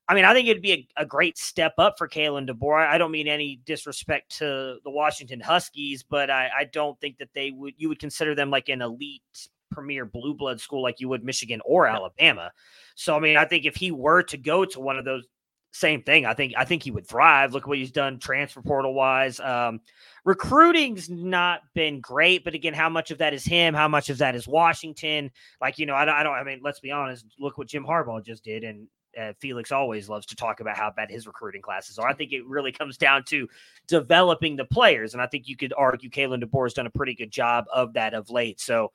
I 0.09 0.13
mean, 0.13 0.25
I 0.25 0.33
think 0.33 0.49
it'd 0.49 0.61
be 0.61 0.73
a, 0.97 1.03
a 1.03 1.05
great 1.05 1.37
step 1.37 1.75
up 1.77 1.97
for 1.97 2.09
Kalen 2.09 2.49
DeBoer. 2.49 2.85
I 2.85 2.97
don't 2.97 3.11
mean 3.11 3.29
any 3.29 3.61
disrespect 3.63 4.39
to 4.39 4.79
the 4.83 4.91
Washington 4.91 5.39
Huskies, 5.39 6.03
but 6.03 6.29
I, 6.29 6.49
I 6.49 6.63
don't 6.65 6.99
think 6.99 7.17
that 7.19 7.29
they 7.33 7.51
would 7.51 7.75
you 7.77 7.87
would 7.87 7.99
consider 7.99 8.35
them 8.35 8.49
like 8.49 8.67
an 8.67 8.81
elite 8.81 9.47
premier 9.71 10.05
blue 10.05 10.33
blood 10.33 10.59
school 10.59 10.81
like 10.81 10.99
you 10.99 11.09
would 11.09 11.23
Michigan 11.23 11.61
or 11.65 11.87
Alabama. 11.87 12.51
So 12.95 13.15
I 13.15 13.19
mean, 13.19 13.37
I 13.37 13.45
think 13.45 13.65
if 13.65 13.75
he 13.75 13.91
were 13.91 14.23
to 14.23 14.37
go 14.37 14.65
to 14.65 14.79
one 14.79 14.97
of 14.97 15.05
those, 15.05 15.25
same 15.71 16.01
thing. 16.01 16.25
I 16.25 16.33
think 16.33 16.53
I 16.57 16.65
think 16.65 16.83
he 16.83 16.91
would 16.91 17.07
thrive. 17.07 17.53
Look 17.53 17.67
what 17.67 17.77
he's 17.77 17.91
done 17.91 18.19
transfer 18.19 18.61
portal 18.61 18.93
wise. 18.93 19.39
Um, 19.39 19.81
recruiting's 20.25 21.09
not 21.09 21.61
been 21.75 22.01
great, 22.01 22.43
but 22.43 22.55
again, 22.55 22.73
how 22.73 22.89
much 22.89 23.11
of 23.11 23.19
that 23.19 23.33
is 23.33 23.45
him? 23.45 23.73
How 23.73 23.87
much 23.87 24.09
of 24.09 24.17
that 24.17 24.35
is 24.35 24.47
Washington? 24.47 25.31
Like 25.61 25.77
you 25.77 25.85
know, 25.85 25.95
I 25.95 26.05
don't. 26.05 26.15
I, 26.15 26.23
don't, 26.23 26.33
I 26.33 26.43
mean, 26.43 26.61
let's 26.63 26.79
be 26.79 26.91
honest. 26.91 27.25
Look 27.39 27.57
what 27.57 27.67
Jim 27.67 27.85
Harbaugh 27.85 28.25
just 28.25 28.43
did, 28.43 28.63
and 28.63 28.87
uh, 29.19 29.33
Felix 29.39 29.71
always 29.71 30.09
loves 30.09 30.25
to 30.27 30.35
talk 30.35 30.59
about 30.59 30.75
how 30.75 30.91
bad 30.95 31.11
his 31.11 31.27
recruiting 31.27 31.61
classes 31.61 31.99
are. 31.99 32.07
I 32.07 32.13
think 32.13 32.31
it 32.31 32.45
really 32.47 32.71
comes 32.71 32.97
down 32.97 33.23
to 33.25 33.47
developing 33.87 34.55
the 34.55 34.65
players, 34.65 35.13
and 35.13 35.21
I 35.21 35.27
think 35.27 35.47
you 35.47 35.55
could 35.55 35.73
argue 35.77 36.09
Kalen 36.09 36.43
DeBoer 36.43 36.65
has 36.65 36.73
done 36.73 36.87
a 36.87 36.91
pretty 36.91 37.13
good 37.13 37.31
job 37.31 37.65
of 37.73 37.93
that 37.93 38.13
of 38.13 38.29
late. 38.29 38.59
So. 38.59 38.91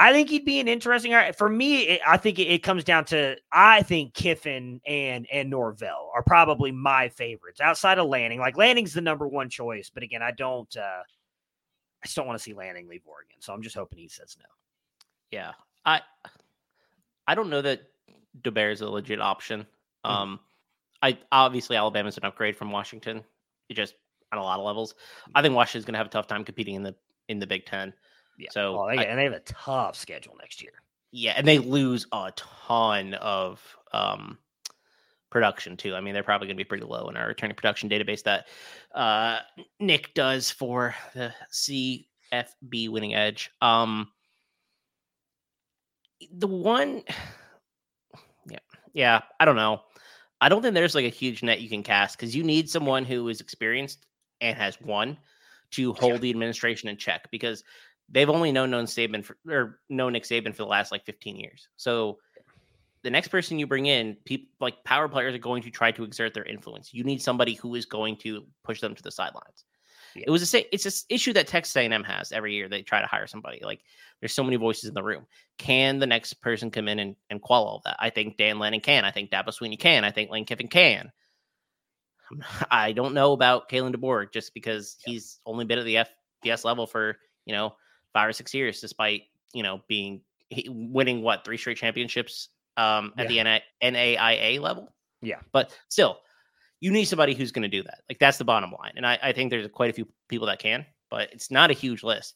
I 0.00 0.12
think 0.12 0.30
he'd 0.30 0.44
be 0.44 0.60
an 0.60 0.68
interesting. 0.68 1.10
hire. 1.10 1.32
For 1.32 1.48
me, 1.48 1.82
it, 1.82 2.00
I 2.06 2.16
think 2.16 2.38
it, 2.38 2.44
it 2.46 2.62
comes 2.62 2.84
down 2.84 3.04
to 3.06 3.36
I 3.50 3.82
think 3.82 4.14
Kiffin 4.14 4.80
and 4.86 5.26
and 5.32 5.50
Norvell 5.50 6.12
are 6.14 6.22
probably 6.22 6.70
my 6.70 7.08
favorites 7.08 7.60
outside 7.60 7.98
of 7.98 8.06
Lanning. 8.08 8.38
Like 8.38 8.56
Lanning's 8.56 8.94
the 8.94 9.00
number 9.00 9.26
one 9.26 9.48
choice, 9.48 9.90
but 9.92 10.02
again, 10.04 10.22
I 10.22 10.30
don't. 10.30 10.74
uh 10.76 11.02
I 12.00 12.06
just 12.06 12.14
don't 12.14 12.28
want 12.28 12.38
to 12.38 12.42
see 12.42 12.52
Lanning 12.54 12.86
leave 12.88 13.02
Oregon, 13.06 13.36
so 13.40 13.52
I'm 13.52 13.60
just 13.60 13.74
hoping 13.74 13.98
he 13.98 14.06
says 14.08 14.36
no. 14.38 14.44
Yeah. 15.32 15.52
I 15.84 16.00
I 17.26 17.34
don't 17.34 17.50
know 17.50 17.62
that 17.62 17.82
DeBoer 18.42 18.72
is 18.72 18.80
a 18.82 18.88
legit 18.88 19.20
option. 19.20 19.66
Mhm. 20.06 20.10
Um 20.10 20.40
I 21.02 21.18
obviously 21.32 21.76
Alabama's 21.76 22.16
an 22.18 22.24
upgrade 22.24 22.56
from 22.56 22.70
Washington. 22.70 23.24
It 23.68 23.74
just 23.74 23.94
on 24.30 24.38
a 24.38 24.42
lot 24.42 24.60
of 24.60 24.64
levels. 24.66 24.94
I 25.34 25.42
think 25.42 25.54
Washington's 25.56 25.84
gonna 25.86 25.98
have 25.98 26.06
a 26.06 26.10
tough 26.10 26.28
time 26.28 26.44
competing 26.44 26.76
in 26.76 26.82
the 26.84 26.94
in 27.28 27.40
the 27.40 27.46
Big 27.48 27.66
Ten. 27.66 27.92
Yeah. 28.38 28.48
So 28.52 28.80
Oh, 28.80 28.86
they, 28.88 28.98
I- 28.98 29.02
and 29.04 29.18
they 29.18 29.24
have 29.24 29.32
a 29.34 29.40
tough 29.40 29.96
schedule 29.96 30.36
next 30.40 30.62
year. 30.62 30.72
yeah, 31.12 31.34
and 31.36 31.46
they 31.46 31.58
lose 31.58 32.06
a 32.12 32.32
ton 32.36 33.14
of 33.14 33.60
um 33.92 34.38
production 35.30 35.76
too. 35.76 35.94
I 35.94 36.00
mean, 36.00 36.14
they're 36.14 36.22
probably 36.22 36.46
going 36.46 36.56
to 36.56 36.60
be 36.64 36.68
pretty 36.68 36.84
low 36.84 37.08
in 37.10 37.16
our 37.16 37.26
returning 37.28 37.54
production 37.56 37.88
database 37.90 38.22
that 38.22 38.46
uh 38.94 39.40
Nick 39.80 40.14
does 40.14 40.50
for 40.50 40.94
the 41.14 41.34
CFB 41.52 42.88
winning 42.90 43.14
edge. 43.14 43.50
Um 43.60 44.10
the 46.32 46.46
one 46.46 47.02
yeah, 48.50 48.58
yeah, 48.92 49.20
I 49.40 49.44
don't 49.44 49.56
know. 49.56 49.82
I 50.40 50.48
don't 50.48 50.62
think 50.62 50.74
there's 50.74 50.94
like 50.94 51.04
a 51.04 51.08
huge 51.10 51.42
net 51.42 51.60
you 51.60 51.68
can 51.68 51.82
cast 51.82 52.16
because 52.16 52.34
you 52.34 52.44
need 52.44 52.70
someone 52.70 53.04
who 53.04 53.28
is 53.28 53.40
experienced 53.40 54.06
and 54.40 54.56
has 54.56 54.80
won 54.80 55.18
to 55.72 55.92
hold 55.94 56.20
the 56.20 56.30
administration 56.30 56.88
in 56.88 56.96
check 56.96 57.28
because 57.30 57.64
they've 58.10 58.28
only 58.28 58.52
known 58.52 58.70
known 58.70 58.86
Saban 58.86 59.24
for 59.24 59.36
or 59.48 59.80
known 59.88 60.12
Nick 60.12 60.24
Saban 60.24 60.54
for 60.54 60.62
the 60.62 60.66
last 60.66 60.92
like 60.92 61.04
15 61.04 61.36
years. 61.36 61.68
So 61.76 62.18
the 63.02 63.10
next 63.10 63.28
person 63.28 63.58
you 63.58 63.66
bring 63.66 63.86
in, 63.86 64.16
people 64.24 64.48
like 64.60 64.82
power 64.84 65.08
players 65.08 65.34
are 65.34 65.38
going 65.38 65.62
to 65.62 65.70
try 65.70 65.92
to 65.92 66.04
exert 66.04 66.34
their 66.34 66.44
influence. 66.44 66.92
You 66.92 67.04
need 67.04 67.22
somebody 67.22 67.54
who 67.54 67.74
is 67.74 67.86
going 67.86 68.16
to 68.18 68.44
push 68.64 68.80
them 68.80 68.94
to 68.94 69.02
the 69.02 69.10
sidelines. 69.10 69.64
Yeah. 70.14 70.24
It 70.26 70.30
was 70.30 70.54
a 70.54 70.74
it's 70.74 70.86
an 70.86 70.92
issue 71.08 71.32
that 71.34 71.46
Texas 71.46 71.76
A&M 71.76 72.02
has 72.02 72.32
every 72.32 72.54
year. 72.54 72.68
They 72.68 72.82
try 72.82 73.00
to 73.00 73.06
hire 73.06 73.26
somebody. 73.26 73.60
Like 73.62 73.80
there's 74.20 74.32
so 74.32 74.42
many 74.42 74.56
voices 74.56 74.88
in 74.88 74.94
the 74.94 75.02
room. 75.02 75.26
Can 75.58 75.98
the 75.98 76.06
next 76.06 76.34
person 76.34 76.70
come 76.70 76.88
in 76.88 76.98
and, 76.98 77.16
and 77.30 77.40
quell 77.40 77.64
all 77.64 77.82
that? 77.84 77.96
I 77.98 78.10
think 78.10 78.36
Dan 78.36 78.58
Lanning 78.58 78.80
can. 78.80 79.04
I 79.04 79.10
think 79.10 79.30
Dabo 79.30 79.48
Swinney 79.48 79.78
can. 79.78 80.04
I 80.04 80.10
think 80.10 80.30
Lane 80.30 80.44
Kiffin 80.44 80.68
can. 80.68 81.12
I 82.70 82.92
don't 82.92 83.14
know 83.14 83.32
about 83.32 83.68
Kalen 83.68 83.94
DeBoer 83.94 84.32
just 84.32 84.54
because 84.54 84.96
he's 85.04 85.40
only 85.46 85.64
been 85.64 85.78
at 85.78 85.84
the 85.84 86.06
FBS 86.44 86.64
level 86.64 86.86
for 86.86 87.16
you 87.44 87.54
know 87.54 87.76
five 88.12 88.28
or 88.28 88.32
six 88.32 88.54
years, 88.54 88.80
despite 88.80 89.22
you 89.52 89.62
know 89.62 89.82
being 89.88 90.20
winning 90.68 91.22
what 91.22 91.44
three 91.44 91.56
straight 91.56 91.76
championships 91.76 92.48
um, 92.76 93.12
at 93.18 93.28
the 93.28 93.42
NA, 93.42 93.58
NAIA 93.82 94.60
level. 94.60 94.92
Yeah. 95.20 95.40
but 95.52 95.76
still, 95.88 96.20
you 96.80 96.92
need 96.92 97.06
somebody 97.06 97.34
who's 97.34 97.50
going 97.50 97.62
to 97.62 97.68
do 97.68 97.82
that. 97.82 98.02
Like 98.08 98.18
that's 98.18 98.38
the 98.38 98.44
bottom 98.44 98.72
line, 98.78 98.92
and 98.96 99.06
I, 99.06 99.18
I 99.22 99.32
think 99.32 99.50
there's 99.50 99.68
quite 99.72 99.90
a 99.90 99.92
few 99.92 100.06
people 100.28 100.46
that 100.46 100.60
can, 100.60 100.86
but 101.10 101.32
it's 101.32 101.50
not 101.50 101.70
a 101.70 101.74
huge 101.74 102.02
list. 102.02 102.34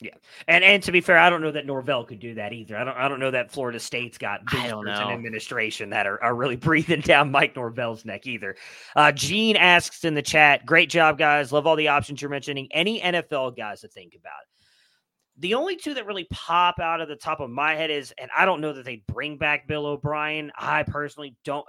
Yeah, 0.00 0.14
and 0.48 0.64
and 0.64 0.82
to 0.82 0.92
be 0.92 1.00
fair, 1.00 1.18
I 1.18 1.30
don't 1.30 1.40
know 1.40 1.52
that 1.52 1.66
Norvell 1.66 2.04
could 2.04 2.18
do 2.18 2.34
that 2.34 2.52
either. 2.52 2.76
I 2.76 2.84
don't 2.84 2.96
I 2.96 3.08
don't 3.08 3.20
know 3.20 3.30
that 3.30 3.52
Florida 3.52 3.78
State's 3.78 4.18
got 4.18 4.40
I 4.48 4.68
don't 4.68 4.84
know. 4.84 4.92
administration 4.92 5.90
that 5.90 6.06
are, 6.06 6.22
are 6.22 6.34
really 6.34 6.56
breathing 6.68 7.00
down 7.00 7.30
Mike 7.30 7.54
Norvell's 7.54 8.04
neck 8.04 8.26
either. 8.26 8.56
Uh 8.96 9.12
Gene 9.12 9.56
asks 9.56 10.04
in 10.04 10.14
the 10.14 10.22
chat, 10.22 10.66
great 10.66 10.90
job, 10.90 11.16
guys. 11.16 11.52
Love 11.52 11.66
all 11.66 11.76
the 11.76 11.88
options 11.88 12.20
you're 12.20 12.30
mentioning. 12.30 12.66
Any 12.72 13.00
NFL 13.00 13.56
guys 13.56 13.82
to 13.82 13.88
think 13.88 14.16
about. 14.18 14.32
The 15.38 15.54
only 15.54 15.76
two 15.76 15.94
that 15.94 16.06
really 16.06 16.28
pop 16.30 16.78
out 16.78 17.00
of 17.00 17.08
the 17.08 17.16
top 17.16 17.40
of 17.40 17.50
my 17.50 17.74
head 17.74 17.90
is, 17.90 18.12
and 18.18 18.30
I 18.36 18.44
don't 18.44 18.60
know 18.60 18.72
that 18.72 18.84
they 18.84 19.02
bring 19.08 19.36
back 19.36 19.66
Bill 19.66 19.86
O'Brien. 19.86 20.52
I 20.56 20.84
personally 20.84 21.36
don't. 21.44 21.66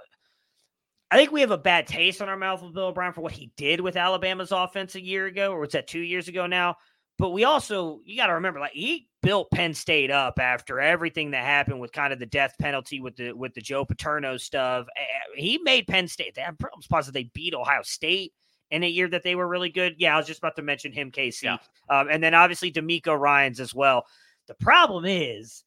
I 1.10 1.16
think 1.16 1.32
we 1.32 1.40
have 1.40 1.50
a 1.50 1.58
bad 1.58 1.86
taste 1.86 2.22
on 2.22 2.28
our 2.28 2.36
mouth 2.36 2.62
with 2.62 2.74
Bill 2.74 2.86
O'Brien 2.86 3.12
for 3.12 3.20
what 3.20 3.32
he 3.32 3.52
did 3.56 3.80
with 3.80 3.96
Alabama's 3.96 4.52
offense 4.52 4.94
a 4.94 5.00
year 5.00 5.26
ago, 5.26 5.52
or 5.52 5.60
was 5.60 5.72
that 5.72 5.86
two 5.86 6.00
years 6.00 6.28
ago 6.28 6.46
now? 6.46 6.76
But 7.18 7.30
we 7.30 7.44
also, 7.44 8.00
you 8.04 8.16
got 8.16 8.26
to 8.26 8.34
remember, 8.34 8.60
like 8.60 8.72
he 8.72 9.08
built 9.22 9.50
Penn 9.50 9.72
State 9.72 10.10
up 10.10 10.38
after 10.38 10.80
everything 10.80 11.30
that 11.30 11.44
happened 11.44 11.80
with 11.80 11.92
kind 11.92 12.12
of 12.12 12.18
the 12.18 12.26
death 12.26 12.54
penalty 12.60 13.00
with 13.00 13.16
the 13.16 13.32
with 13.32 13.54
the 13.54 13.60
Joe 13.60 13.84
Paterno 13.84 14.36
stuff. 14.36 14.86
He 15.34 15.58
made 15.58 15.86
Penn 15.86 16.08
State. 16.08 16.38
I'm 16.44 16.56
positive 16.90 17.14
they 17.14 17.30
beat 17.34 17.54
Ohio 17.54 17.82
State 17.82 18.32
in 18.70 18.82
a 18.82 18.88
year 18.88 19.08
that 19.08 19.22
they 19.22 19.34
were 19.34 19.46
really 19.46 19.70
good. 19.70 19.96
Yeah, 19.98 20.14
I 20.14 20.18
was 20.18 20.26
just 20.26 20.38
about 20.38 20.56
to 20.56 20.62
mention 20.62 20.92
him, 20.92 21.10
Casey, 21.10 21.46
yeah. 21.46 21.58
um, 21.88 22.08
and 22.10 22.22
then 22.22 22.34
obviously 22.34 22.72
DeMeco 22.72 23.18
Ryans 23.18 23.60
as 23.60 23.74
well. 23.74 24.06
The 24.48 24.54
problem 24.54 25.04
is 25.04 25.64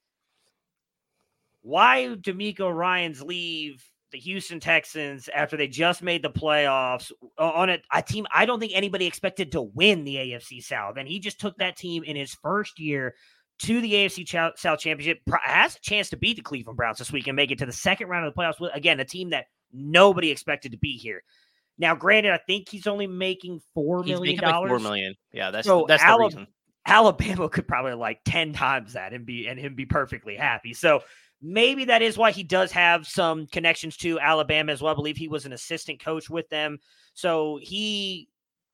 why 1.62 2.16
DeMeco 2.22 2.74
Ryans 2.74 3.22
leave 3.22 3.84
the 4.12 4.18
Houston 4.18 4.60
Texans 4.60 5.30
after 5.34 5.56
they 5.56 5.68
just 5.68 6.02
made 6.02 6.24
the 6.24 6.30
playoffs 6.30 7.12
on 7.38 7.70
a, 7.70 7.80
a, 7.94 8.02
team 8.02 8.26
I 8.34 8.46
don't 8.46 8.60
think 8.60 8.72
anybody 8.76 9.06
expected 9.06 9.52
to 9.52 9.62
win 9.62 10.04
the 10.04 10.16
AFC 10.16 10.64
South. 10.64 10.98
And 10.98 11.08
he 11.08 11.20
just 11.20 11.40
took 11.40 11.58
that 11.58 11.78
team 11.78 12.04
in 12.04 12.16
his 12.16 12.34
first 12.42 12.80
year 12.80 13.16
to 13.60 13.82
the 13.82 13.94
AFC 13.94 14.26
Ch- 14.26 14.60
South 14.60 14.80
Championship, 14.80 15.20
has 15.44 15.76
a 15.76 15.82
chance 15.82 16.10
to 16.10 16.18
beat 16.18 16.38
the 16.38 16.42
Cleveland 16.42 16.78
Browns 16.78 16.98
this 16.98 17.12
week 17.12 17.28
and 17.28 17.36
make 17.36 17.52
it 17.52 17.60
to 17.60 17.66
the 17.66 17.74
second 17.74 18.08
round 18.08 18.26
of 18.26 18.34
the 18.34 18.40
playoffs. 18.40 18.60
With, 18.60 18.74
again, 18.74 19.00
a 19.00 19.06
team 19.06 19.32
that 19.32 19.46
nobody 19.72 20.32
expected 20.32 20.72
to 20.72 20.78
be 20.78 20.94
here. 20.98 21.24
Now, 21.80 21.96
granted, 21.96 22.34
I 22.34 22.38
think 22.38 22.68
he's 22.68 22.88
only 22.88 23.08
making 23.08 23.62
four 23.74 24.04
he's 24.04 24.12
million 24.12 24.40
dollars. 24.40 24.70
Four 24.70 24.80
million, 24.80 25.16
yeah. 25.32 25.50
That's 25.50 25.66
so 25.66 25.86
that's 25.88 26.04
Alabama, 26.04 26.30
the 26.30 26.38
reason. 26.38 26.48
Alabama 26.86 27.50
could 27.50 27.68
probably 27.68 27.94
like 27.94 28.20
ten 28.26 28.52
times 28.52 28.94
that 28.94 29.14
and 29.14 29.26
be 29.26 29.48
and 29.48 29.58
him 29.58 29.76
be 29.76 29.86
perfectly 29.86 30.36
happy. 30.36 30.74
So 30.74 31.02
maybe 31.42 31.86
that 31.86 32.02
is 32.02 32.18
why 32.18 32.32
he 32.32 32.44
does 32.44 32.74
have 32.74 33.08
some 33.08 33.48
connections 33.48 33.96
to 33.98 34.20
Alabama 34.20 34.74
as 34.74 34.82
well. 34.82 34.92
I 34.92 34.96
believe 34.96 35.16
he 35.16 35.30
was 35.30 35.46
an 35.46 35.54
assistant 35.54 36.04
coach 36.04 36.30
with 36.30 36.50
them, 36.50 36.80
so 37.14 37.60
he 37.62 38.28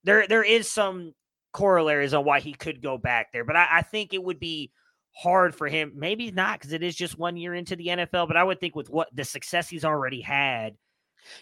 there 0.04 0.28
there 0.28 0.44
is 0.44 0.70
some 0.70 1.14
corollaries 1.54 2.14
on 2.16 2.26
why 2.26 2.40
he 2.40 2.54
could 2.54 2.82
go 2.82 2.98
back 2.98 3.32
there. 3.32 3.46
But 3.46 3.56
I, 3.56 3.68
I 3.72 3.82
think 3.84 4.16
it 4.16 4.24
would 4.24 4.40
be 4.40 4.72
hard 5.16 5.56
for 5.56 5.68
him. 5.68 5.94
Maybe 5.96 6.32
not 6.32 6.60
because 6.60 6.74
it 6.74 6.82
is 6.82 6.96
just 6.96 7.20
one 7.20 7.38
year 7.38 7.54
into 7.54 7.76
the 7.76 7.88
NFL. 7.88 8.28
But 8.28 8.36
I 8.36 8.44
would 8.44 8.60
think 8.60 8.76
with 8.76 8.90
what 8.90 9.10
the 9.14 9.24
success 9.24 9.70
he's 9.70 9.86
already 9.86 10.22
had 10.22 10.76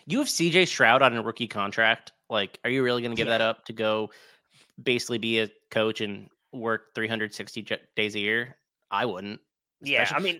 you 0.05 0.19
have 0.19 0.27
CJ 0.27 0.67
Stroud 0.67 1.01
on 1.01 1.15
a 1.15 1.21
rookie 1.21 1.47
contract. 1.47 2.11
Like, 2.29 2.59
are 2.63 2.69
you 2.69 2.83
really 2.83 3.01
going 3.01 3.11
to 3.11 3.17
give 3.17 3.27
yeah. 3.27 3.37
that 3.37 3.41
up 3.41 3.65
to 3.65 3.73
go 3.73 4.09
basically 4.81 5.17
be 5.17 5.39
a 5.39 5.49
coach 5.71 6.01
and 6.01 6.29
work 6.51 6.95
360 6.95 7.67
days 7.95 8.15
a 8.15 8.19
year? 8.19 8.57
I 8.91 9.05
wouldn't. 9.05 9.39
Yeah, 9.81 10.09
I 10.15 10.19
mean, 10.19 10.39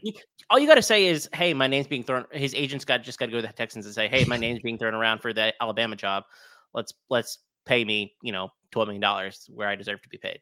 all 0.49 0.57
you 0.57 0.67
got 0.67 0.75
to 0.75 0.81
say 0.81 1.05
is, 1.05 1.27
"Hey, 1.33 1.53
my 1.53 1.67
name's 1.67 1.87
being 1.87 2.03
thrown." 2.03 2.25
His 2.31 2.55
agent's 2.55 2.85
got 2.85 3.03
just 3.03 3.19
got 3.19 3.25
to 3.25 3.31
go 3.31 3.41
to 3.41 3.47
the 3.47 3.51
Texans 3.51 3.85
and 3.85 3.93
say, 3.93 4.07
"Hey, 4.07 4.23
my 4.23 4.37
name's 4.37 4.61
being 4.61 4.77
thrown 4.77 4.93
around 4.93 5.21
for 5.21 5.33
the 5.33 5.53
Alabama 5.61 5.97
job. 5.97 6.23
Let's 6.73 6.93
let's 7.09 7.39
pay 7.65 7.83
me, 7.83 8.13
you 8.21 8.31
know, 8.31 8.49
twelve 8.71 8.87
million 8.87 9.01
dollars 9.01 9.49
where 9.53 9.67
I 9.67 9.75
deserve 9.75 10.01
to 10.03 10.09
be 10.09 10.17
paid." 10.17 10.39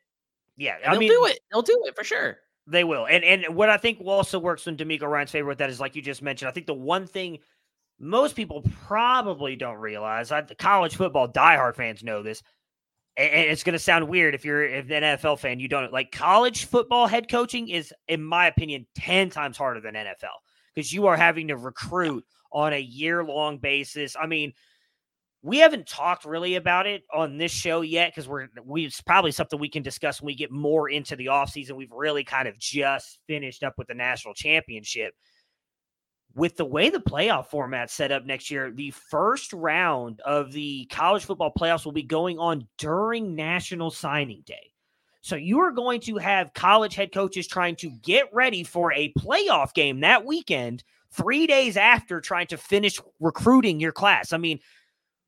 Yeah, 0.56 0.76
and 0.84 0.94
I 0.94 1.00
they'll 1.00 1.08
do 1.08 1.26
it. 1.26 1.40
They'll 1.52 1.64
do 1.64 1.84
it 1.88 1.96
for 1.96 2.04
sure. 2.04 2.38
They 2.68 2.84
will. 2.84 3.08
And 3.08 3.24
and 3.24 3.56
what 3.56 3.70
I 3.70 3.78
think 3.78 4.02
also 4.02 4.38
works 4.38 4.68
in 4.68 4.78
DeMeco 4.78 5.08
Ryans' 5.08 5.32
favor 5.32 5.48
with 5.48 5.58
that 5.58 5.70
is, 5.70 5.80
like 5.80 5.96
you 5.96 6.02
just 6.02 6.22
mentioned, 6.22 6.50
I 6.50 6.52
think 6.52 6.68
the 6.68 6.74
one 6.74 7.08
thing 7.08 7.40
most 8.02 8.36
people 8.36 8.64
probably 8.88 9.56
don't 9.56 9.78
realize. 9.78 10.32
I, 10.32 10.42
the 10.42 10.56
college 10.56 10.96
football 10.96 11.28
diehard 11.30 11.76
fans 11.76 12.04
know 12.04 12.24
this, 12.24 12.42
and, 13.16 13.30
it's 13.32 13.64
going 13.64 13.74
to 13.74 13.80
sound 13.80 14.10
weird 14.10 14.34
if 14.34 14.44
you're 14.44 14.64
if 14.64 14.90
an 14.90 15.04
NFL 15.04 15.40
fan. 15.40 15.60
You 15.60 15.68
don't 15.68 15.94
like 15.94 16.12
college 16.12 16.66
football 16.66 17.06
head 17.06 17.30
coaching 17.30 17.70
is, 17.70 17.94
in 18.08 18.24
my 18.24 18.48
opinion, 18.48 18.88
ten 18.96 19.30
times 19.30 19.56
harder 19.56 19.80
than 19.80 19.94
NFL 19.94 20.40
because 20.74 20.92
you 20.92 21.06
are 21.06 21.16
having 21.16 21.50
to 21.50 21.58
recruit 21.58 22.26
on 22.52 22.74
a 22.74 22.82
year 22.82 23.24
long 23.24 23.60
basis. 23.60 24.16
I 24.20 24.28
mean. 24.28 24.54
We 25.44 25.58
haven't 25.58 25.88
talked 25.88 26.24
really 26.24 26.54
about 26.54 26.86
it 26.86 27.02
on 27.12 27.40
this 27.40 27.52
show 27.52 27.82
yet 27.82 28.12
because 28.12 28.28
we're 28.28 28.48
we 28.64 28.86
it's 28.86 29.02
probably 29.02 29.32
something 29.32 29.58
we 29.58 29.70
can 29.70 29.82
discuss 29.82 30.22
when 30.22 30.28
we 30.28 30.36
get 30.36 30.52
more 30.52 30.88
into 30.88 31.16
the 31.16 31.26
offseason. 31.26 31.72
We've 31.72 31.92
really 31.92 32.24
kind 32.24 32.48
of 32.48 32.60
just 32.60 33.18
finished 33.26 33.64
up 33.64 33.74
with 33.76 33.88
the 33.88 33.96
national 33.96 34.36
championship 34.36 35.16
with 36.36 36.56
the 36.56 36.66
way 36.66 36.90
the 36.90 37.00
playoff 37.00 37.48
format 37.48 37.90
set 37.90 38.12
up 38.12 38.26
next 38.26 38.50
year, 38.50 38.72
the 38.72 38.92
first 38.92 39.52
round 39.54 40.22
of 40.22 40.52
the 40.52 40.86
college 40.86 41.26
football 41.26 41.52
playoffs 41.58 41.86
will 41.86 41.92
be 41.92 42.04
going 42.04 42.40
on 42.40 42.68
during 42.78 43.36
National 43.36 43.92
Signing 43.92 44.44
Day. 44.46 44.72
So 45.22 45.36
you 45.36 45.60
are 45.60 45.72
going 45.72 46.02
to 46.02 46.18
have 46.18 46.54
college 46.54 46.96
head 46.96 47.12
coaches 47.12 47.48
trying 47.48 47.76
to 47.78 47.90
get 47.90 48.34
ready 48.34 48.64
for 48.64 48.92
a 48.94 49.14
playoff 49.20 49.74
game 49.74 50.00
that 50.00 50.26
weekend, 50.26 50.84
three 51.12 51.46
days 51.46 51.78
after 51.78 52.22
trying 52.22 52.48
to 52.48 52.58
finish 52.58 53.00
recruiting 53.20 53.80
your 53.80 53.92
class. 53.92 54.34
I 54.34 54.38
mean, 54.38 54.60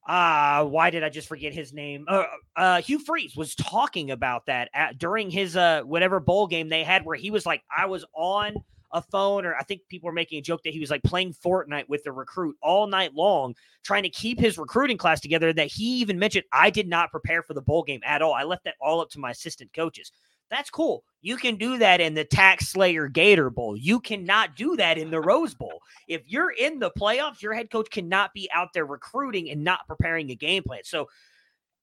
uh, 0.08 0.66
why 0.66 0.89
did 0.89 1.04
I 1.04 1.10
just 1.10 1.28
forget 1.28 1.54
his 1.54 1.74
name? 1.74 2.06
Uh, 2.08 2.24
uh, 2.56 2.82
Hugh 2.82 3.00
Freeze 3.00 3.36
was 3.36 3.56
talking 3.56 4.12
about 4.12 4.48
that 4.48 4.70
at, 4.74 4.98
during 4.98 5.30
his 5.30 5.56
uh 5.56 5.82
whatever 5.84 6.20
bowl 6.20 6.48
game 6.48 6.70
they 6.70 6.84
had, 6.84 7.06
where 7.06 7.16
he 7.16 7.32
was 7.32 7.46
like, 7.46 7.62
I 7.76 7.86
was 7.86 8.04
on 8.13 8.56
a 8.93 9.01
phone, 9.01 9.45
or 9.45 9.56
I 9.56 9.63
think 9.63 9.82
people 9.89 10.08
were 10.08 10.13
making 10.13 10.39
a 10.39 10.41
joke 10.41 10.63
that 10.63 10.73
he 10.73 10.79
was 10.79 10.89
like 10.91 11.03
playing 11.03 11.34
Fortnite 11.34 11.89
with 11.89 12.03
the 12.03 12.12
recruit 12.12 12.56
all 12.62 12.88
night 12.88 13.13
long, 13.13 13.56
trying 13.84 14.03
to 14.03 14.10
keep 14.10 14.39
his 14.39 14.58
recruiting 14.58 14.97
class 14.97 15.19
together. 15.19 15.51
That 15.51 15.67
he 15.67 15.97
even 15.97 16.17
mentioned, 16.19 16.45
I 16.53 16.69
did 16.69 16.88
not 16.88 17.12
prepare 17.12 17.43
for 17.43 17.53
the 17.53 17.62
bowl 17.62 17.84
game 17.84 18.01
at 18.06 18.21
all. 18.21 18.34
I 18.34 18.43
left 18.43 18.63
that 18.65 18.75
all 18.79 19.01
up 19.01 19.10
to 19.12 19.19
my 19.19 19.32
assistant 19.32 19.73
coaches. 19.73 20.12
That's 20.49 20.69
cool. 20.69 21.03
You 21.23 21.38
can 21.38 21.56
do 21.56 21.79
that 21.79 21.99
in 21.99 22.13
the 22.13 22.25
Tax 22.25 22.69
Slayer 22.69 23.08
Gator 23.08 23.49
Bowl. 23.49 23.75
You 23.75 23.99
cannot 23.99 24.56
do 24.56 24.75
that 24.75 24.99
in 24.99 25.10
the 25.10 25.19
Rose 25.19 25.56
Bowl. 25.56 25.79
If 26.08 26.21
you're 26.27 26.51
in 26.51 26.77
the 26.77 26.91
playoffs, 26.91 27.41
your 27.41 27.53
head 27.53 27.71
coach 27.71 27.89
cannot 27.89 28.34
be 28.34 28.47
out 28.53 28.67
there 28.71 28.86
recruiting 28.86 29.49
and 29.49 29.63
not 29.63 29.88
preparing 29.88 30.29
a 30.29 30.36
game 30.36 30.62
plan. 30.62 30.82
So, 30.84 31.08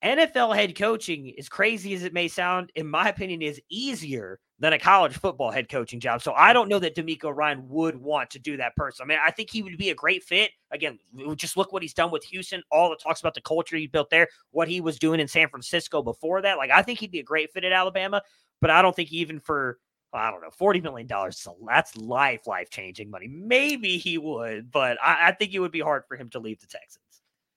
NFL 0.02 0.54
head 0.56 0.76
coaching, 0.76 1.34
as 1.38 1.48
crazy 1.48 1.92
as 1.94 2.04
it 2.04 2.14
may 2.14 2.26
sound, 2.26 2.72
in 2.74 2.88
my 2.88 3.08
opinion, 3.08 3.42
is 3.42 3.60
easier 3.68 4.40
than 4.58 4.72
a 4.72 4.78
college 4.78 5.14
football 5.14 5.50
head 5.50 5.68
coaching 5.68 6.00
job. 6.00 6.22
So 6.22 6.32
I 6.32 6.52
don't 6.52 6.68
know 6.68 6.78
that 6.78 6.94
DeMeco 6.94 7.34
Ryan 7.34 7.68
would 7.68 7.96
want 7.96 8.30
to 8.30 8.38
do 8.38 8.56
that 8.58 8.76
person. 8.76 9.04
I 9.04 9.06
mean, 9.06 9.18
I 9.24 9.30
think 9.30 9.50
he 9.50 9.62
would 9.62 9.76
be 9.76 9.90
a 9.90 9.94
great 9.94 10.22
fit. 10.22 10.52
Again, 10.70 10.98
just 11.36 11.56
look 11.56 11.72
what 11.72 11.82
he's 11.82 11.94
done 11.94 12.10
with 12.10 12.24
Houston, 12.24 12.62
all 12.70 12.90
the 12.90 12.96
talks 12.96 13.20
about 13.20 13.34
the 13.34 13.40
culture 13.40 13.76
he 13.76 13.86
built 13.86 14.10
there, 14.10 14.28
what 14.52 14.68
he 14.68 14.80
was 14.80 14.98
doing 14.98 15.20
in 15.20 15.28
San 15.28 15.48
Francisco 15.48 16.02
before 16.02 16.42
that. 16.42 16.56
Like, 16.56 16.70
I 16.70 16.82
think 16.82 16.98
he'd 16.98 17.10
be 17.10 17.20
a 17.20 17.24
great 17.24 17.52
fit 17.52 17.64
at 17.64 17.72
Alabama, 17.72 18.22
but 18.60 18.70
I 18.70 18.82
don't 18.82 18.94
think 18.94 19.12
even 19.12 19.40
for 19.40 19.78
I 20.12 20.30
don't 20.30 20.40
know, 20.40 20.50
$40 20.50 20.82
million. 20.82 21.08
So 21.32 21.56
that's 21.66 21.96
life, 21.96 22.46
life 22.46 22.68
changing 22.70 23.10
money. 23.10 23.28
Maybe 23.28 23.96
he 23.96 24.18
would, 24.18 24.70
but 24.70 24.98
I, 25.02 25.28
I, 25.28 25.32
think 25.32 25.54
it 25.54 25.60
would 25.60 25.70
be 25.70 25.80
hard 25.80 26.02
for 26.08 26.16
him 26.16 26.28
to 26.30 26.40
leave 26.40 26.58
the 26.58 26.66
Texans. 26.66 27.04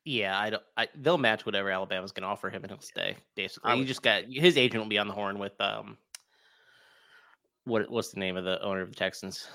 Yeah, 0.05 0.37
I 0.37 0.49
don't. 0.49 0.63
I, 0.75 0.87
they'll 0.95 1.17
match 1.17 1.45
whatever 1.45 1.69
Alabama's 1.69 2.11
going 2.11 2.23
to 2.23 2.27
offer 2.27 2.49
him, 2.49 2.63
and 2.63 2.71
he'll 2.71 2.81
stay. 2.81 3.15
Basically, 3.35 3.77
you 3.77 3.85
just 3.85 4.01
got 4.01 4.23
his 4.29 4.57
agent 4.57 4.83
will 4.83 4.89
be 4.89 4.97
on 4.97 5.07
the 5.07 5.13
horn 5.13 5.39
with 5.39 5.59
um 5.61 5.97
what 7.65 7.89
what's 7.89 8.11
the 8.11 8.19
name 8.19 8.37
of 8.37 8.43
the 8.43 8.61
owner 8.61 8.81
of 8.81 8.89
the 8.89 8.95
Texans? 8.95 9.47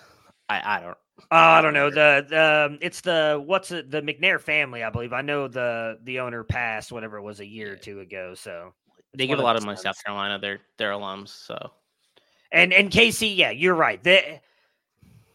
I 0.48 0.78
I 0.78 0.80
don't. 0.80 0.96
Oh, 1.30 1.36
I 1.36 1.60
don't 1.60 1.74
know 1.74 1.90
the 1.90 2.24
the 2.28 2.66
um, 2.70 2.78
it's 2.80 3.00
the 3.00 3.42
what's 3.44 3.70
it 3.72 3.90
the 3.90 4.00
McNair 4.00 4.40
family 4.40 4.84
I 4.84 4.90
believe 4.90 5.12
I 5.12 5.20
know 5.20 5.48
the 5.48 5.98
the 6.04 6.20
owner 6.20 6.44
passed 6.44 6.92
whatever 6.92 7.18
it 7.18 7.22
was 7.22 7.40
a 7.40 7.46
year 7.46 7.72
or 7.72 7.76
two 7.76 8.00
ago 8.00 8.34
so 8.34 8.72
they 9.14 9.26
give 9.26 9.40
a 9.40 9.42
lot 9.42 9.56
of 9.56 9.64
money 9.64 9.76
South 9.76 10.02
Carolina 10.04 10.38
they're 10.38 10.60
they're 10.76 10.92
alums 10.92 11.28
so 11.28 11.72
and 12.52 12.72
and 12.72 12.92
Casey 12.92 13.28
yeah 13.28 13.50
you're 13.50 13.74
right 13.74 14.00
they 14.04 14.40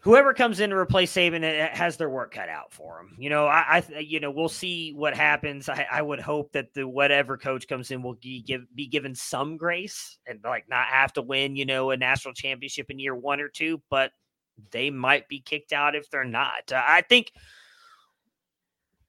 whoever 0.03 0.33
comes 0.33 0.59
in 0.59 0.69
to 0.69 0.75
replace 0.75 1.13
Saban 1.13 1.71
has 1.71 1.95
their 1.95 2.09
work 2.09 2.33
cut 2.33 2.49
out 2.49 2.73
for 2.73 2.97
them. 2.97 3.15
You 3.17 3.29
know, 3.29 3.47
I, 3.47 3.81
I 3.95 3.99
you 3.99 4.19
know, 4.19 4.31
we'll 4.31 4.49
see 4.49 4.91
what 4.91 5.15
happens. 5.15 5.69
I, 5.69 5.87
I, 5.89 6.01
would 6.01 6.19
hope 6.19 6.51
that 6.51 6.73
the 6.73 6.85
whatever 6.85 7.37
coach 7.37 7.69
comes 7.69 7.89
in 7.89 8.03
will 8.03 8.15
be, 8.15 8.41
give, 8.41 8.63
be 8.75 8.87
given 8.87 9.15
some 9.15 9.55
grace 9.55 10.17
and 10.27 10.39
like 10.43 10.65
not 10.69 10.87
have 10.87 11.13
to 11.13 11.21
win, 11.21 11.55
you 11.55 11.65
know, 11.65 11.91
a 11.91 11.97
national 11.97 12.33
championship 12.33 12.91
in 12.91 12.99
year 12.99 13.15
one 13.15 13.39
or 13.39 13.47
two, 13.47 13.81
but 13.89 14.11
they 14.71 14.89
might 14.89 15.29
be 15.29 15.39
kicked 15.39 15.71
out 15.71 15.95
if 15.95 16.09
they're 16.09 16.25
not. 16.25 16.71
Uh, 16.71 16.83
I 16.85 17.01
think 17.01 17.31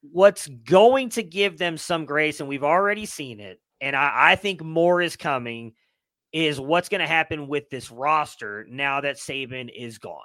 what's 0.00 0.46
going 0.46 1.09
to 1.11 1.24
give 1.24 1.59
them 1.59 1.76
some 1.76 2.04
grace, 2.04 2.38
and 2.38 2.48
we've 2.48 2.64
already 2.64 3.04
seen 3.04 3.40
it, 3.40 3.61
and 3.80 3.96
I, 3.96 4.12
I 4.14 4.37
think 4.37 4.62
more 4.62 5.02
is 5.02 5.16
coming, 5.16 5.72
is 6.33 6.61
what's 6.61 6.88
going 6.88 7.00
to 7.00 7.07
happen 7.07 7.48
with 7.48 7.68
this 7.68 7.90
roster 7.90 8.64
now 8.70 9.00
that 9.00 9.16
Saban 9.16 9.70
is 9.74 9.98
gone 9.98 10.22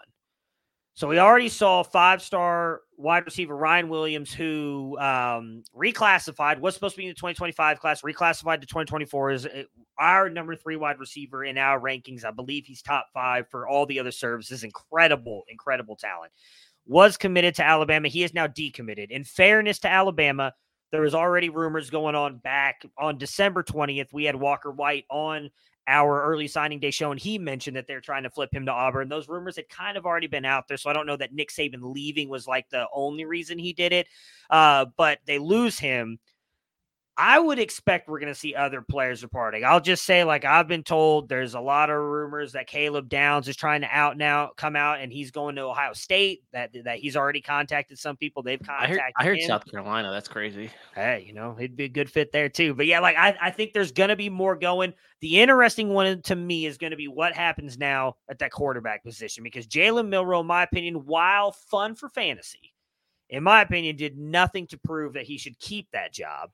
so 0.94 1.08
we 1.08 1.20
already 1.20 1.50
saw 1.50 1.84
five 1.84 2.22
star 2.22 2.82
wide 2.98 3.26
receiver 3.26 3.56
Ryan 3.56 3.88
Williams, 3.88 4.34
who 4.34 4.98
um, 5.00 5.64
reclassified, 5.76 6.60
was 6.60 6.74
supposed 6.74 6.96
to 6.96 6.98
be 6.98 7.06
in 7.06 7.12
the 7.12 7.16
2025 7.16 7.80
class, 7.80 8.02
reclassified 8.02 8.60
to 8.60 8.68
2024 8.68 9.32
is 9.32 9.46
uh, 9.46 9.64
our 9.98 10.30
number 10.30 10.56
three 10.56 10.76
wide 10.76 11.00
receiver 11.00 11.46
in 11.46 11.58
our 11.58 11.80
rankings. 11.80 12.26
I 12.26 12.32
believe 12.32 12.66
he's 12.66 12.82
top 12.82 13.08
five 13.14 13.48
for 13.50 13.68
all 13.68 13.86
the 13.86 14.00
other 14.00 14.12
services. 14.12 14.64
Incredible, 14.64 15.44
incredible 15.48 15.96
talent. 15.96 16.34
Was 16.86 17.18
committed 17.18 17.56
to 17.56 17.66
Alabama. 17.66 18.08
He 18.08 18.24
is 18.24 18.34
now 18.34 18.48
decommitted. 18.48 19.12
In 19.12 19.24
fairness 19.24 19.80
to 19.80 19.88
Alabama, 19.88 20.54
there 20.92 21.02
was 21.02 21.16
already 21.16 21.50
rumors 21.50 21.90
going 21.90 22.16
on 22.16 22.38
back 22.38 22.84
on 22.98 23.18
December 23.18 23.64
20th. 23.64 24.12
We 24.12 24.26
had 24.26 24.36
Walker 24.36 24.72
White 24.72 25.06
on 25.10 25.50
our 25.90 26.24
early 26.24 26.48
signing 26.48 26.80
day 26.80 26.92
show, 26.92 27.12
and 27.12 27.20
he 27.20 27.40
mentioned 27.40 27.76
that 27.76 27.88
they're 27.88 28.00
trying 28.00 28.24
to 28.24 28.30
flip 28.30 28.54
him 28.54 28.68
to 28.68 28.72
Auburn. 28.72 29.10
Those 29.10 29.28
rumors 29.28 29.56
had 29.56 29.68
kind 29.70 29.98
of 29.98 30.06
already 30.06 30.28
been 30.28 30.46
out 30.46 30.68
there, 30.68 30.78
so 30.78 30.90
I 30.90 30.94
don't 30.94 31.08
know 31.08 31.18
that 31.18 31.34
Nick 31.34 31.50
Saban 31.50 31.82
leaving 31.82 32.30
was 32.30 32.48
like 32.48 32.70
the 32.70 32.86
only 32.94 33.26
reason 33.26 33.58
he 33.58 33.74
did 33.74 33.92
it. 33.92 34.08
Uh, 34.50 34.86
but 34.96 35.20
they 35.26 35.40
lose 35.40 35.80
him. 35.80 36.20
I 37.22 37.38
would 37.38 37.60
expect 37.60 38.08
we're 38.08 38.20
going 38.20 38.34
to 38.34 38.40
see 38.40 38.56
other 38.56 38.82
players 38.82 39.20
departing. 39.20 39.66
I'll 39.66 39.82
just 39.82 40.06
say, 40.06 40.24
like 40.24 40.46
I've 40.46 40.70
been 40.70 40.84
told, 40.84 41.28
there's 41.28 41.54
a 41.54 41.60
lot 41.60 41.90
of 41.90 41.98
rumors 41.98 42.54
that 42.54 42.66
Caleb 42.66 43.10
Downs 43.10 43.50
is 43.50 43.58
trying 43.58 43.82
to 43.82 43.90
out 43.92 44.18
now 44.18 44.52
come 44.56 44.78
out, 44.78 45.02
and 45.02 45.12
he's 45.12 45.30
going 45.30 45.58
to 45.58 45.64
Ohio 45.64 45.92
State. 45.92 46.44
That 46.54 46.72
that 46.86 47.00
he's 47.00 47.18
already 47.18 47.42
contacted 47.42 48.00
some 48.00 48.16
people. 48.16 48.42
They've 48.42 48.62
I 48.64 48.66
contacted. 48.66 49.00
heard, 49.00 49.12
I 49.18 49.24
heard. 49.26 49.42
South 49.42 49.70
Carolina. 49.70 50.12
That's 50.12 50.30
crazy. 50.30 50.72
Hey, 50.96 51.26
you 51.28 51.34
know, 51.34 51.58
it'd 51.60 51.76
be 51.76 51.84
a 51.84 51.90
good 51.90 52.10
fit 52.10 52.32
there 52.32 52.48
too. 52.48 52.74
But 52.74 52.86
yeah, 52.86 53.02
like 53.02 53.18
I, 53.18 53.36
I 53.42 53.52
think 53.52 53.74
there's 53.74 53.92
gonna 53.92 54.16
be 54.16 54.30
more 54.30 54.56
going. 54.56 54.94
The 55.20 55.42
interesting 55.42 55.90
one 55.90 56.22
to 56.22 56.36
me 56.38 56.66
is 56.66 56.78
gonna 56.78 56.96
be 56.96 57.10
what 57.10 57.34
happens 57.34 57.78
now 57.78 58.16
at 58.30 58.40
that 58.40 58.52
quarterback 58.52 59.04
position 59.04 59.44
because 59.44 59.68
Jalen 59.68 60.08
Milroe, 60.08 60.40
in 60.40 60.48
my 60.48 60.64
opinion, 60.64 61.06
while 61.06 61.52
fun 61.52 61.96
for 61.96 62.08
fantasy, 62.08 62.74
in 63.30 63.44
my 63.44 63.62
opinion, 63.62 63.98
did 63.98 64.18
nothing 64.18 64.68
to 64.68 64.78
prove 64.78 65.14
that 65.14 65.26
he 65.26 65.38
should 65.38 65.60
keep 65.60 65.92
that 65.92 66.14
job. 66.14 66.50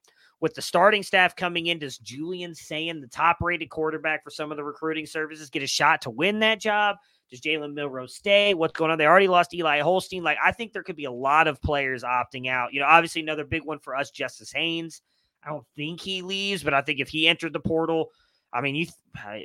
With 0.45 0.53
the 0.53 0.62
starting 0.62 1.01
staff 1.01 1.36
coming 1.36 1.65
in, 1.65 1.79
does 1.79 1.97
Julian 1.97 2.53
Sayin, 2.53 3.01
the 3.01 3.08
top 3.08 3.38
rated 3.41 3.71
quarterback 3.71 4.23
for 4.23 4.29
some 4.29 4.51
of 4.51 4.58
the 4.58 4.63
recruiting 4.63 5.08
services, 5.08 5.49
get 5.49 5.63
a 5.63 5.67
shot 5.67 6.03
to 6.03 6.12
win 6.12 6.38
that 6.41 6.60
job? 6.60 6.97
Does 7.31 7.41
Jalen 7.41 7.73
Milroe 7.73 8.05
stay? 8.05 8.53
What's 8.53 8.73
going 8.73 8.91
on? 8.91 8.99
They 8.99 9.08
already 9.08 9.27
lost 9.27 9.55
Eli 9.55 9.79
Holstein. 9.79 10.21
Like, 10.21 10.38
I 10.45 10.51
think 10.51 10.71
there 10.71 10.84
could 10.84 10.97
be 10.97 11.05
a 11.05 11.12
lot 11.12 11.47
of 11.47 11.60
players 11.63 12.03
opting 12.03 12.47
out. 12.47 12.73
You 12.73 12.79
know, 12.79 12.86
obviously, 12.86 13.23
another 13.23 13.43
big 13.43 13.65
one 13.65 13.79
for 13.79 13.95
us, 13.95 14.12
Justice 14.12 14.51
Haynes. 14.51 15.01
I 15.43 15.49
don't 15.49 15.65
think 15.75 15.99
he 15.99 16.21
leaves, 16.21 16.62
but 16.62 16.75
I 16.75 16.81
think 16.84 16.99
if 16.99 17.10
he 17.10 17.27
entered 17.27 17.51
the 17.51 17.60
portal, 17.60 18.12
I 18.53 18.62
mean, 18.62 18.75
you, 18.75 18.86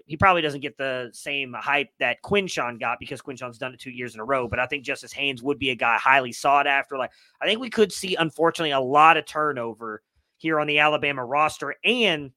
he 0.05 0.19
probably 0.19 0.43
doesn't 0.43 0.61
get 0.61 0.77
the 0.77 1.09
same 1.15 1.55
hype 1.59 1.89
that 1.99 2.21
Quinshon 2.23 2.79
got 2.79 2.99
because 3.01 3.23
Quinshon's 3.23 3.57
done 3.57 3.73
it 3.73 3.81
two 3.81 3.91
years 3.91 4.13
in 4.13 4.21
a 4.21 4.25
row. 4.27 4.49
But 4.49 4.59
I 4.59 4.67
think 4.67 4.85
Justice 4.85 5.15
Haynes 5.15 5.43
would 5.43 5.59
be 5.59 5.71
a 5.71 5.75
guy 5.75 5.97
highly 5.97 6.33
sought 6.33 6.67
after. 6.67 6.99
Like, 6.99 7.13
I 7.41 7.47
think 7.47 7.59
we 7.59 7.71
could 7.71 7.91
see, 7.91 8.17
unfortunately, 8.17 8.73
a 8.73 8.81
lot 8.81 9.17
of 9.17 9.25
turnover 9.25 10.03
here 10.41 10.59
on 10.59 10.67
the 10.67 10.79
Alabama 10.79 11.25
roster. 11.25 11.75
And 11.85 12.31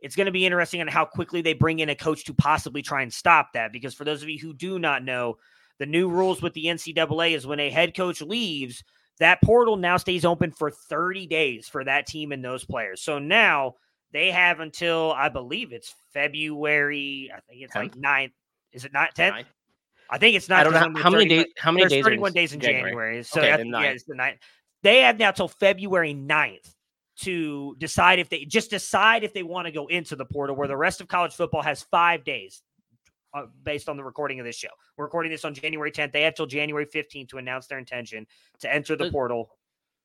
it's 0.00 0.16
going 0.16 0.26
to 0.26 0.32
be 0.32 0.44
interesting 0.44 0.80
on 0.80 0.88
how 0.88 1.04
quickly 1.04 1.40
they 1.40 1.54
bring 1.54 1.78
in 1.78 1.88
a 1.88 1.94
coach 1.94 2.24
to 2.24 2.34
possibly 2.34 2.82
try 2.82 3.02
and 3.02 3.12
stop 3.12 3.52
that. 3.54 3.72
Because 3.72 3.94
for 3.94 4.04
those 4.04 4.22
of 4.22 4.28
you 4.28 4.38
who 4.38 4.52
do 4.52 4.78
not 4.78 5.04
know, 5.04 5.36
the 5.78 5.86
new 5.86 6.08
rules 6.08 6.42
with 6.42 6.52
the 6.52 6.66
NCAA 6.66 7.34
is 7.34 7.46
when 7.46 7.60
a 7.60 7.70
head 7.70 7.96
coach 7.96 8.20
leaves, 8.20 8.82
that 9.18 9.40
portal 9.42 9.76
now 9.76 9.96
stays 9.96 10.24
open 10.24 10.50
for 10.50 10.70
30 10.70 11.26
days 11.26 11.68
for 11.68 11.84
that 11.84 12.06
team 12.06 12.32
and 12.32 12.44
those 12.44 12.64
players. 12.64 13.00
So 13.02 13.18
now 13.18 13.74
they 14.12 14.30
have 14.30 14.60
until 14.60 15.12
I 15.16 15.28
believe 15.28 15.72
it's 15.72 15.94
February. 16.12 17.30
I 17.34 17.40
think 17.48 17.62
it's 17.62 17.74
like 17.74 17.94
9th. 17.94 18.32
Is 18.72 18.84
it 18.84 18.92
not 18.92 19.14
10th? 19.14 19.30
Ninth. 19.30 19.48
I 20.10 20.18
think 20.18 20.36
it's 20.36 20.48
not. 20.48 20.60
I 20.60 20.64
don't 20.64 20.72
know 20.74 21.00
how, 21.00 21.04
how 21.04 21.10
many 21.10 21.26
days. 21.26 21.46
How 21.56 21.72
many 21.72 21.86
days? 21.86 22.04
31 22.04 22.32
days 22.32 22.52
in 22.52 22.60
January. 22.60 23.22
So 23.22 23.40
Okay, 23.40 23.52
I 23.52 23.56
yeah, 23.56 23.90
it's 23.90 24.04
the 24.04 24.14
ninth. 24.14 24.38
They 24.84 25.00
have 25.00 25.18
now 25.18 25.30
till 25.30 25.48
February 25.48 26.14
9th 26.14 26.74
to 27.22 27.74
decide 27.78 28.18
if 28.18 28.28
they 28.28 28.44
just 28.44 28.68
decide 28.68 29.24
if 29.24 29.32
they 29.32 29.42
want 29.42 29.66
to 29.66 29.72
go 29.72 29.86
into 29.86 30.14
the 30.14 30.26
portal, 30.26 30.54
where 30.54 30.68
the 30.68 30.76
rest 30.76 31.00
of 31.00 31.08
college 31.08 31.32
football 31.32 31.62
has 31.62 31.82
five 31.84 32.22
days 32.22 32.62
uh, 33.32 33.46
based 33.62 33.88
on 33.88 33.96
the 33.96 34.04
recording 34.04 34.40
of 34.40 34.46
this 34.46 34.56
show. 34.56 34.68
We're 34.98 35.06
recording 35.06 35.32
this 35.32 35.44
on 35.44 35.54
January 35.54 35.90
10th. 35.90 36.12
They 36.12 36.22
have 36.22 36.34
till 36.34 36.46
January 36.46 36.84
15th 36.84 37.30
to 37.30 37.38
announce 37.38 37.66
their 37.66 37.78
intention 37.78 38.26
to 38.60 38.72
enter 38.72 38.94
the 38.94 39.06
The- 39.06 39.10
portal. 39.10 39.56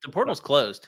The 0.04 0.12
portal's 0.12 0.40
closed. 0.40 0.88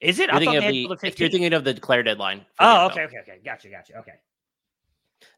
Is 0.00 0.18
it? 0.18 0.26
You're 0.26 0.34
I 0.34 0.38
thinking 0.40 0.46
thought 0.46 0.56
of 0.56 0.60
they 0.60 0.66
had 0.66 0.74
the, 0.74 0.88
till 0.88 1.10
the 1.10 1.16
you're 1.16 1.30
thinking 1.30 1.54
of 1.54 1.64
the 1.64 1.72
declare 1.72 2.02
deadline. 2.02 2.44
Oh, 2.58 2.86
okay, 2.86 3.04
okay, 3.04 3.18
okay. 3.20 3.40
Gotcha, 3.42 3.70
gotcha. 3.70 3.96
Okay. 4.00 4.12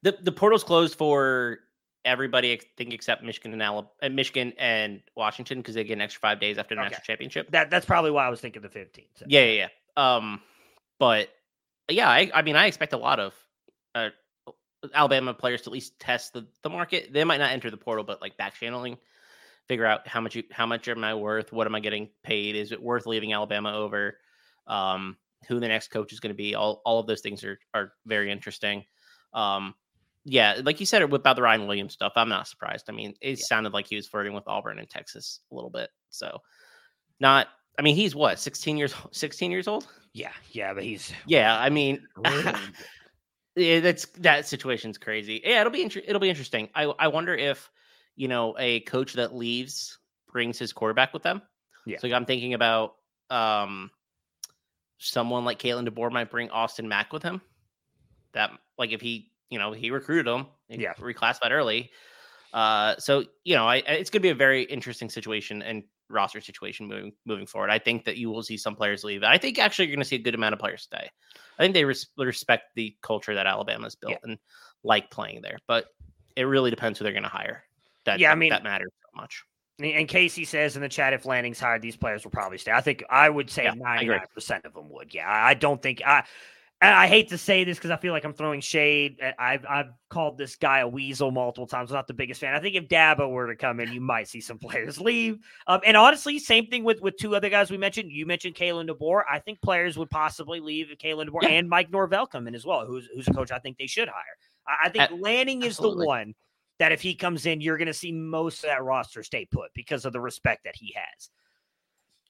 The 0.02 0.18
the 0.22 0.32
portal's 0.32 0.64
closed 0.64 0.96
for 0.96 1.60
everybody, 2.06 2.52
I 2.52 2.60
think, 2.78 2.94
except 2.94 3.22
Michigan 3.22 3.52
and 3.52 3.62
Alabama, 3.62 3.90
Michigan 4.10 4.54
and 4.58 5.02
Washington, 5.14 5.58
because 5.58 5.74
they 5.74 5.84
get 5.84 5.94
an 5.94 6.00
extra 6.00 6.20
five 6.20 6.40
days 6.40 6.56
after 6.56 6.74
the 6.74 6.80
Okay. 6.80 6.90
national 6.90 7.04
championship. 7.04 7.50
That 7.50 7.68
that's 7.68 7.84
probably 7.84 8.10
why 8.12 8.26
I 8.26 8.30
was 8.30 8.40
thinking 8.40 8.62
the 8.62 8.68
15th. 8.68 9.08
So. 9.16 9.26
Yeah, 9.28 9.44
yeah, 9.44 9.68
yeah. 9.96 10.16
Um, 10.16 10.40
but 10.98 11.28
yeah, 11.90 12.08
I, 12.08 12.30
I 12.32 12.42
mean, 12.42 12.56
I 12.56 12.66
expect 12.66 12.92
a 12.92 12.96
lot 12.98 13.20
of 13.20 13.34
uh, 13.94 14.10
Alabama 14.94 15.34
players 15.34 15.62
to 15.62 15.70
at 15.70 15.72
least 15.72 15.98
test 15.98 16.32
the, 16.32 16.46
the 16.62 16.70
market. 16.70 17.12
They 17.12 17.24
might 17.24 17.38
not 17.38 17.50
enter 17.50 17.70
the 17.70 17.76
portal, 17.76 18.04
but 18.04 18.20
like 18.20 18.36
back 18.36 18.54
channeling, 18.54 18.98
figure 19.68 19.86
out 19.86 20.06
how 20.06 20.20
much 20.20 20.36
you, 20.36 20.44
how 20.50 20.66
much 20.66 20.88
am 20.88 21.04
I 21.04 21.14
worth? 21.14 21.52
What 21.52 21.66
am 21.66 21.74
I 21.74 21.80
getting 21.80 22.08
paid? 22.22 22.56
Is 22.56 22.72
it 22.72 22.82
worth 22.82 23.06
leaving 23.06 23.32
Alabama 23.32 23.72
over? 23.74 24.18
Um, 24.66 25.16
who 25.48 25.60
the 25.60 25.68
next 25.68 25.88
coach 25.88 26.12
is 26.12 26.20
going 26.20 26.32
to 26.32 26.36
be? 26.36 26.54
All 26.54 26.82
all 26.84 26.98
of 26.98 27.06
those 27.06 27.20
things 27.20 27.44
are 27.44 27.58
are 27.74 27.92
very 28.04 28.32
interesting. 28.32 28.84
Um, 29.32 29.74
yeah, 30.28 30.60
like 30.64 30.80
you 30.80 30.86
said 30.86 31.02
about 31.02 31.36
the 31.36 31.42
Ryan 31.42 31.68
Williams 31.68 31.92
stuff, 31.92 32.12
I'm 32.16 32.28
not 32.28 32.48
surprised. 32.48 32.86
I 32.88 32.92
mean, 32.92 33.14
it 33.20 33.38
sounded 33.38 33.72
like 33.72 33.86
he 33.86 33.94
was 33.94 34.08
flirting 34.08 34.34
with 34.34 34.48
Auburn 34.48 34.80
and 34.80 34.90
Texas 34.90 35.38
a 35.52 35.54
little 35.54 35.70
bit. 35.70 35.88
So, 36.10 36.40
not. 37.20 37.46
I 37.78 37.82
mean, 37.82 37.94
he's 37.94 38.16
what 38.16 38.40
16 38.40 38.76
years 38.76 38.92
16 39.12 39.52
years 39.52 39.68
old. 39.68 39.86
Yeah, 40.12 40.32
yeah, 40.50 40.74
but 40.74 40.82
he's 40.82 41.12
Yeah, 41.26 41.56
I 41.56 41.70
mean, 41.70 42.04
yeah, 43.54 43.78
that's 43.78 44.06
that 44.18 44.48
situation's 44.48 44.98
crazy. 44.98 45.42
Yeah, 45.44 45.60
it'll 45.60 45.72
be 45.72 45.82
inter- 45.82 46.02
it'll 46.04 46.20
be 46.20 46.30
interesting. 46.30 46.70
I 46.74 46.84
I 46.98 47.06
wonder 47.06 47.34
if 47.34 47.70
you 48.16 48.26
know 48.26 48.56
a 48.58 48.80
coach 48.80 49.12
that 49.12 49.32
leaves 49.32 49.96
brings 50.32 50.58
his 50.58 50.72
quarterback 50.72 51.12
with 51.12 51.22
them. 51.22 51.40
Yeah. 51.86 51.98
So 51.98 52.08
like, 52.08 52.16
I'm 52.16 52.26
thinking 52.26 52.54
about 52.54 52.94
um 53.30 53.92
someone 54.98 55.44
like 55.44 55.60
Kalen 55.60 55.88
DeBoer 55.88 56.10
might 56.10 56.32
bring 56.32 56.50
Austin 56.50 56.88
Mack 56.88 57.12
with 57.12 57.22
him. 57.22 57.40
That 58.32 58.50
like 58.76 58.90
if 58.90 59.00
he 59.00 59.30
you 59.50 59.58
know 59.58 59.72
he 59.72 59.90
recruited 59.90 60.26
him, 60.26 60.46
he 60.68 60.82
Yeah. 60.82 60.94
reclassified 60.94 61.50
early. 61.50 61.90
Uh, 62.52 62.96
so 62.98 63.24
you 63.44 63.54
know, 63.54 63.66
I, 63.66 63.76
it's 63.76 64.10
going 64.10 64.20
to 64.20 64.26
be 64.26 64.30
a 64.30 64.34
very 64.34 64.62
interesting 64.62 65.10
situation 65.10 65.62
and 65.62 65.82
roster 66.08 66.40
situation 66.40 66.86
moving 66.86 67.12
moving 67.26 67.46
forward. 67.46 67.70
I 67.70 67.78
think 67.78 68.04
that 68.04 68.16
you 68.16 68.30
will 68.30 68.42
see 68.42 68.56
some 68.56 68.76
players 68.76 69.04
leave. 69.04 69.22
I 69.24 69.38
think 69.38 69.58
actually 69.58 69.86
you're 69.86 69.96
going 69.96 70.02
to 70.04 70.08
see 70.08 70.16
a 70.16 70.20
good 70.20 70.34
amount 70.34 70.52
of 70.54 70.58
players 70.60 70.82
stay. 70.82 71.08
I 71.58 71.62
think 71.62 71.74
they 71.74 71.84
res- 71.84 72.06
respect 72.16 72.64
the 72.76 72.94
culture 73.02 73.34
that 73.34 73.46
Alabama's 73.46 73.94
built 73.96 74.12
Yeah. 74.12 74.18
and 74.22 74.38
like 74.84 75.10
playing 75.10 75.42
there, 75.42 75.58
but 75.66 75.86
it 76.36 76.44
really 76.44 76.70
depends 76.70 76.98
who 76.98 77.02
they're 77.04 77.12
going 77.12 77.22
to 77.24 77.28
hire. 77.28 77.64
That 78.04 78.20
Yeah, 78.20 78.30
I 78.30 78.34
mean- 78.36 78.50
that 78.50 78.62
matters 78.62 78.92
so 79.02 79.20
much. 79.20 79.42
And- 79.78 80.08
Casey 80.08 80.44
says 80.46 80.76
in 80.76 80.80
the 80.82 80.88
chat, 80.88 81.12
if 81.12 81.26
Lanning's 81.26 81.60
hired, 81.60 81.82
these 81.82 81.96
players 81.96 82.24
will 82.24 82.30
probably 82.30 82.56
stay. 82.56 82.72
I 82.72 82.80
think 82.80 83.04
I 83.10 83.28
would 83.28 83.50
say 83.50 83.64
Yeah, 83.64 83.74
ninety-nine 83.74 84.20
percent 84.32 84.64
of 84.64 84.72
them 84.72 84.88
would. 84.90 85.12
Yeah, 85.12 85.28
I 85.28 85.52
don't 85.54 85.82
think 85.82 86.00
I. 86.06 86.24
And 86.82 86.94
I 86.94 87.06
hate 87.06 87.30
to 87.30 87.38
say 87.38 87.64
this 87.64 87.78
because 87.78 87.90
I 87.90 87.96
feel 87.96 88.12
like 88.12 88.24
I'm 88.24 88.34
throwing 88.34 88.60
shade. 88.60 89.16
I've 89.38 89.64
I've 89.66 89.86
called 90.10 90.36
this 90.36 90.56
guy 90.56 90.80
a 90.80 90.88
weasel 90.88 91.30
multiple 91.30 91.66
times. 91.66 91.90
I'm 91.90 91.94
not 91.94 92.06
the 92.06 92.12
biggest 92.12 92.38
fan. 92.38 92.54
I 92.54 92.60
think 92.60 92.74
if 92.76 92.86
Dabo 92.86 93.30
were 93.30 93.46
to 93.46 93.56
come 93.56 93.80
in, 93.80 93.90
you 93.92 94.00
might 94.02 94.28
see 94.28 94.42
some 94.42 94.58
players 94.62 95.00
leave. 95.00 95.38
Um, 95.66 95.80
and 95.86 95.96
honestly, 95.96 96.38
same 96.38 96.66
thing 96.66 96.84
with 96.84 97.00
with 97.00 97.16
two 97.16 97.34
other 97.34 97.48
guys 97.48 97.70
we 97.70 97.78
mentioned. 97.78 98.12
You 98.12 98.26
mentioned 98.26 98.56
Kalen 98.56 98.90
DeBoer. 98.90 99.22
I 99.30 99.38
think 99.38 99.62
players 99.62 99.96
would 99.96 100.10
possibly 100.10 100.60
leave 100.60 100.90
if 100.90 100.98
Kalen 100.98 101.28
DeBoer 101.30 101.44
Yeah. 101.44 101.48
and 101.48 101.68
Mike 101.68 101.90
Norvell 101.90 102.26
come 102.26 102.46
in 102.46 102.54
as 102.54 102.66
well, 102.66 102.84
who's 102.84 103.08
who's 103.14 103.26
a 103.26 103.32
coach 103.32 103.50
I 103.50 103.58
think 103.58 103.78
they 103.78 103.86
should 103.86 104.08
hire. 104.08 104.22
I, 104.68 104.86
I 104.86 104.88
think 104.90 105.22
Lanning 105.22 105.62
is 105.62 105.74
absolutely. 105.78 106.04
the 106.04 106.08
one 106.08 106.34
that 106.78 106.92
if 106.92 107.00
he 107.00 107.14
comes 107.14 107.46
in, 107.46 107.62
you're 107.62 107.78
going 107.78 107.86
to 107.86 107.94
see 107.94 108.12
most 108.12 108.58
of 108.64 108.68
that 108.68 108.84
roster 108.84 109.22
stay 109.22 109.46
put 109.50 109.70
because 109.74 110.04
of 110.04 110.12
the 110.12 110.20
respect 110.20 110.64
that 110.64 110.76
he 110.76 110.94
has. 110.94 111.30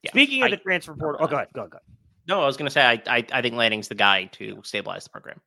Yeah, 0.02 0.12
Speaking 0.12 0.42
of 0.44 0.46
I- 0.46 0.50
the 0.50 0.56
transfer 0.58 0.94
portal, 0.94 1.20
oh, 1.20 1.26
go 1.26 1.34
ahead, 1.34 1.48
go 1.52 1.62
ahead, 1.62 1.72
go 1.72 1.78
ahead. 1.78 1.96
No, 2.28 2.42
I 2.42 2.46
was 2.46 2.56
going 2.56 2.66
to 2.66 2.72
say 2.72 2.82
I, 2.84 3.02
I 3.06 3.24
I 3.32 3.42
think 3.42 3.54
Lanning's 3.54 3.88
the 3.88 3.94
guy 3.94 4.24
to 4.32 4.60
stabilize 4.64 5.04
the 5.04 5.10
program. 5.10 5.40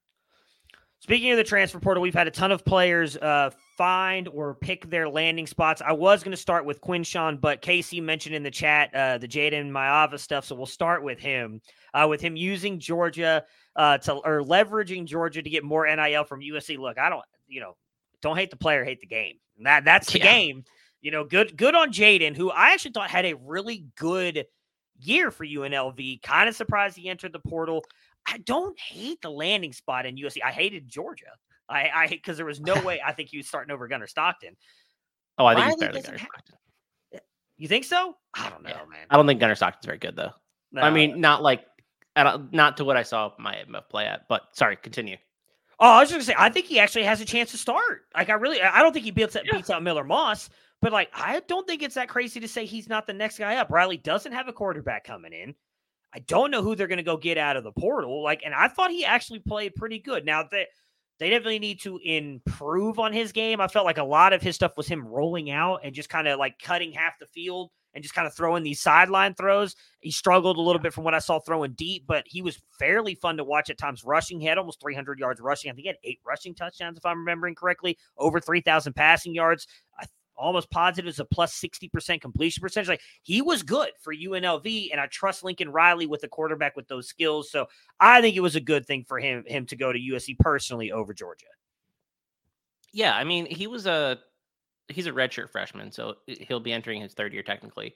Speaking 1.02 1.32
of 1.32 1.38
the 1.38 1.46
transfer 1.46 1.80
portal, 1.80 2.04
we've 2.04 2.14
had 2.14 2.28
a 2.28 2.32
ton 2.32 2.52
of 2.52 2.66
players 2.66 3.16
uh, 3.16 3.52
find 3.78 4.28
or 4.28 4.56
pick 4.56 4.90
their 4.90 5.08
landing 5.08 5.48
spots. 5.48 5.82
I 5.86 5.94
was 5.94 6.24
going 6.24 6.32
to 6.32 6.38
start 6.38 6.66
with 6.66 6.82
Quinshon, 6.82 7.40
but 7.40 7.62
Casey 7.62 8.02
mentioned 8.02 8.36
in 8.36 8.44
the 8.44 8.52
chat 8.52 8.94
uh, 8.94 9.18
the 9.18 9.28
Jayden 9.28 9.72
Maiava 9.72 10.20
stuff, 10.20 10.44
so 10.44 10.56
we'll 10.56 10.66
start 10.66 11.02
with 11.02 11.18
him. 11.18 11.62
Uh, 11.94 12.06
with 12.10 12.20
him 12.20 12.36
using 12.36 12.80
Georgia 12.80 13.46
uh, 13.78 13.98
to 14.00 14.14
or 14.16 14.42
leveraging 14.42 15.06
Georgia 15.06 15.42
to 15.42 15.50
get 15.50 15.64
more 15.64 15.88
NIL 15.88 16.26
from 16.26 16.42
USC. 16.42 16.78
Look, 16.78 17.00
I 17.00 17.10
don't, 17.10 17.24
you 17.48 17.62
know, 17.62 17.78
don't 18.22 18.36
hate 18.38 18.52
the 18.52 18.58
player, 18.58 18.84
hate 18.84 19.00
the 19.00 19.08
game. 19.08 19.36
That 19.64 19.86
that's 19.86 20.12
the 20.12 20.20
Yeah. 20.20 20.26
game. 20.26 20.66
You 21.02 21.12
know, 21.12 21.24
good 21.24 21.56
good 21.56 21.76
on 21.76 21.94
Jayden, 21.94 22.36
who 22.36 22.52
I 22.52 22.74
actually 22.74 22.92
thought 22.92 23.10
had 23.10 23.26
a 23.26 23.36
really 23.36 23.86
good 23.96 24.46
year 25.00 25.32
for 25.32 25.46
UNLV. 25.46 26.22
Kind 26.22 26.50
of 26.50 26.56
surprised 26.56 26.96
he 26.98 27.10
entered 27.10 27.34
the 27.34 27.40
portal. 27.40 27.84
I 28.28 28.38
don't 28.40 28.78
hate 28.80 29.22
the 29.22 29.32
landing 29.32 29.74
spot 29.74 30.06
in 30.06 30.16
USC. 30.18 30.38
I 30.44 30.52
hated 30.52 30.88
Georgia. 30.88 31.32
I 31.68 31.90
I 31.94 32.08
because 32.08 32.38
there 32.38 32.46
was 32.46 32.60
no 32.60 32.80
way 32.84 33.02
I 33.06 33.14
think 33.14 33.30
he 33.30 33.38
was 33.38 33.48
starting 33.48 33.72
over 33.72 33.88
Gunner 33.88 34.08
Stockton. 34.08 34.56
Oh, 35.38 35.46
I 35.46 35.56
think 35.56 35.66
he's 35.68 35.76
better 35.78 35.94
than 35.94 36.02
Gunner 36.04 36.18
have- 36.18 36.28
Stockton. 36.30 36.56
You 37.58 37.68
think 37.68 37.84
so? 37.86 38.16
I 38.34 38.50
don't 38.50 38.64
know, 38.64 38.70
Yeah. 38.70 38.86
man. 38.90 39.06
I 39.10 39.18
don't 39.18 39.28
think 39.28 39.40
Gunner 39.40 39.56
Stockton's 39.56 39.86
very 39.86 39.98
good 39.98 40.16
though. 40.16 40.32
I 40.78 40.90
No. 40.90 40.92
mean, 40.92 41.20
not 41.20 41.42
like 41.42 41.66
I 42.16 42.38
not 42.52 42.78
to 42.78 42.86
what 42.86 42.98
I 42.98 43.04
saw 43.04 43.32
my 43.38 43.56
MF 43.68 43.88
play 43.90 44.06
at. 44.06 44.28
But 44.28 44.44
sorry, 44.54 44.76
continue. 44.78 45.18
Oh, 45.80 45.90
I 45.92 46.00
was 46.02 46.10
just 46.10 46.16
gonna 46.16 46.24
say, 46.26 46.36
I 46.38 46.50
think 46.50 46.66
he 46.66 46.80
actually 46.80 47.04
has 47.06 47.22
a 47.22 47.26
chance 47.26 47.52
to 47.52 47.58
start. 47.58 48.06
Like, 48.14 48.30
I 48.30 48.34
really, 48.34 48.62
I 48.62 48.82
don't 48.82 48.92
think 48.92 49.06
he 49.06 49.12
beats, 49.12 49.36
Yeah. 49.36 49.44
beats 49.52 49.70
out 49.70 49.82
Miller 49.82 50.04
Moss, 50.04 50.50
but 50.82 50.92
like, 50.92 51.10
I 51.14 51.42
don't 51.48 51.68
think 51.68 51.84
it's 51.84 51.96
that 51.96 52.10
crazy 52.10 52.40
to 52.40 52.48
say 52.48 52.66
he's 52.66 52.90
not 52.90 53.08
the 53.08 53.14
next 53.14 53.38
guy 53.38 53.56
up. 53.56 53.70
Riley 53.70 53.98
doesn't 53.98 54.32
have 54.32 54.48
a 54.48 54.54
quarterback 54.54 55.04
coming 55.04 55.34
in. 55.34 55.56
I 56.14 56.20
don't 56.20 56.52
know 56.52 56.64
who 56.64 56.76
they're 56.76 56.88
gonna 56.88 57.04
go 57.04 57.18
get 57.18 57.38
out 57.38 57.58
of 57.58 57.64
the 57.64 57.72
portal. 57.72 58.24
Like, 58.24 58.42
and 58.44 58.54
I 58.54 58.68
thought 58.68 58.92
he 58.92 59.06
actually 59.06 59.40
played 59.40 59.76
pretty 59.76 60.00
good. 60.00 60.26
Now 60.26 60.44
that 60.52 60.68
they 61.20 61.30
definitely 61.30 61.60
need 61.60 61.82
to 61.82 61.98
improve 61.98 62.98
on 62.98 63.12
his 63.12 63.32
game. 63.34 63.60
I 63.60 63.68
felt 63.68 63.86
like 63.86 63.98
a 63.98 64.04
lot 64.04 64.32
of 64.32 64.42
his 64.42 64.56
stuff 64.56 64.78
was 64.78 64.88
him 64.88 65.06
rolling 65.06 65.52
out 65.52 65.82
and 65.84 65.94
just 65.94 66.10
kind 66.10 66.28
of 66.28 66.40
like 66.40 66.58
cutting 66.60 66.94
half 66.94 67.20
the 67.20 67.26
field 67.28 67.72
and 67.94 68.04
just 68.04 68.16
kind 68.16 68.26
of 68.26 68.34
throwing 68.34 68.64
these 68.64 68.80
sideline 68.80 69.34
throws. 69.34 69.76
He 70.00 70.12
struggled 70.12 70.58
a 70.58 70.62
little 70.62 70.82
bit 70.82 70.94
from 70.94 71.04
what 71.04 71.14
I 71.14 71.20
saw 71.20 71.40
throwing 71.40 71.74
deep, 71.74 72.06
but 72.08 72.24
he 72.26 72.42
was 72.42 72.62
fairly 72.78 73.16
fun 73.16 73.36
to 73.38 73.44
watch 73.44 73.70
at 73.70 73.78
times 73.78 74.04
rushing. 74.06 74.40
He 74.40 74.46
had 74.48 74.58
almost 74.58 74.80
300 74.80 75.20
yards 75.20 75.42
rushing. 75.42 75.70
I 75.70 75.74
think 75.74 75.84
he 75.84 75.88
had 75.88 75.98
eight 76.06 76.20
rushing 76.26 76.56
touchdowns, 76.56 76.98
if 76.98 77.06
I'm 77.06 77.20
remembering 77.20 77.56
correctly, 77.56 77.98
over 78.18 78.40
3,000 78.40 78.94
passing 78.94 79.36
yards. 79.36 79.68
I 80.00 80.06
almost 80.40 80.72
positive 80.72 81.08
is 81.08 81.20
a 81.20 81.26
plus 81.26 81.60
60% 81.60 82.22
completion 82.22 82.62
percentage. 82.62 82.88
Like 82.90 83.02
he 83.24 83.42
was 83.42 83.62
good 83.62 83.90
for 84.02 84.14
UNLV, 84.16 84.90
and 84.92 85.00
I 85.00 85.08
trust 85.08 85.44
Lincoln 85.44 85.70
Riley 85.70 86.08
with 86.08 86.22
the 86.22 86.28
quarterback 86.28 86.76
with 86.76 86.88
those 86.88 87.08
skills. 87.08 87.52
So 87.52 87.68
I 88.00 88.22
think 88.22 88.36
it 88.36 88.42
was 88.42 88.56
a 88.56 88.62
good 88.62 88.86
thing 88.86 89.06
for 89.08 89.20
him 89.20 89.44
him 89.46 89.66
to 89.68 89.76
go 89.76 89.92
to 89.92 90.00
USC 90.00 90.38
personally 90.40 90.92
over 90.92 91.14
Georgia. 91.14 91.46
Yeah, 92.92 93.16
I 93.16 93.24
mean, 93.24 93.46
he 93.46 93.68
was 93.68 93.86
a 93.86 94.20
he's 94.88 95.08
a 95.08 95.12
redshirt 95.12 95.52
freshman, 95.52 95.92
so 95.92 96.16
he'll 96.26 96.60
be 96.60 96.74
entering 96.74 97.02
his 97.02 97.14
third 97.14 97.34
year 97.34 97.44
technically. 97.44 97.94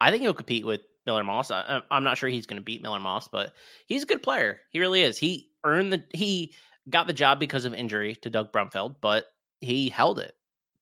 I 0.00 0.10
think 0.10 0.22
he'll 0.22 0.34
compete 0.34 0.66
with 0.66 0.82
Miller 1.06 1.24
Moss. 1.24 1.50
I, 1.50 1.82
am 1.90 2.04
not 2.04 2.18
sure 2.18 2.28
he's 2.28 2.46
going 2.46 2.60
to 2.60 2.64
beat 2.64 2.82
Miller 2.82 3.00
Moss, 3.00 3.28
but 3.28 3.52
he's 3.86 4.02
a 4.02 4.06
good 4.06 4.22
player. 4.22 4.60
He 4.70 4.78
really 4.78 5.02
is. 5.02 5.18
He 5.18 5.50
earned 5.64 5.92
the 5.92 6.04
he 6.12 6.54
got 6.88 7.06
the 7.06 7.12
job 7.12 7.40
because 7.40 7.64
of 7.64 7.74
injury 7.74 8.14
to 8.16 8.30
Doug 8.30 8.52
Brumfield, 8.52 8.96
but 9.00 9.26
he 9.60 9.88
held 9.88 10.18
it 10.18 10.36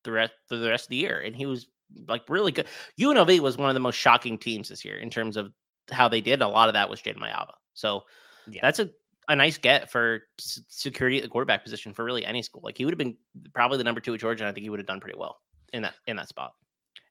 the 0.05 0.13
rest 0.13 0.33
the 0.49 0.69
rest 0.69 0.85
of 0.85 0.91
the 0.91 0.97
year, 0.97 1.21
and 1.21 1.35
he 1.35 1.47
was 1.47 1.67
like 2.09 2.29
really 2.29 2.53
good. 2.53 2.67
UNLV 2.99 3.41
was 3.41 3.57
one 3.57 3.69
of 3.69 3.75
the 3.75 3.81
most 3.81 3.97
shocking 3.97 4.39
teams 4.39 4.69
this 4.69 4.85
year 4.85 4.97
in 4.97 5.11
terms 5.11 5.37
of 5.37 5.53
how 5.91 6.09
they 6.09 6.21
did. 6.21 6.43
A 6.43 6.49
lot 6.49 6.69
of 6.69 6.75
that 6.75 6.89
was 6.89 7.01
Jayden 7.03 7.19
Maiava. 7.19 7.55
So 7.75 8.03
yeah. 8.49 8.61
that's 8.63 8.79
a 8.79 8.91
a 9.29 9.37
nice 9.37 9.57
get 9.57 9.91
for 9.91 10.23
security 10.39 11.17
at 11.17 11.23
the 11.23 11.29
quarterback 11.29 11.65
position 11.65 11.95
for 11.95 12.05
really 12.05 12.25
any 12.25 12.43
school. 12.43 12.61
Like 12.63 12.77
he 12.77 12.85
would 12.85 12.93
have 12.93 12.99
been 12.99 13.17
probably 13.55 13.79
the 13.79 13.85
number 13.85 14.01
two 14.01 14.15
at 14.15 14.21
Georgia, 14.21 14.45
and 14.45 14.51
I 14.51 14.53
think 14.53 14.65
he 14.65 14.71
would 14.71 14.81
have 14.81 14.87
done 14.87 15.01
pretty 15.01 15.19
well 15.19 15.39
in 15.73 15.83
that 15.83 15.95
in 16.07 16.17
that 16.17 16.29
spot. 16.29 16.53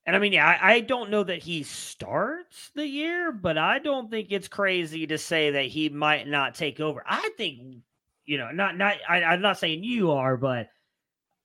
And 0.05 0.15
I 0.15 0.19
mean, 0.19 0.33
yeah, 0.33 0.45
I, 0.45 0.73
I, 0.73 0.79
don't 0.81 1.09
know 1.09 1.23
that 1.23 1.41
he 1.41 1.63
starts 1.63 2.71
the 2.75 2.85
year, 2.85 3.31
but 3.31 3.57
I 3.57 3.79
don't 3.79 4.11
think 4.11 4.27
it's 4.31 4.49
crazy 4.49 5.07
to 5.07 5.17
say 5.17 5.51
that 5.51 5.67
he 5.67 5.87
might 5.87 6.27
not 6.27 6.55
take 6.55 6.81
over. 6.81 7.01
I 7.07 7.29
think, 7.37 7.77
you 8.25 8.37
know, 8.37 8.51
not 8.51 8.77
not 8.77 8.97
I, 9.07 9.23
I'm 9.23 9.41
not 9.41 9.59
saying 9.59 9.85
you 9.85 10.11
are, 10.11 10.35
but 10.35 10.67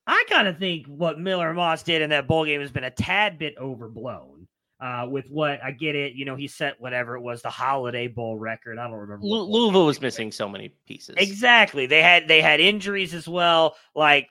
I 0.09 0.23
kind 0.27 0.47
of 0.47 0.57
think 0.57 0.87
what 0.87 1.19
Miller 1.19 1.53
Moss 1.53 1.83
did 1.83 2.01
in 2.01 2.09
that 2.09 2.27
bowl 2.27 2.43
game 2.43 2.61
has 2.61 2.71
been 2.71 2.83
a 2.83 2.89
tad 2.89 3.37
bit 3.37 3.55
overblown. 3.59 4.47
Uh, 4.81 5.05
with 5.09 5.29
what 5.29 5.61
I 5.61 5.71
get 5.71 5.93
it, 5.93 6.13
you 6.13 6.23
know, 6.23 6.37
he 6.37 6.47
set 6.47 6.79
whatever 6.79 7.17
it 7.17 7.21
was 7.21 7.41
the 7.41 7.49
Holiday 7.49 8.07
Bowl 8.07 8.37
record. 8.37 8.79
I 8.79 8.87
don't 8.87 8.97
remember. 8.97 9.25
Louisville 9.25 9.85
was 9.85 9.99
missing 9.99 10.31
so 10.31 10.47
many 10.47 10.69
pieces. 10.87 11.15
Exactly. 11.17 11.85
They 11.85 12.01
had 12.01 12.29
they 12.29 12.41
had 12.41 12.61
injuries 12.61 13.13
as 13.13 13.27
well. 13.27 13.75
Like 13.93 14.29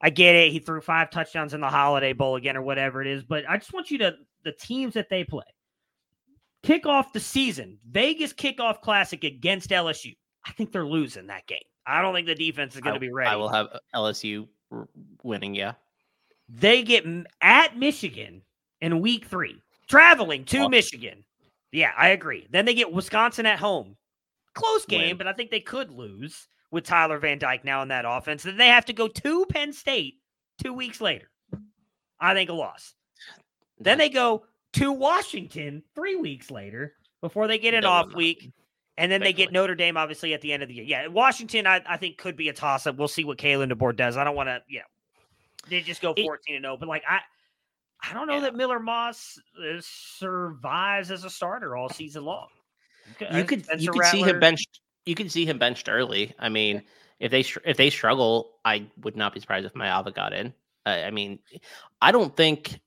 I 0.00 0.10
get 0.10 0.36
it. 0.36 0.52
He 0.52 0.60
threw 0.60 0.80
five 0.80 1.10
touchdowns 1.10 1.52
in 1.52 1.60
the 1.60 1.68
Holiday 1.68 2.12
Bowl 2.12 2.36
again, 2.36 2.56
or 2.56 2.62
whatever 2.62 3.02
it 3.02 3.08
is. 3.08 3.24
But 3.24 3.42
I 3.48 3.56
just 3.56 3.72
want 3.72 3.90
you 3.90 3.98
to 3.98 4.14
the 4.44 4.52
teams 4.52 4.94
that 4.94 5.08
they 5.10 5.24
play 5.24 5.42
kick 6.62 6.86
off 6.86 7.12
the 7.12 7.20
season. 7.20 7.78
Vegas 7.90 8.32
kickoff 8.32 8.80
classic 8.80 9.24
against 9.24 9.70
LSU. 9.70 10.16
I 10.46 10.52
think 10.52 10.72
they're 10.72 10.86
losing 10.86 11.26
that 11.26 11.46
game. 11.46 11.58
I 11.86 12.02
don't 12.02 12.14
think 12.14 12.26
the 12.26 12.34
defense 12.34 12.74
is 12.74 12.82
going 12.82 12.94
to 12.94 13.00
be 13.00 13.12
ready. 13.12 13.30
I 13.30 13.36
will 13.36 13.48
have 13.48 13.68
LSU 13.94 14.46
winning. 15.22 15.54
Yeah, 15.54 15.74
they 16.48 16.82
get 16.82 17.04
at 17.40 17.76
Michigan 17.76 18.42
in 18.80 19.00
week 19.00 19.26
three, 19.26 19.62
traveling 19.88 20.44
to 20.46 20.58
oh. 20.64 20.68
Michigan. 20.68 21.24
Yeah, 21.72 21.92
I 21.96 22.08
agree. 22.08 22.46
Then 22.50 22.64
they 22.64 22.74
get 22.74 22.92
Wisconsin 22.92 23.46
at 23.46 23.58
home. 23.58 23.96
Close 24.54 24.86
game, 24.86 25.08
Win. 25.08 25.16
but 25.18 25.26
I 25.26 25.32
think 25.34 25.50
they 25.50 25.60
could 25.60 25.90
lose 25.90 26.48
with 26.70 26.84
Tyler 26.84 27.18
Van 27.18 27.38
Dyke 27.38 27.64
now 27.64 27.82
in 27.82 27.88
that 27.88 28.04
offense. 28.06 28.42
Then 28.42 28.56
they 28.56 28.68
have 28.68 28.86
to 28.86 28.92
go 28.92 29.08
to 29.08 29.46
Penn 29.46 29.72
State 29.72 30.14
two 30.62 30.72
weeks 30.72 31.00
later. 31.00 31.30
I 32.20 32.34
think 32.34 32.50
a 32.50 32.54
loss. 32.54 32.94
Then 33.78 33.98
they 33.98 34.08
go 34.08 34.44
to 34.74 34.92
Washington 34.92 35.82
three 35.94 36.16
weeks 36.16 36.50
later 36.50 36.94
before 37.20 37.46
they 37.46 37.58
get 37.58 37.74
an 37.74 37.84
off 37.84 38.14
week. 38.14 38.50
And 38.98 39.12
then 39.12 39.20
they 39.20 39.32
get 39.32 39.52
Notre 39.52 39.76
Dame, 39.76 39.96
obviously, 39.96 40.34
at 40.34 40.40
the 40.40 40.52
end 40.52 40.62
of 40.62 40.68
the 40.68 40.74
year. 40.74 40.84
Yeah, 40.84 41.06
Washington, 41.06 41.68
I, 41.68 41.80
I 41.88 41.96
think, 41.96 42.18
could 42.18 42.36
be 42.36 42.48
a 42.48 42.52
toss 42.52 42.84
up. 42.86 42.96
We'll 42.96 43.06
see 43.06 43.24
what 43.24 43.38
Kalen 43.38 43.72
DeBoer 43.72 43.96
does. 43.96 44.16
I 44.16 44.24
don't 44.24 44.34
want 44.34 44.48
to, 44.48 44.60
you 44.66 44.80
know, 44.80 44.84
they 45.70 45.80
just 45.82 46.02
go 46.02 46.14
14 46.14 46.56
and 46.56 46.64
0. 46.64 46.76
But, 46.78 46.88
like, 46.88 47.04
I 47.08 47.20
I 48.02 48.12
don't 48.12 48.26
know 48.26 48.34
yeah. 48.34 48.40
that 48.40 48.56
Miller 48.56 48.80
Moss 48.80 49.38
uh, 49.58 49.78
survives 49.80 51.10
as 51.10 51.24
a 51.24 51.30
starter 51.30 51.76
all 51.76 51.88
season 51.88 52.24
long. 52.24 52.48
You 53.32 53.44
could 53.44 53.64
you 53.78 53.90
could 53.90 54.04
see 54.04 54.22
him 54.22 54.38
benched 54.38 54.80
you 55.06 55.14
can 55.14 55.28
see 55.28 55.46
him 55.46 55.58
benched 55.58 55.88
early. 55.88 56.34
I 56.38 56.48
mean, 56.48 56.82
if 57.18 57.30
they 57.30 57.44
if 57.64 57.76
they 57.76 57.90
struggle, 57.90 58.58
I 58.64 58.86
would 59.02 59.16
not 59.16 59.32
be 59.32 59.40
surprised 59.40 59.66
if 59.66 59.72
Maiava 59.74 60.14
got 60.14 60.32
in. 60.32 60.52
Uh, 60.84 60.90
I 60.90 61.10
mean, 61.10 61.38
I 62.02 62.12
don't 62.12 62.36
think 62.36 62.78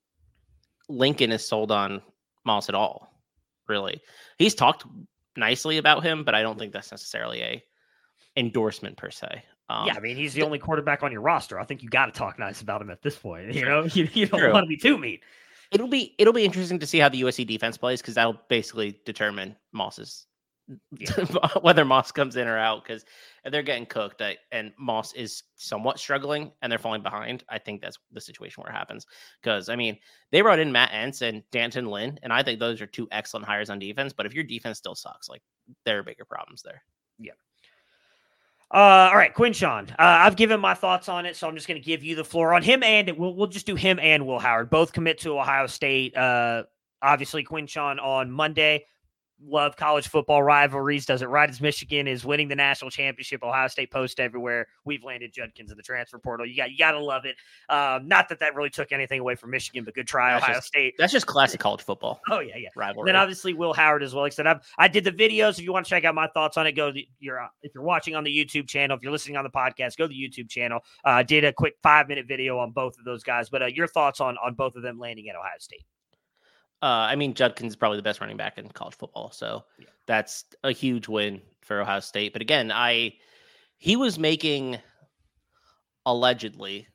Lincoln 0.88 1.32
is 1.32 1.45
sold 1.45 1.72
on 1.72 2.01
Moss 2.45 2.70
at 2.70 2.76
all. 2.76 3.12
Really, 3.68 4.01
he's 4.38 4.55
talked 4.55 4.86
nicely 5.36 5.77
about 5.77 6.03
him, 6.03 6.23
but 6.23 6.36
I 6.36 6.41
don't 6.41 6.57
think 6.57 6.73
that's 6.73 6.91
necessarily 6.91 7.41
a 7.41 7.63
endorsement 8.38 8.97
per 8.97 9.09
se. 9.09 9.43
Um, 9.69 9.88
yeah, 9.88 9.93
I 9.95 9.99
mean, 9.99 10.17
he's 10.17 10.34
the 10.34 10.43
only 10.43 10.59
quarterback 10.59 11.01
on 11.03 11.11
your 11.11 11.21
roster. 11.21 11.59
I 11.59 11.63
think 11.63 11.82
you 11.82 11.89
got 11.89 12.07
to 12.07 12.11
talk 12.11 12.38
nice 12.38 12.61
about 12.61 12.82
him 12.82 12.89
at 12.89 13.01
this 13.01 13.17
point. 13.17 13.53
You 13.53 13.65
know, 13.65 13.84
you, 13.93 14.09
you 14.13 14.25
don't 14.25 14.51
want 14.51 14.65
to 14.65 14.67
be 14.67 14.77
too 14.77 14.97
mean. 14.97 15.19
It'll 15.71 15.88
be 15.88 16.13
it'll 16.17 16.34
be 16.34 16.43
interesting 16.43 16.79
to 16.79 16.88
see 16.88 16.99
how 16.99 17.07
the 17.07 17.21
USC 17.21 17.47
defense 17.47 17.77
plays 17.77 18.01
because 18.01 18.15
that'll 18.15 18.39
basically 18.49 18.99
determine 19.05 19.55
Moss's 19.71 20.25
whether 21.61 21.86
Moss 21.86 22.11
comes 22.11 22.36
in 22.36 22.47
or 22.47 22.57
out 22.57 22.84
because 22.84 23.05
they're 23.45 23.63
getting 23.63 23.86
cooked 23.86 24.22
I, 24.22 24.38
and 24.51 24.72
Moss 24.78 25.13
is 25.13 25.43
somewhat 25.55 25.99
struggling 25.99 26.51
and 26.61 26.72
they're 26.72 26.80
falling 26.80 27.03
behind. 27.03 27.43
I 27.49 27.57
think 27.57 27.82
that's 27.82 27.97
the 28.11 28.22
situation 28.22 28.61
where 28.61 28.72
it 28.72 28.76
happens 28.76 29.05
because 29.41 29.69
I 29.69 29.76
mean 29.76 29.97
they 30.32 30.41
brought 30.41 30.59
in 30.59 30.72
Matt 30.72 30.91
Entz 30.91 31.22
and 31.22 31.43
D'Anton 31.51 31.86
Lynn, 31.86 32.19
and 32.24 32.32
I 32.32 32.43
think 32.43 32.59
those 32.59 32.82
are 32.82 32.88
two 32.88 33.07
excellent 33.11 33.45
hires 33.45 33.69
on 33.69 33.80
defense. 33.80 34.13
But 34.13 34.26
if 34.26 34.34
your 34.34 34.43
defense 34.43 34.78
still 34.78 34.95
sucks, 34.95 35.30
like 35.30 35.41
there 35.86 35.99
are 35.99 36.03
bigger 36.03 36.26
problems 36.26 36.61
there. 36.61 36.84
Yeah. 37.19 37.34
Uh, 38.74 39.09
all 39.11 39.17
right, 39.17 39.34
Quinshon. 39.36 39.91
Uh, 39.91 39.95
I've 39.99 40.38
given 40.38 40.61
my 40.61 40.74
thoughts 40.74 41.09
on 41.09 41.26
it, 41.26 41.36
so 41.36 41.45
I'm 41.45 41.55
just 41.55 41.67
going 41.67 41.80
to 41.80 41.86
give 41.86 42.05
you 42.05 42.15
the 42.15 42.24
floor 42.24 42.53
on 42.53 42.63
him 42.63 42.84
and 42.84 43.11
we'll 43.17 43.36
we'll 43.36 43.47
just 43.47 43.65
do 43.65 43.76
him 43.76 43.99
and 43.99 44.26
Will 44.26 44.39
Howard 44.39 44.69
both 44.69 44.93
commit 44.93 45.19
to 45.19 45.38
Ohio 45.38 45.67
State. 45.67 46.15
Uh, 46.15 46.63
obviously 47.01 47.43
Quinshon 47.43 48.01
on 48.01 48.32
Monday 48.32 48.86
love 49.46 49.76
college 49.76 50.08
football 50.08 50.44
rivalries. 50.44 51.06
Does 51.06 51.22
it 51.22 51.30
right 51.30 51.50
as 51.50 51.62
Michigan 51.62 52.08
is 52.08 52.26
winning 52.26 52.48
the 52.48 52.56
national 52.56 52.92
championship. 52.92 53.44
Ohio 53.44 53.68
State 53.68 53.92
post 53.92 54.20
everywhere. 54.20 54.68
We've 54.86 55.04
landed 55.04 55.34
Judkins 55.34 55.72
in 55.72 55.78
the 55.78 55.84
transfer 55.84 56.20
portal. 56.20 56.46
You 56.46 56.56
got 56.56 56.72
you 56.72 56.78
got 56.78 56.92
to 56.92 57.00
love 57.00 57.26
it. 57.26 57.36
Um, 57.70 58.08
not 58.08 58.30
that 58.30 58.39
that 58.39 58.56
really 58.56 58.70
took 58.70 58.92
anything 58.92 59.20
away 59.20 59.36
from 59.36 59.52
Michigan, 59.52 59.84
but 59.84 59.94
good 59.94 60.08
try, 60.08 60.32
that's 60.32 60.44
Ohio 60.44 60.56
just, 60.56 60.68
State. 60.68 60.94
That's 60.98 61.14
just 61.14 61.28
classic 61.28 61.60
college 61.60 61.82
football. 61.82 62.22
Oh 62.30 62.39
yeah, 62.39 62.58
yeah. 62.58 62.70
Rivalry. 62.76 63.02
And 63.02 63.16
then 63.16 63.22
obviously 63.22 63.54
Will 63.54 63.74
Howard 63.74 64.04
as 64.04 64.14
well. 64.14 64.24
Like 64.24 64.34
I 64.34 64.36
said, 64.36 64.48
I've, 64.48 64.62
I 64.78 64.88
did 64.88 65.04
the 65.04 65.12
videos. 65.12 65.52
If 65.58 65.62
you 65.62 65.74
want 65.74 65.86
to 65.86 65.89
check 65.89 66.06
out 66.06 66.16
my 66.16 66.28
thoughts 66.28 66.58
on 66.58 66.68
it, 66.68 66.74
go 66.74 66.92
to 66.92 67.02
your 67.20 67.48
if 67.62 67.74
you're 67.74 67.84
watching 67.84 68.16
on 68.16 68.24
the 68.24 68.36
YouTube 68.36 68.68
channel. 68.68 68.96
If 68.96 69.04
you're 69.04 69.12
listening 69.12 69.38
on 69.38 69.44
the 69.44 69.50
podcast, 69.50 69.98
go 69.98 70.08
to 70.08 70.14
the 70.14 70.16
YouTube 70.16 70.50
channel. 70.50 70.80
Uh, 71.06 71.10
I 71.10 71.24
did 71.24 71.44
a 71.44 71.54
quick 71.54 71.76
five 71.82 72.08
minute 72.08 72.28
video 72.28 72.58
on 72.58 72.72
both 72.72 72.98
of 72.98 73.06
those 73.06 73.24
guys. 73.24 73.50
But 73.50 73.64
uh, 73.64 73.66
your 73.68 73.88
thoughts 73.88 74.22
on 74.22 74.38
on 74.38 74.54
both 74.54 74.76
of 74.76 74.84
them 74.84 75.00
landing 75.00 75.30
at 75.30 75.36
Ohio 75.36 75.52
State? 75.60 75.86
Uh, 76.82 77.05
I 77.09 77.15
mean, 77.15 77.36
Judkins 77.36 77.73
is 77.73 77.75
probably 77.75 77.97
the 77.97 78.03
best 78.03 78.21
running 78.21 78.38
back 78.38 78.57
in 78.57 78.67
college 78.69 78.95
football, 78.95 79.32
so 79.32 79.63
yeah. 79.77 79.86
that's 80.07 80.45
a 80.63 80.71
huge 80.71 81.07
win 81.07 81.39
for 81.61 81.79
Ohio 81.79 81.99
State. 81.99 82.34
But 82.34 82.41
again, 82.41 82.71
I 82.71 83.13
he 83.77 83.95
was 83.95 84.17
making 84.17 84.79
allegedly 86.07 86.88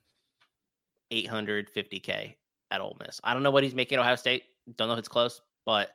850k 1.11 2.35
at 2.71 2.81
Ole 2.81 2.97
Miss. 2.99 3.21
I 3.23 3.33
don't 3.33 3.43
know 3.43 3.51
what 3.51 3.63
he's 3.63 3.75
making 3.75 3.97
at 3.97 4.01
Ohio 4.01 4.17
State. 4.17 4.43
Don't 4.75 4.89
know 4.89 4.93
if 4.93 4.99
it's 4.99 5.07
close, 5.07 5.41
but 5.65 5.91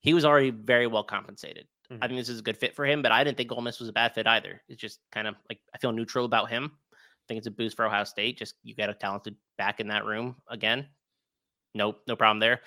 he 0.00 0.12
was 0.12 0.24
already 0.24 0.50
very 0.50 0.88
well 0.88 1.04
compensated. 1.04 1.68
Mm-hmm. 1.88 2.02
I 2.02 2.08
think 2.08 2.18
this 2.18 2.28
is 2.28 2.40
a 2.40 2.42
good 2.42 2.56
fit 2.56 2.74
for 2.74 2.84
him, 2.84 3.00
but 3.00 3.12
I 3.12 3.22
didn't 3.22 3.36
think 3.36 3.52
Ole 3.52 3.60
Miss 3.60 3.78
was 3.78 3.88
a 3.88 3.92
bad 3.92 4.12
fit 4.12 4.26
either. 4.26 4.60
It's 4.68 4.80
just 4.80 4.98
kind 5.12 5.28
of 5.28 5.36
like 5.48 5.60
I 5.72 5.78
feel 5.78 5.92
neutral 5.92 6.24
about 6.24 6.50
him. 6.50 6.72
I 6.92 6.96
think 7.28 7.38
it's 7.38 7.46
a 7.46 7.52
boost 7.52 7.76
for 7.76 7.86
Ohio 7.86 8.02
State. 8.02 8.38
Just 8.38 8.56
you 8.64 8.74
get 8.74 8.90
a 8.90 8.94
talented 8.94 9.36
back 9.56 9.78
in 9.78 9.86
that 9.86 10.04
room 10.04 10.34
again. 10.48 10.88
Nope, 11.76 12.02
no 12.08 12.16
problem 12.16 12.40
there 12.40 12.60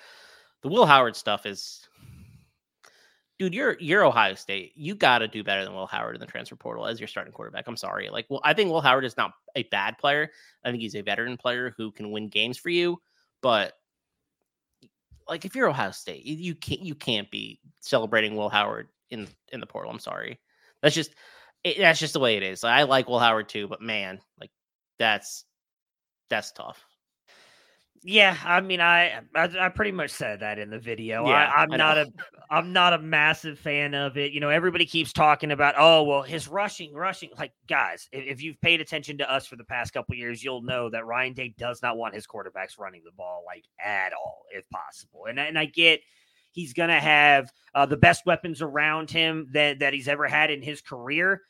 the 0.64 0.70
Will 0.70 0.86
Howard 0.86 1.14
stuff 1.14 1.44
is 1.44 1.86
dude, 3.38 3.52
you're 3.52 3.76
you're 3.78 4.04
Ohio 4.04 4.34
State. 4.34 4.72
You 4.74 4.94
got 4.94 5.18
to 5.18 5.28
do 5.28 5.44
better 5.44 5.62
than 5.62 5.74
Will 5.74 5.86
Howard 5.86 6.16
in 6.16 6.20
the 6.20 6.26
transfer 6.26 6.56
portal 6.56 6.86
as 6.86 6.98
your 6.98 7.06
starting 7.06 7.34
quarterback. 7.34 7.66
I'm 7.68 7.76
sorry. 7.76 8.08
Like, 8.08 8.24
well, 8.30 8.40
I 8.42 8.54
think 8.54 8.70
Will 8.70 8.80
Howard 8.80 9.04
is 9.04 9.18
not 9.18 9.32
a 9.54 9.64
bad 9.64 9.98
player. 9.98 10.30
I 10.64 10.70
think 10.70 10.80
he's 10.80 10.96
a 10.96 11.02
veteran 11.02 11.36
player 11.36 11.74
who 11.76 11.92
can 11.92 12.10
win 12.10 12.28
games 12.28 12.56
for 12.56 12.70
you. 12.70 12.98
But 13.42 13.74
like, 15.28 15.44
if 15.44 15.54
you're 15.54 15.68
Ohio 15.68 15.90
State, 15.90 16.24
you 16.24 16.54
can't 16.54 16.80
you 16.80 16.94
can't 16.94 17.30
be 17.30 17.60
celebrating 17.80 18.34
Will 18.34 18.48
Howard 18.48 18.88
in 19.10 19.28
in 19.52 19.60
the 19.60 19.66
portal. 19.66 19.92
I'm 19.92 19.98
sorry. 19.98 20.40
That's 20.80 20.94
just 20.94 21.14
it, 21.62 21.76
that's 21.76 22.00
just 22.00 22.14
the 22.14 22.20
way 22.20 22.38
it 22.38 22.42
is. 22.42 22.64
I 22.64 22.84
like 22.84 23.06
Will 23.06 23.18
Howard 23.18 23.50
too, 23.50 23.68
but 23.68 23.82
man, 23.82 24.18
like 24.40 24.50
that's 24.98 25.44
that's 26.30 26.52
tough. 26.52 26.82
Yeah, 28.06 28.36
I 28.44 28.60
mean, 28.60 28.82
I, 28.82 29.20
I 29.34 29.48
I 29.58 29.68
pretty 29.70 29.92
much 29.92 30.10
said 30.10 30.40
that 30.40 30.58
in 30.58 30.68
the 30.68 30.78
video. 30.78 31.26
Yeah, 31.26 31.50
I, 31.56 31.62
I'm 31.62 31.72
I 31.72 31.76
not 31.78 31.96
a 31.96 32.12
I'm 32.50 32.72
not 32.74 32.92
a 32.92 32.98
massive 32.98 33.58
fan 33.58 33.94
of 33.94 34.18
it. 34.18 34.32
You 34.32 34.40
know, 34.40 34.50
everybody 34.50 34.84
keeps 34.84 35.10
talking 35.10 35.50
about, 35.52 35.74
oh 35.78 36.02
well, 36.02 36.20
his 36.22 36.46
rushing, 36.46 36.92
rushing. 36.92 37.30
Like, 37.38 37.52
guys, 37.66 38.06
if, 38.12 38.24
if 38.26 38.42
you've 38.42 38.60
paid 38.60 38.82
attention 38.82 39.16
to 39.18 39.32
us 39.32 39.46
for 39.46 39.56
the 39.56 39.64
past 39.64 39.94
couple 39.94 40.14
years, 40.16 40.44
you'll 40.44 40.60
know 40.60 40.90
that 40.90 41.06
Ryan 41.06 41.32
Day 41.32 41.54
does 41.56 41.80
not 41.82 41.96
want 41.96 42.14
his 42.14 42.26
quarterbacks 42.26 42.78
running 42.78 43.00
the 43.06 43.12
ball 43.12 43.42
like 43.46 43.64
at 43.82 44.12
all, 44.12 44.42
if 44.52 44.68
possible. 44.68 45.24
And 45.26 45.40
I- 45.40 45.44
and 45.46 45.58
I 45.58 45.64
get 45.64 46.00
he's 46.52 46.74
gonna 46.74 47.00
have 47.00 47.50
uh, 47.74 47.86
the 47.86 47.96
best 47.96 48.26
weapons 48.26 48.60
around 48.60 49.10
him 49.10 49.48
that 49.52 49.78
that 49.78 49.94
he's 49.94 50.08
ever 50.08 50.28
had 50.28 50.50
in 50.50 50.60
his 50.60 50.82
career. 50.82 51.40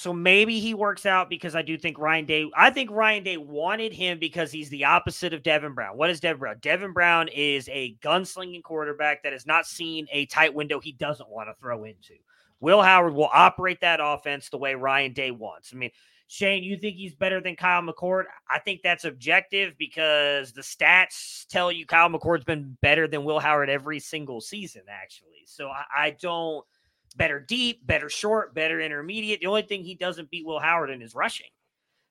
So 0.00 0.14
maybe 0.14 0.60
he 0.60 0.72
works 0.72 1.04
out 1.04 1.28
because 1.28 1.54
I 1.54 1.60
do 1.60 1.76
think 1.76 1.98
Ryan 1.98 2.24
Day. 2.24 2.50
I 2.56 2.70
think 2.70 2.90
Ryan 2.90 3.22
Day 3.22 3.36
wanted 3.36 3.92
him 3.92 4.18
because 4.18 4.50
he's 4.50 4.70
the 4.70 4.86
opposite 4.86 5.34
of 5.34 5.42
Devin 5.42 5.74
Brown. 5.74 5.98
What 5.98 6.08
is 6.08 6.20
Devin 6.20 6.38
Brown? 6.38 6.56
Devin 6.62 6.94
Brown 6.94 7.28
is 7.28 7.68
a 7.68 7.96
gunslinging 8.02 8.62
quarterback 8.62 9.22
that 9.22 9.34
has 9.34 9.44
not 9.44 9.66
seen 9.66 10.06
a 10.10 10.24
tight 10.24 10.54
window 10.54 10.80
he 10.80 10.92
doesn't 10.92 11.28
want 11.28 11.50
to 11.50 11.54
throw 11.60 11.84
into. 11.84 12.14
Will 12.60 12.80
Howard 12.80 13.12
will 13.12 13.28
operate 13.30 13.82
that 13.82 14.00
offense 14.02 14.48
the 14.48 14.56
way 14.56 14.74
Ryan 14.74 15.12
Day 15.12 15.32
wants. 15.32 15.70
I 15.74 15.76
mean, 15.76 15.90
Shane, 16.28 16.62
you 16.62 16.78
think 16.78 16.96
he's 16.96 17.14
better 17.14 17.42
than 17.42 17.54
Kyle 17.54 17.82
McCord? 17.82 18.24
I 18.48 18.58
think 18.58 18.80
that's 18.80 19.04
objective 19.04 19.74
because 19.76 20.52
the 20.52 20.62
stats 20.62 21.46
tell 21.48 21.70
you 21.70 21.84
Kyle 21.84 22.08
McCord's 22.08 22.44
been 22.44 22.74
better 22.80 23.06
than 23.06 23.22
Will 23.22 23.38
Howard 23.38 23.68
every 23.68 24.00
single 24.00 24.40
season, 24.40 24.84
actually. 24.88 25.44
So 25.44 25.68
I, 25.68 25.84
I 25.94 26.16
don't 26.18 26.64
better 27.16 27.40
deep, 27.40 27.86
better 27.86 28.08
short, 28.08 28.54
better 28.54 28.80
intermediate. 28.80 29.40
The 29.40 29.46
only 29.46 29.62
thing 29.62 29.82
he 29.82 29.94
doesn't 29.94 30.30
beat 30.30 30.46
Will 30.46 30.60
Howard 30.60 30.90
in 30.90 31.02
is 31.02 31.14
rushing. 31.14 31.48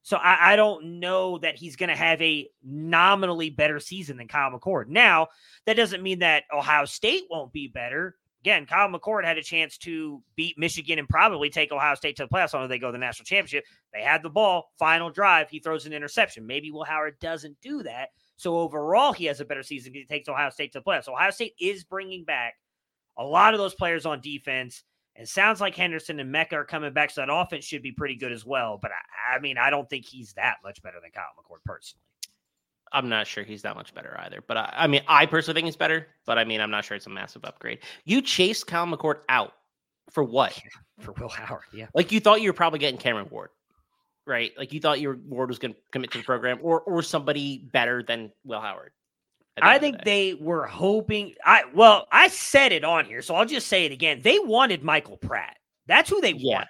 So 0.02 0.18
I, 0.18 0.54
I 0.54 0.56
don't 0.56 1.00
know 1.00 1.38
that 1.40 1.56
he's 1.56 1.76
going 1.76 1.90
to 1.90 1.96
have 1.96 2.22
a 2.22 2.50
nominally 2.64 3.50
better 3.50 3.80
season 3.80 4.18
than 4.18 4.28
Kyle 4.28 4.52
McCord. 4.52 4.88
Now, 4.88 5.28
that 5.66 5.76
doesn't 5.76 6.04
mean 6.04 6.20
that 6.20 6.44
Ohio 6.54 6.86
State 6.86 7.24
won't 7.30 7.52
be 7.52 7.68
better. 7.68 8.16
Again, 8.42 8.66
Kyle 8.66 8.88
McCord 8.88 9.26
had 9.26 9.38
a 9.38 9.44
chance 9.44 9.78
to 9.80 10.24
beat 10.38 10.58
Michigan 10.58 10.98
and 10.98 11.10
probably 11.10 11.50
take 11.50 11.74
Ohio 11.74 11.96
State 11.96 12.16
to 12.16 12.24
the 12.24 12.30
playoffs 12.30 12.54
on 12.54 12.70
they 12.70 12.80
go 12.80 12.88
to 12.88 12.94
the 12.94 12.98
national 12.98 13.26
championship. 13.26 13.66
They 13.94 14.02
had 14.02 14.24
the 14.24 14.30
ball, 14.30 14.72
final 14.80 15.10
drive, 15.10 15.50
he 15.50 15.60
throws 15.60 15.86
an 15.86 15.92
interception. 15.92 16.48
Maybe 16.48 16.72
Will 16.72 16.86
Howard 16.86 17.20
doesn't 17.20 17.60
do 17.62 17.84
that. 17.84 18.10
So 18.38 18.58
overall, 18.58 19.12
he 19.12 19.26
has 19.26 19.42
a 19.42 19.46
better 19.46 19.64
season 19.64 19.94
he 19.94 20.06
takes 20.06 20.30
Ohio 20.30 20.50
State 20.50 20.72
to 20.72 20.80
the 20.80 20.84
playoffs. 20.84 21.10
Ohio 21.10 21.32
State 21.32 21.54
is 21.60 21.84
bringing 21.84 22.24
back 22.24 22.54
a 23.18 23.24
lot 23.24 23.54
of 23.54 23.60
those 23.60 23.76
players 23.76 24.06
on 24.06 24.22
defense. 24.22 24.84
It 25.20 25.28
sounds 25.28 25.60
like 25.60 25.76
Henderson 25.76 26.20
and 26.22 26.32
Mecca 26.32 26.56
are 26.56 26.64
coming 26.64 26.94
back, 26.94 27.12
so 27.12 27.20
that 27.20 27.30
offense 27.30 27.66
should 27.66 27.84
be 27.84 27.92
pretty 27.92 28.16
good 28.16 28.32
as 28.32 28.46
well. 28.46 28.80
But 28.82 28.92
I, 28.92 29.36
I 29.36 29.40
mean, 29.40 29.58
I 29.58 29.70
don't 29.70 29.90
think 29.90 30.06
he's 30.06 30.32
that 30.34 30.58
much 30.64 30.82
better 30.82 30.98
than 31.02 31.12
Kyle 31.12 31.26
McCord 31.38 31.64
personally. 31.66 32.02
I'm 32.94 33.10
not 33.10 33.28
sure 33.28 33.44
he's 33.44 33.62
that 33.64 33.76
much 33.76 33.94
better 33.94 34.18
either. 34.22 34.42
But 34.48 34.58
I, 34.58 34.74
I 34.78 34.88
mean, 34.88 35.02
I 35.10 35.26
personally 35.26 35.56
think 35.58 35.66
he's 35.66 35.76
better. 35.76 36.08
But 36.26 36.38
I 36.38 36.46
mean, 36.46 36.62
I'm 36.62 36.72
not 36.72 36.86
sure 36.86 36.96
it's 36.96 37.06
a 37.06 37.10
massive 37.10 37.44
upgrade. 37.44 37.80
You 38.06 38.22
chased 38.22 38.66
Kyle 38.66 38.88
McCord 38.88 39.18
out 39.28 39.54
for 40.10 40.24
what? 40.24 40.60
For 41.00 41.14
Will 41.14 41.30
Howard, 41.30 41.64
yeah. 41.74 41.88
Like 41.94 42.12
you 42.12 42.20
thought 42.20 42.42
you 42.42 42.50
were 42.50 42.54
probably 42.54 42.80
getting 42.80 43.00
Cameron 43.00 43.28
Ward, 43.32 43.52
right? 44.28 44.52
Like 44.58 44.74
you 44.74 44.82
thought 44.82 45.00
your 45.00 45.18
Ward 45.26 45.48
was 45.48 45.60
going 45.60 45.74
to 45.74 45.80
commit 45.94 46.12
to 46.12 46.18
the 46.18 46.26
program, 46.26 46.60
or 46.62 46.82
or 46.82 47.02
somebody 47.02 47.70
better 47.72 48.04
than 48.04 48.34
Will 48.44 48.60
Howard. 48.60 48.92
I 49.62 49.80
think 49.80 50.04
they 50.04 50.34
were 50.34 50.66
hoping. 50.66 51.36
I 51.44 51.64
well, 51.74 52.08
I 52.12 52.28
said 52.28 52.72
it 52.72 52.84
on 52.84 53.06
here, 53.06 53.22
so 53.22 53.36
I'll 53.36 53.46
just 53.46 53.68
say 53.68 53.86
it 53.86 53.92
again. 53.92 54.22
They 54.22 54.40
wanted 54.40 54.84
Michael 54.84 55.18
Pratt. 55.18 55.58
That's 55.88 56.10
who 56.10 56.22
they 56.22 56.34
Yeah. 56.34 56.58
want. 56.58 56.68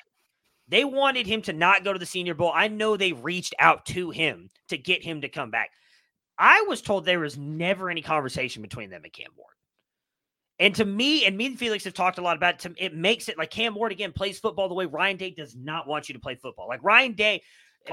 They 0.67 0.85
wanted 0.85 1.25
him 1.25 1.41
to 1.43 1.53
not 1.53 1.83
go 1.83 1.93
to 1.93 1.99
the 1.99 2.05
Senior 2.05 2.35
Bowl. 2.35 2.51
I 2.53 2.67
know 2.67 2.95
they 2.95 3.13
reached 3.13 3.55
out 3.59 3.85
to 3.87 4.11
him 4.11 4.49
to 4.67 4.77
get 4.77 5.03
him 5.03 5.21
to 5.21 5.29
come 5.29 5.49
back. 5.49 5.71
I 6.37 6.61
was 6.67 6.81
told 6.81 7.03
there 7.05 7.19
was 7.19 7.37
never 7.37 7.89
any 7.89 8.01
conversation 8.01 8.61
between 8.61 8.89
them 8.89 9.03
and 9.03 9.11
Cam 9.11 9.31
Ward. 9.35 9.53
And 10.59 10.75
to 10.75 10.85
me, 10.85 11.25
and 11.25 11.37
me 11.37 11.47
and 11.47 11.57
Felix 11.57 11.85
have 11.85 11.93
talked 11.93 12.17
a 12.17 12.21
lot 12.21 12.37
about 12.37 12.63
it, 12.65 12.73
it 12.77 12.93
makes 12.93 13.29
it 13.29 13.37
like 13.37 13.49
Cam 13.49 13.73
Ward 13.75 13.91
again 13.91 14.11
plays 14.11 14.39
football 14.39 14.67
the 14.67 14.75
way 14.75 14.85
Ryan 14.85 15.17
Day 15.17 15.31
does 15.31 15.55
not 15.55 15.87
want 15.87 16.07
you 16.09 16.13
to 16.13 16.19
play 16.19 16.35
football. 16.35 16.67
Like 16.67 16.83
Ryan 16.83 17.13
Day, 17.13 17.41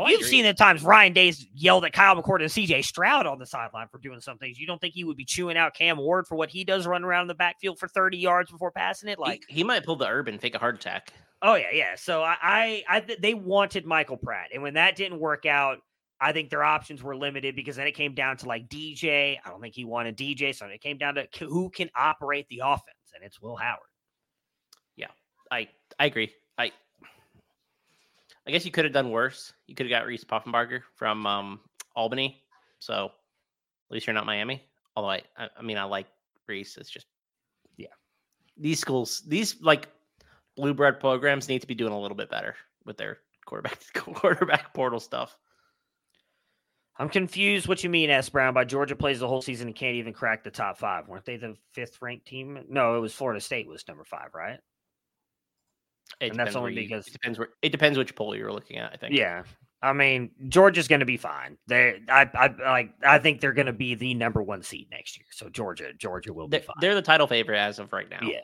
You've 0.07 0.27
seen 0.27 0.45
the 0.45 0.53
times 0.53 0.83
Ryan 0.83 1.13
Day's 1.13 1.47
yelled 1.55 1.85
at 1.85 1.93
Kyle 1.93 2.21
McCord 2.21 2.41
and 2.41 2.51
CJ 2.51 2.85
Stroud 2.85 3.27
on 3.27 3.39
the 3.39 3.47
sideline 3.47 3.89
for 3.91 3.99
doing 3.99 4.21
some 4.21 4.37
things. 4.37 4.59
You 4.59 4.67
don't 4.67 4.81
think 4.81 4.95
he 4.95 5.05
would 5.05 5.17
be 5.17 5.25
chewing 5.25 5.57
out 5.57 5.75
Cam 5.75 5.97
Ward 5.97 6.27
for 6.27 6.37
what 6.37 6.51
he 6.51 6.65
does 6.65 6.87
run 6.87 7.05
around 7.05 7.23
in 7.23 7.29
the 7.29 7.35
backfield 7.35 7.79
for 7.79 7.89
30 7.89 8.19
yards 8.19 8.51
before 8.51 8.71
passing 8.71 9.09
it? 9.09 9.19
Like, 9.19 9.45
he, 9.49 9.57
he 9.57 9.65
might 9.65 9.85
pull 9.85 9.97
the 9.97 10.07
herb 10.07 10.29
and 10.29 10.41
fake 10.41 10.55
a 10.55 10.59
heart 10.59 10.75
attack. 10.75 11.13
Oh 11.43 11.55
yeah, 11.55 11.71
yeah. 11.73 11.95
So 11.97 12.23
I, 12.23 12.37
I, 12.43 12.85
I 12.89 13.01
th- 13.01 13.21
they 13.21 13.35
wanted 13.35 13.85
Michael 13.85 14.17
Pratt, 14.17 14.49
and 14.53 14.63
when 14.63 14.75
that 14.75 14.97
didn't 14.97 15.21
work 15.21 15.45
out, 15.47 15.79
I 16.21 16.33
think 16.33 16.49
their 16.49 16.65
options 16.65 17.03
were 17.03 17.15
limited 17.15 17.55
because 17.55 17.77
then 17.77 17.87
it 17.87 17.93
came 17.93 18.15
down 18.15 18.39
to 18.39 18.49
like 18.49 18.69
DJ. 18.69 19.39
I 19.45 19.51
don't 19.51 19.61
think 19.61 19.75
he 19.75 19.85
wanted 19.85 20.17
DJ, 20.17 20.55
so 20.55 20.67
it 20.67 20.81
came 20.81 20.97
down 20.97 21.15
to 21.15 21.27
who 21.41 21.69
can 21.71 21.91
operate 21.95 22.47
the 22.49 22.63
offense, 22.65 23.13
and 23.15 23.23
it's 23.23 23.41
Will 23.41 23.57
Howard. 23.57 23.79
Yeah, 24.97 25.09
I 25.51 25.69
I 25.99 26.07
agree. 26.07 26.33
I 26.57 26.73
I 28.47 28.51
guess 28.53 28.65
you 28.65 28.71
could 28.71 28.85
have 28.85 28.95
done 28.95 29.11
worse. 29.11 29.53
You 29.67 29.75
could 29.75 29.87
have 29.87 29.91
got 29.91 30.07
Reese 30.07 30.25
Poffenbarger 30.25 30.83
from 30.95 31.27
um, 31.27 31.61
Albany. 31.95 32.43
So 32.79 33.07
at 33.07 33.95
least 33.95 34.07
you're 34.07 34.15
not 34.15 34.27
Miami. 34.27 34.63
Although 34.95 35.11
I, 35.11 35.23
I 35.37 35.63
mean 35.63 35.79
I 35.79 35.85
like 35.85 36.07
Reese. 36.47 36.77
It's 36.77 36.91
just 36.91 37.07
Yeah. 37.77 37.89
These 38.57 38.79
schools, 38.79 39.23
these 39.27 39.61
like 39.61 39.89
blue 40.57 40.75
bread 40.75 41.01
programs 41.01 41.49
need 41.49 41.61
to 41.61 41.67
be 41.67 41.75
doing 41.75 41.93
a 41.93 42.01
little 42.01 42.17
bit 42.17 42.31
better 42.31 42.55
with 42.85 42.97
their 42.97 43.19
quarterback 43.45 43.79
quarterback 43.95 44.73
portal 44.75 45.01
stuff. 45.01 45.37
I'm 46.99 47.09
confused. 47.11 47.69
What 47.69 47.85
you 47.85 47.91
mean, 47.91 48.09
S 48.09 48.29
Brown? 48.31 48.55
By 48.55 48.65
Georgia 48.65 48.97
plays 48.97 49.21
the 49.21 49.29
whole 49.29 49.43
season 49.43 49.67
and 49.67 49.77
can't 49.77 49.97
even 49.97 50.15
crack 50.15 50.43
the 50.43 50.51
top 50.51 50.79
five. 50.79 51.09
Weren't 51.09 51.27
they 51.27 51.37
the 51.37 51.57
fifth 51.73 52.01
ranked 52.01 52.27
team? 52.27 52.65
No, 52.71 52.97
it 52.97 53.01
was 53.01 53.13
Florida 53.13 53.41
State 53.41 53.69
was 53.69 53.87
number 53.87 54.05
five, 54.05 54.31
right? 54.35 54.61
It 56.21 56.31
And 56.31 56.39
that's 56.39 56.57
only 56.57 56.73
you- 56.75 56.81
because- 56.89 57.07
it 57.07 57.13
depends 57.13 57.39
where 57.39 57.49
it 57.63 57.71
depends 57.73 57.99
which 57.99 58.15
poll 58.15 58.35
you're 58.37 58.53
looking 58.53 58.79
at. 58.79 58.93
I 58.93 58.97
think. 58.97 59.15
Yeah. 59.15 59.43
I 59.83 59.93
mean, 59.93 60.31
Georgia's 60.49 60.89
going 60.89 61.01
to 61.01 61.07
be 61.07 61.19
fine. 61.19 61.59
They, 61.69 62.01
I, 62.09 62.29
I 62.35 62.47
like. 62.73 62.95
I 63.07 63.19
think 63.19 63.41
they're 63.41 63.53
going 63.53 63.67
to 63.67 63.73
be 63.75 63.95
the 63.95 64.15
number 64.15 64.43
one 64.43 64.63
seed 64.63 64.89
next 64.91 65.19
year. 65.19 65.27
So 65.33 65.51
Georgia, 65.51 65.93
Georgia 65.99 66.33
will 66.33 66.49
be 66.49 66.57
They're, 66.57 66.65
fine. 66.67 66.77
they're 66.81 66.95
the 66.95 67.03
title 67.03 67.27
favorite 67.27 67.59
as 67.59 67.79
of 67.79 67.93
right 67.93 68.09
now. 68.09 68.21
Yeah. 68.23 68.41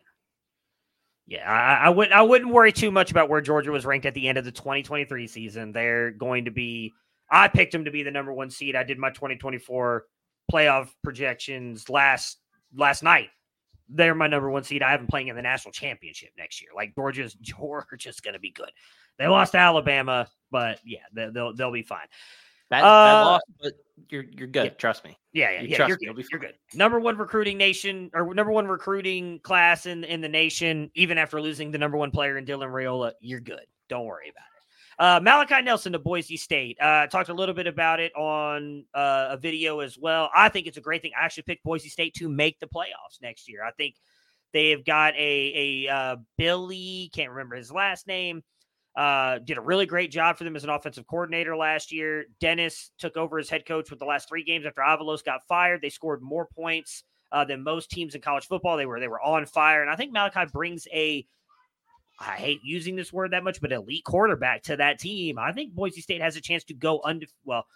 Yeah, 1.26 1.50
I, 1.50 1.86
I 1.86 1.88
wouldn't. 1.88 2.14
I 2.14 2.22
wouldn't 2.22 2.52
worry 2.52 2.72
too 2.72 2.90
much 2.90 3.10
about 3.10 3.28
where 3.28 3.40
Georgia 3.40 3.70
was 3.70 3.86
ranked 3.86 4.06
at 4.06 4.14
the 4.14 4.28
end 4.28 4.38
of 4.38 4.44
the 4.44 4.52
2023 4.52 5.26
season. 5.28 5.72
They're 5.72 6.10
going 6.10 6.44
to 6.46 6.50
be. 6.50 6.92
I 7.30 7.48
picked 7.48 7.72
them 7.72 7.84
to 7.86 7.90
be 7.90 8.02
the 8.02 8.10
number 8.10 8.32
one 8.32 8.50
seed. 8.50 8.76
I 8.76 8.82
did 8.82 8.98
my 8.98 9.10
2024 9.10 10.04
playoff 10.52 10.88
projections 11.02 11.88
last 11.88 12.38
last 12.76 13.02
night. 13.02 13.28
They're 13.88 14.14
my 14.14 14.26
number 14.26 14.50
one 14.50 14.64
seed. 14.64 14.82
I 14.82 14.90
have 14.90 15.00
them 15.00 15.06
playing 15.06 15.28
in 15.28 15.36
the 15.36 15.42
national 15.42 15.72
championship 15.72 16.30
next 16.38 16.60
year. 16.60 16.70
Like 16.74 16.94
Georgia's 16.94 17.34
Georgia's 17.40 18.20
going 18.20 18.34
to 18.34 18.40
be 18.40 18.50
good. 18.50 18.70
They 19.18 19.26
lost 19.26 19.52
to 19.52 19.58
Alabama, 19.58 20.28
but 20.50 20.80
yeah, 20.84 21.00
they, 21.12 21.28
they'll 21.32 21.54
they'll 21.54 21.72
be 21.72 21.82
fine. 21.82 22.06
Bad 22.70 22.84
Uh, 22.84 23.24
loss, 23.24 23.40
but 23.60 23.72
you're 24.08 24.24
you're 24.24 24.46
good. 24.48 24.64
yeah. 24.64 24.70
Trust 24.70 25.04
me. 25.04 25.18
Yeah, 25.34 25.50
yeah, 25.50 25.60
You 25.60 25.68
yeah. 25.68 25.76
trust 25.76 25.88
You're 25.88 26.14
good. 26.14 26.16
be 26.16 26.24
You're 26.30 26.40
good. 26.40 26.54
Number 26.74 26.98
one 26.98 27.18
recruiting 27.18 27.58
nation 27.58 28.10
or 28.14 28.32
number 28.34 28.50
one 28.52 28.66
recruiting 28.66 29.40
class 29.40 29.84
in 29.86 30.04
in 30.04 30.20
the 30.22 30.28
nation. 30.28 30.90
Even 30.94 31.18
after 31.18 31.40
losing 31.40 31.70
the 31.70 31.78
number 31.78 31.98
one 31.98 32.10
player 32.10 32.38
in 32.38 32.46
Dylan 32.46 32.70
Raiola, 32.72 33.12
you're 33.20 33.40
good. 33.40 33.66
Don't 33.88 34.06
worry 34.06 34.30
about 34.30 34.44
it. 34.44 34.51
Uh, 34.98 35.20
Malachi 35.22 35.62
Nelson 35.62 35.92
to 35.92 35.98
Boise 35.98 36.36
State. 36.36 36.78
Uh, 36.80 37.06
talked 37.06 37.28
a 37.28 37.34
little 37.34 37.54
bit 37.54 37.66
about 37.66 38.00
it 38.00 38.14
on 38.14 38.84
uh, 38.94 39.28
a 39.30 39.36
video 39.36 39.80
as 39.80 39.98
well. 39.98 40.30
I 40.34 40.48
think 40.48 40.66
it's 40.66 40.76
a 40.76 40.82
great 40.82 41.02
thing. 41.02 41.12
I 41.18 41.24
actually 41.24 41.44
picked 41.44 41.64
Boise 41.64 41.88
State 41.88 42.14
to 42.14 42.28
make 42.28 42.60
the 42.60 42.66
playoffs 42.66 43.20
next 43.20 43.48
year. 43.48 43.64
I 43.64 43.70
think 43.72 43.96
they 44.52 44.70
have 44.70 44.84
got 44.84 45.14
a 45.14 45.86
a 45.86 45.92
uh, 45.92 46.16
Billy 46.36 47.10
can't 47.14 47.30
remember 47.30 47.56
his 47.56 47.72
last 47.72 48.06
name. 48.06 48.42
Uh, 48.94 49.38
did 49.38 49.56
a 49.56 49.60
really 49.62 49.86
great 49.86 50.10
job 50.10 50.36
for 50.36 50.44
them 50.44 50.54
as 50.54 50.64
an 50.64 50.70
offensive 50.70 51.06
coordinator 51.06 51.56
last 51.56 51.90
year. 51.92 52.26
Dennis 52.40 52.90
took 52.98 53.16
over 53.16 53.38
as 53.38 53.48
head 53.48 53.64
coach 53.64 53.88
with 53.88 53.98
the 53.98 54.04
last 54.04 54.28
three 54.28 54.44
games 54.44 54.66
after 54.66 54.82
Avalos 54.82 55.24
got 55.24 55.46
fired. 55.48 55.80
They 55.80 55.88
scored 55.88 56.20
more 56.20 56.46
points 56.54 57.04
uh, 57.32 57.44
than 57.46 57.64
most 57.64 57.90
teams 57.90 58.14
in 58.14 58.20
college 58.20 58.46
football. 58.46 58.76
They 58.76 58.84
were 58.84 59.00
they 59.00 59.08
were 59.08 59.22
on 59.22 59.46
fire, 59.46 59.80
and 59.80 59.90
I 59.90 59.96
think 59.96 60.12
Malachi 60.12 60.50
brings 60.52 60.86
a. 60.92 61.26
I 62.22 62.36
hate 62.36 62.60
using 62.62 62.94
this 62.94 63.12
word 63.12 63.32
that 63.32 63.44
much, 63.44 63.60
but 63.60 63.72
elite 63.72 64.04
quarterback 64.04 64.62
to 64.64 64.76
that 64.76 64.98
team. 64.98 65.38
I 65.38 65.52
think 65.52 65.74
Boise 65.74 66.00
State 66.00 66.20
has 66.20 66.36
a 66.36 66.40
chance 66.40 66.64
to 66.64 66.74
go 66.74 67.00
under. 67.04 67.26
Well, 67.44 67.66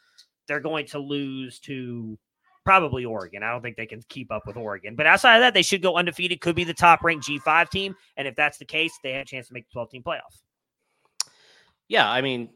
they're 0.47 0.61
going 0.61 0.87
to 0.87 1.01
lose 1.01 1.59
to 1.61 2.17
probably 2.65 3.05
Oregon. 3.05 3.43
I 3.43 3.51
don't 3.51 3.63
think 3.63 3.77
they 3.77 3.87
can 3.87 4.03
keep 4.09 4.31
up 4.31 4.47
with 4.47 4.57
Oregon, 4.57 4.95
but 4.95 5.07
outside 5.07 5.37
of 5.37 5.41
that, 5.41 5.55
they 5.55 5.63
should 5.63 5.83
go 5.83 5.97
undefeated. 5.97 6.41
Could 6.41 6.57
be 6.57 6.65
the 6.65 6.75
top 6.75 7.03
ranked 7.03 7.27
G 7.27 7.39
five 7.39 7.71
team, 7.71 7.95
and 8.17 8.29
if 8.29 8.37
that's 8.37 8.59
the 8.59 8.65
case, 8.65 8.93
they 9.03 9.13
have 9.13 9.23
a 9.23 9.25
chance 9.25 9.49
to 9.49 9.55
make 9.55 9.67
the 9.67 9.73
twelve 9.73 9.91
team 9.91 10.03
playoff. 10.03 10.43
Yeah, 11.89 12.11
I 12.11 12.21
mean, 12.21 12.51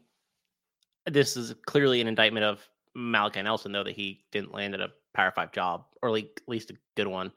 this 1.05 1.35
is 1.35 1.53
clearly 1.65 2.01
an 2.01 2.07
indictment 2.07 2.45
of 2.45 2.67
Malachi 2.95 3.41
Nelson, 3.41 3.71
though, 3.71 3.83
that 3.83 3.95
he 3.95 4.23
didn't 4.31 4.53
land 4.53 4.73
at 4.73 4.81
a 4.81 4.91
Power 5.13 5.31
Five 5.31 5.51
job, 5.51 5.85
or 6.01 6.11
like 6.11 6.29
at 6.37 6.49
least 6.49 6.71
a 6.71 6.75
good 6.95 7.07
one. 7.07 7.31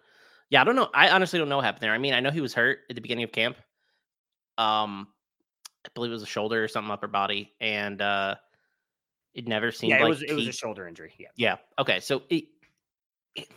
Yeah, 0.51 0.61
I 0.61 0.65
don't 0.65 0.77
know. 0.77 0.91
I 0.95 1.11
honestly 1.11 1.39
don't 1.39 1.49
know 1.49 1.57
what 1.57 1.65
happened 1.65 1.83
there. 1.83 1.93
I 1.93 1.99
mean, 1.99 2.15
I 2.15 2.21
know 2.21 2.31
he 2.31 2.41
was 2.41 2.55
hurt 2.55 2.81
at 2.89 2.95
the 2.95 3.03
beginning 3.03 3.25
of 3.25 3.33
camp. 3.33 3.57
Um, 4.59 5.09
I 5.87 5.89
believe 5.95 6.11
it 6.11 6.15
was 6.15 6.23
a 6.23 6.27
shoulder 6.27 6.63
or 6.65 6.69
something 6.69 6.91
upper 6.91 7.09
body, 7.09 7.53
and 7.61 8.01
uh, 8.01 8.37
It 9.35 9.47
never 9.49 9.71
seemed 9.73 9.91
Yeah, 9.91 9.99
it 9.99 10.03
like 10.03 10.09
was 10.11 10.23
it 10.23 10.33
was 10.33 10.49
a 10.49 10.53
shoulder 10.53 10.87
injury. 10.89 11.13
Yeah. 11.19 11.29
Yeah. 11.37 11.57
Okay. 11.79 12.01
So 12.01 12.23
it, 12.31 12.45
it- 13.35 13.51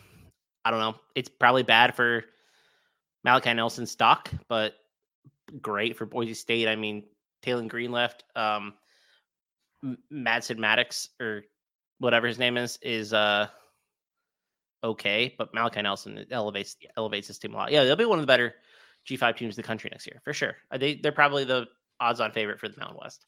I 0.66 0.72
don't 0.72 0.80
know. 0.82 0.96
It's 1.16 1.30
probably 1.30 1.64
bad 1.64 1.96
for 1.96 2.26
Malachi 3.24 3.54
Nelson's 3.54 3.92
stock, 3.92 4.30
but 4.50 4.74
great 5.62 5.96
for 5.96 6.06
Boise 6.06 6.34
State. 6.34 6.68
I 6.68 6.76
mean, 6.76 7.04
Taylor 7.42 7.64
Green 7.64 7.92
left. 7.92 8.26
Um, 8.36 8.74
Madsen 10.12 10.58
Maddox 10.58 11.10
or 11.22 11.44
whatever 12.00 12.28
his 12.28 12.38
name 12.40 12.58
is 12.58 12.78
is 12.82 13.14
uh 13.14 13.48
okay, 14.84 15.34
but 15.38 15.54
Malachi 15.54 15.82
Nelson 15.82 16.26
elevates 16.32 16.76
elevates 16.98 17.28
his 17.28 17.38
team 17.40 17.54
a 17.54 17.58
lot. 17.58 17.72
Yeah, 17.72 17.84
they'll 17.84 17.96
be 17.96 18.06
one 18.06 18.20
of 18.20 18.24
the 18.24 18.28
better 18.28 18.56
G 19.08 19.16
five 19.18 19.36
teams 19.36 19.56
in 19.58 19.62
the 19.62 19.68
country 19.68 19.90
next 19.92 20.06
year 20.06 20.22
for 20.24 20.34
sure. 20.34 20.58
Uh, 20.70 20.78
They 20.78 20.96
they're 20.96 21.12
probably 21.12 21.46
the 21.46 21.66
odds 22.00 22.20
on 22.20 22.32
favorite 22.32 22.60
for 22.60 22.68
the 22.68 22.78
Mountain 22.78 23.00
West. 23.02 23.26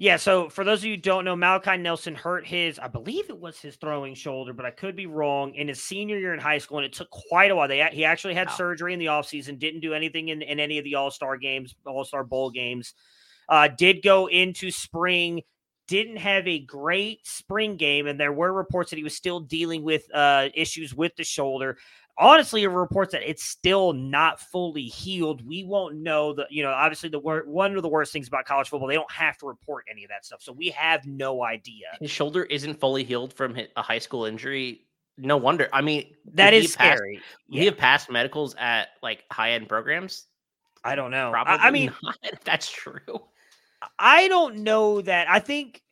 Yeah, 0.00 0.16
so 0.16 0.48
for 0.48 0.62
those 0.62 0.78
of 0.78 0.84
you 0.84 0.94
who 0.94 1.00
don't 1.00 1.24
know, 1.24 1.34
Malachi 1.34 1.76
Nelson 1.76 2.14
hurt 2.14 2.46
his, 2.46 2.78
I 2.78 2.86
believe 2.86 3.30
it 3.30 3.40
was 3.40 3.58
his 3.58 3.74
throwing 3.74 4.14
shoulder, 4.14 4.52
but 4.52 4.64
I 4.64 4.70
could 4.70 4.94
be 4.94 5.06
wrong, 5.06 5.56
in 5.56 5.66
his 5.66 5.82
senior 5.82 6.16
year 6.16 6.32
in 6.32 6.38
high 6.38 6.58
school, 6.58 6.78
and 6.78 6.84
it 6.84 6.92
took 6.92 7.10
quite 7.10 7.50
a 7.50 7.56
while. 7.56 7.66
They 7.66 7.84
he 7.90 8.04
actually 8.04 8.34
had 8.34 8.46
Wow. 8.46 8.54
surgery 8.54 8.92
in 8.92 9.00
the 9.00 9.06
offseason, 9.06 9.58
didn't 9.58 9.80
do 9.80 9.94
anything 9.94 10.28
in, 10.28 10.40
in 10.40 10.60
any 10.60 10.78
of 10.78 10.84
the 10.84 10.94
All-Star 10.94 11.36
games, 11.36 11.74
All-Star 11.84 12.22
Bowl 12.22 12.50
games. 12.52 12.94
Uh, 13.48 13.66
did 13.66 14.02
go 14.02 14.28
into 14.28 14.70
spring, 14.70 15.42
didn't 15.88 16.18
have 16.18 16.46
a 16.46 16.60
great 16.60 17.26
spring 17.26 17.76
game, 17.76 18.06
and 18.06 18.20
there 18.20 18.32
were 18.32 18.52
reports 18.52 18.90
that 18.90 18.98
he 18.98 19.02
was 19.04 19.16
still 19.16 19.40
dealing 19.40 19.82
with 19.82 20.04
uh, 20.14 20.48
issues 20.54 20.94
with 20.94 21.16
the 21.16 21.24
shoulder 21.24 21.76
honestly 22.18 22.64
it 22.64 22.68
reports 22.68 23.12
that 23.12 23.28
it's 23.28 23.44
still 23.44 23.92
not 23.92 24.40
fully 24.40 24.82
healed 24.82 25.46
we 25.46 25.62
won't 25.64 25.94
know 25.94 26.32
the 26.32 26.46
you 26.50 26.62
know 26.62 26.70
obviously 26.70 27.08
the 27.08 27.18
wor- 27.18 27.44
one 27.46 27.76
of 27.76 27.82
the 27.82 27.88
worst 27.88 28.12
things 28.12 28.26
about 28.28 28.44
college 28.44 28.68
football 28.68 28.88
they 28.88 28.94
don't 28.94 29.10
have 29.12 29.38
to 29.38 29.46
report 29.46 29.84
any 29.90 30.02
of 30.04 30.10
that 30.10 30.24
stuff 30.24 30.42
so 30.42 30.52
we 30.52 30.68
have 30.70 31.06
no 31.06 31.44
idea 31.44 31.86
His 32.00 32.10
shoulder 32.10 32.44
isn't 32.44 32.80
fully 32.80 33.04
healed 33.04 33.32
from 33.32 33.56
a 33.76 33.82
high 33.82 33.98
school 34.00 34.24
injury. 34.24 34.84
No 35.20 35.36
wonder. 35.36 35.68
I 35.72 35.80
mean, 35.80 36.14
that 36.34 36.54
is 36.54 36.74
have 36.74 36.78
passed- 36.78 36.98
scary 36.98 37.20
would 37.50 37.58
he 37.58 37.66
have 37.66 37.76
passed 37.76 38.08
medicals 38.10 38.54
at 38.58 38.88
like 39.02 39.24
high 39.32 39.52
end 39.52 39.68
programs? 39.68 40.26
i 40.84 40.94
don't 40.94 41.10
know 41.10 41.30
Probably. 41.32 41.54
I, 41.54 41.56
I 41.68 41.70
mean 41.72 41.92
that's 42.44 42.70
true. 42.70 43.00
i 43.98 44.28
don't 44.28 44.58
know 44.58 45.00
that 45.02 45.28
i 45.28 45.40
think 45.40 45.82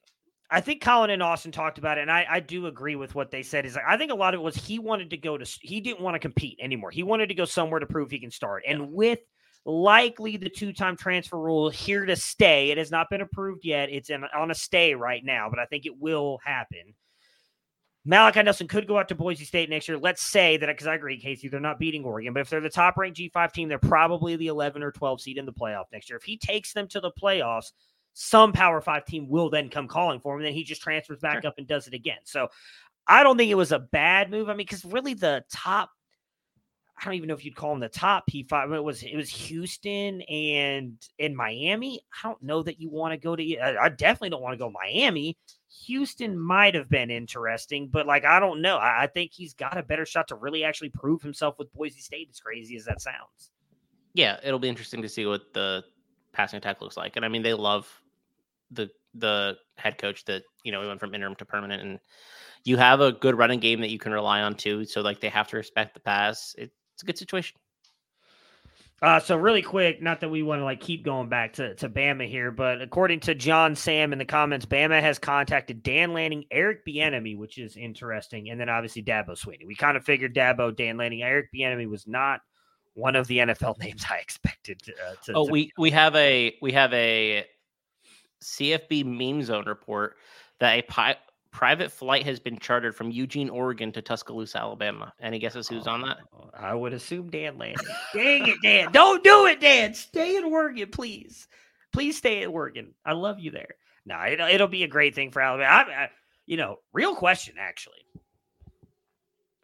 I 0.48 0.60
think 0.60 0.80
Colin 0.80 1.10
and 1.10 1.22
Austin 1.22 1.50
talked 1.50 1.78
about 1.78 1.98
it, 1.98 2.02
and 2.02 2.10
I, 2.10 2.24
I 2.28 2.40
do 2.40 2.66
agree 2.66 2.94
with 2.94 3.14
what 3.14 3.30
they 3.30 3.42
said. 3.42 3.66
Is 3.66 3.74
like 3.74 3.84
I 3.86 3.96
think 3.96 4.12
a 4.12 4.14
lot 4.14 4.34
of 4.34 4.40
it 4.40 4.44
was 4.44 4.56
he 4.56 4.78
wanted 4.78 5.10
to 5.10 5.16
go 5.16 5.36
to 5.36 5.58
he 5.60 5.80
didn't 5.80 6.00
want 6.00 6.14
to 6.14 6.20
compete 6.20 6.58
anymore. 6.60 6.90
He 6.90 7.02
wanted 7.02 7.28
to 7.28 7.34
go 7.34 7.44
somewhere 7.44 7.80
to 7.80 7.86
prove 7.86 8.10
he 8.10 8.20
can 8.20 8.30
start. 8.30 8.62
And 8.66 8.92
with 8.92 9.18
likely 9.64 10.36
the 10.36 10.48
two 10.48 10.72
time 10.72 10.96
transfer 10.96 11.38
rule 11.38 11.68
here 11.68 12.06
to 12.06 12.14
stay, 12.14 12.70
it 12.70 12.78
has 12.78 12.92
not 12.92 13.10
been 13.10 13.20
approved 13.20 13.64
yet. 13.64 13.90
It's 13.90 14.08
in, 14.08 14.22
on 14.24 14.50
a 14.52 14.54
stay 14.54 14.94
right 14.94 15.24
now, 15.24 15.50
but 15.50 15.58
I 15.58 15.66
think 15.66 15.84
it 15.84 15.98
will 15.98 16.38
happen. 16.44 16.94
Malachi 18.08 18.44
Nelson 18.44 18.68
could 18.68 18.86
go 18.86 18.96
out 18.96 19.08
to 19.08 19.16
Boise 19.16 19.44
State 19.44 19.68
next 19.68 19.88
year. 19.88 19.98
Let's 19.98 20.22
say 20.22 20.56
that 20.58 20.66
because 20.68 20.86
I 20.86 20.94
agree, 20.94 21.18
Casey, 21.18 21.48
they're 21.48 21.58
not 21.58 21.80
beating 21.80 22.04
Oregon, 22.04 22.32
but 22.32 22.38
if 22.38 22.48
they're 22.48 22.60
the 22.60 22.70
top 22.70 22.96
ranked 22.96 23.18
G5 23.18 23.52
team, 23.52 23.68
they're 23.68 23.80
probably 23.80 24.36
the 24.36 24.46
11 24.46 24.84
or 24.84 24.92
12 24.92 25.20
seed 25.20 25.38
in 25.38 25.44
the 25.44 25.52
playoff 25.52 25.86
next 25.92 26.08
year. 26.08 26.16
If 26.16 26.22
he 26.22 26.38
takes 26.38 26.72
them 26.72 26.86
to 26.88 27.00
the 27.00 27.10
playoffs, 27.10 27.72
some 28.18 28.54
Power 28.54 28.80
Five 28.80 29.04
team 29.04 29.28
will 29.28 29.50
then 29.50 29.68
come 29.68 29.86
calling 29.86 30.20
for 30.20 30.32
him. 30.32 30.40
And 30.40 30.46
then 30.46 30.54
he 30.54 30.64
just 30.64 30.80
transfers 30.80 31.18
back 31.18 31.44
up 31.44 31.58
and 31.58 31.66
does 31.66 31.86
it 31.86 31.92
again. 31.92 32.16
So 32.24 32.48
I 33.06 33.22
don't 33.22 33.36
think 33.36 33.50
it 33.50 33.56
was 33.56 33.72
a 33.72 33.78
bad 33.78 34.30
move. 34.30 34.48
I 34.48 34.52
mean, 34.52 34.64
because 34.66 34.86
really 34.86 35.12
the 35.12 35.44
top, 35.52 35.90
I 36.98 37.04
don't 37.04 37.12
even 37.12 37.28
know 37.28 37.34
if 37.34 37.44
you'd 37.44 37.54
call 37.54 37.72
them 37.72 37.80
the 37.80 37.90
top 37.90 38.24
P5. 38.26 38.50
I 38.54 38.64
mean, 38.64 38.76
it 38.76 38.84
was 38.84 39.02
it 39.02 39.16
was 39.16 39.28
Houston 39.28 40.22
and 40.22 40.94
in 41.18 41.36
Miami. 41.36 42.00
I 42.10 42.26
don't 42.26 42.42
know 42.42 42.62
that 42.62 42.80
you 42.80 42.88
want 42.88 43.12
to 43.12 43.18
go 43.18 43.36
to. 43.36 43.58
I 43.58 43.84
I 43.84 43.88
definitely 43.90 44.30
don't 44.30 44.42
want 44.42 44.54
to 44.54 44.64
go 44.64 44.70
Miami. 44.70 45.36
Houston 45.84 46.38
might 46.38 46.74
have 46.74 46.88
been 46.88 47.10
interesting, 47.10 47.88
but 47.88 48.06
like 48.06 48.24
I 48.24 48.40
don't 48.40 48.62
know. 48.62 48.78
I, 48.78 49.02
I 49.02 49.06
think 49.08 49.32
he's 49.34 49.52
got 49.52 49.76
a 49.76 49.82
better 49.82 50.06
shot 50.06 50.28
to 50.28 50.36
really 50.36 50.64
actually 50.64 50.88
prove 50.88 51.20
himself 51.20 51.56
with 51.58 51.70
Boise 51.74 52.00
State. 52.00 52.28
As 52.30 52.40
crazy 52.40 52.76
as 52.76 52.86
that 52.86 53.02
sounds. 53.02 53.50
Yeah, 54.14 54.38
it'll 54.42 54.58
be 54.58 54.70
interesting 54.70 55.02
to 55.02 55.08
see 55.10 55.26
what 55.26 55.52
the 55.52 55.84
passing 56.32 56.56
attack 56.56 56.80
looks 56.80 56.96
like. 56.96 57.16
And 57.16 57.26
I 57.26 57.28
mean, 57.28 57.42
they 57.42 57.52
love 57.52 57.86
the 58.70 58.88
the 59.14 59.56
head 59.78 59.98
coach 59.98 60.24
that 60.26 60.42
you 60.62 60.72
know 60.72 60.80
we 60.80 60.86
went 60.86 61.00
from 61.00 61.14
interim 61.14 61.34
to 61.36 61.44
permanent, 61.44 61.82
and 61.82 61.98
you 62.64 62.76
have 62.76 63.00
a 63.00 63.12
good 63.12 63.36
running 63.36 63.60
game 63.60 63.80
that 63.80 63.90
you 63.90 63.98
can 63.98 64.12
rely 64.12 64.42
on 64.42 64.54
too. 64.54 64.84
So 64.84 65.00
like 65.00 65.20
they 65.20 65.28
have 65.28 65.48
to 65.48 65.56
respect 65.56 65.94
the 65.94 66.00
pass. 66.00 66.54
It, 66.58 66.70
it's 66.94 67.02
a 67.02 67.06
good 67.06 67.18
situation. 67.18 67.56
Uh, 69.02 69.20
so 69.20 69.36
really 69.36 69.60
quick, 69.60 70.00
not 70.00 70.20
that 70.20 70.30
we 70.30 70.42
want 70.42 70.58
to 70.58 70.64
like 70.64 70.80
keep 70.80 71.04
going 71.04 71.28
back 71.28 71.52
to, 71.52 71.74
to 71.74 71.86
Bama 71.86 72.26
here, 72.26 72.50
but 72.50 72.80
according 72.80 73.20
to 73.20 73.34
John 73.34 73.76
Sam 73.76 74.10
in 74.14 74.18
the 74.18 74.24
comments, 74.24 74.64
Bama 74.64 74.98
has 75.02 75.18
contacted 75.18 75.82
Dan 75.82 76.14
Lanning, 76.14 76.44
Eric 76.50 76.86
Bieniemy, 76.86 77.36
which 77.36 77.58
is 77.58 77.76
interesting, 77.76 78.48
and 78.48 78.58
then 78.58 78.70
obviously 78.70 79.02
Dabo 79.02 79.32
Swinney. 79.32 79.66
We 79.66 79.74
kind 79.74 79.98
of 79.98 80.04
figured 80.04 80.34
Dabo, 80.34 80.74
Dan 80.74 80.96
Lanning, 80.96 81.22
Eric 81.22 81.48
Bieniemy 81.54 81.86
was 81.90 82.06
not 82.06 82.40
one 82.94 83.16
of 83.16 83.26
the 83.26 83.36
NFL 83.40 83.78
names 83.80 84.02
I 84.10 84.16
expected. 84.16 84.80
To, 84.84 84.92
uh, 84.92 85.14
to, 85.26 85.32
Oh, 85.34 85.44
to- 85.46 85.52
we 85.52 85.70
we 85.76 85.90
have 85.90 86.16
a 86.16 86.56
we 86.62 86.72
have 86.72 86.92
a 86.94 87.44
CFB 88.42 89.04
meme 89.04 89.42
zone 89.42 89.64
report 89.66 90.16
that 90.60 90.78
a 90.78 90.82
pi- 90.82 91.16
private 91.50 91.90
flight 91.90 92.24
has 92.24 92.38
been 92.38 92.58
chartered 92.58 92.94
from 92.94 93.10
Eugene, 93.10 93.48
Oregon 93.48 93.90
to 93.92 94.02
Tuscaloosa, 94.02 94.58
Alabama. 94.58 95.12
Any 95.20 95.38
guesses 95.38 95.68
who's 95.68 95.86
on 95.86 96.02
that? 96.02 96.18
Oh, 96.34 96.50
I 96.54 96.74
would 96.74 96.92
assume 96.92 97.30
Dan 97.30 97.58
Lanning. 97.58 97.76
Dang 98.14 98.46
it, 98.46 98.56
Dan! 98.62 98.92
Don't 98.92 99.24
do 99.24 99.46
it, 99.46 99.60
Dan. 99.60 99.94
Stay 99.94 100.36
in 100.36 100.44
Oregon, 100.44 100.90
please. 100.90 101.48
Please 101.92 102.18
stay 102.18 102.42
in 102.42 102.50
Oregon. 102.50 102.92
I 103.04 103.12
love 103.12 103.40
you 103.40 103.50
there. 103.50 103.76
No, 104.04 104.22
it'll, 104.24 104.48
it'll 104.48 104.68
be 104.68 104.84
a 104.84 104.88
great 104.88 105.14
thing 105.14 105.30
for 105.30 105.40
Alabama. 105.40 105.70
I, 105.70 106.00
I, 106.00 106.04
uh, 106.04 106.08
you 106.46 106.56
know, 106.56 106.78
real 106.92 107.14
question 107.14 107.54
actually. 107.58 108.04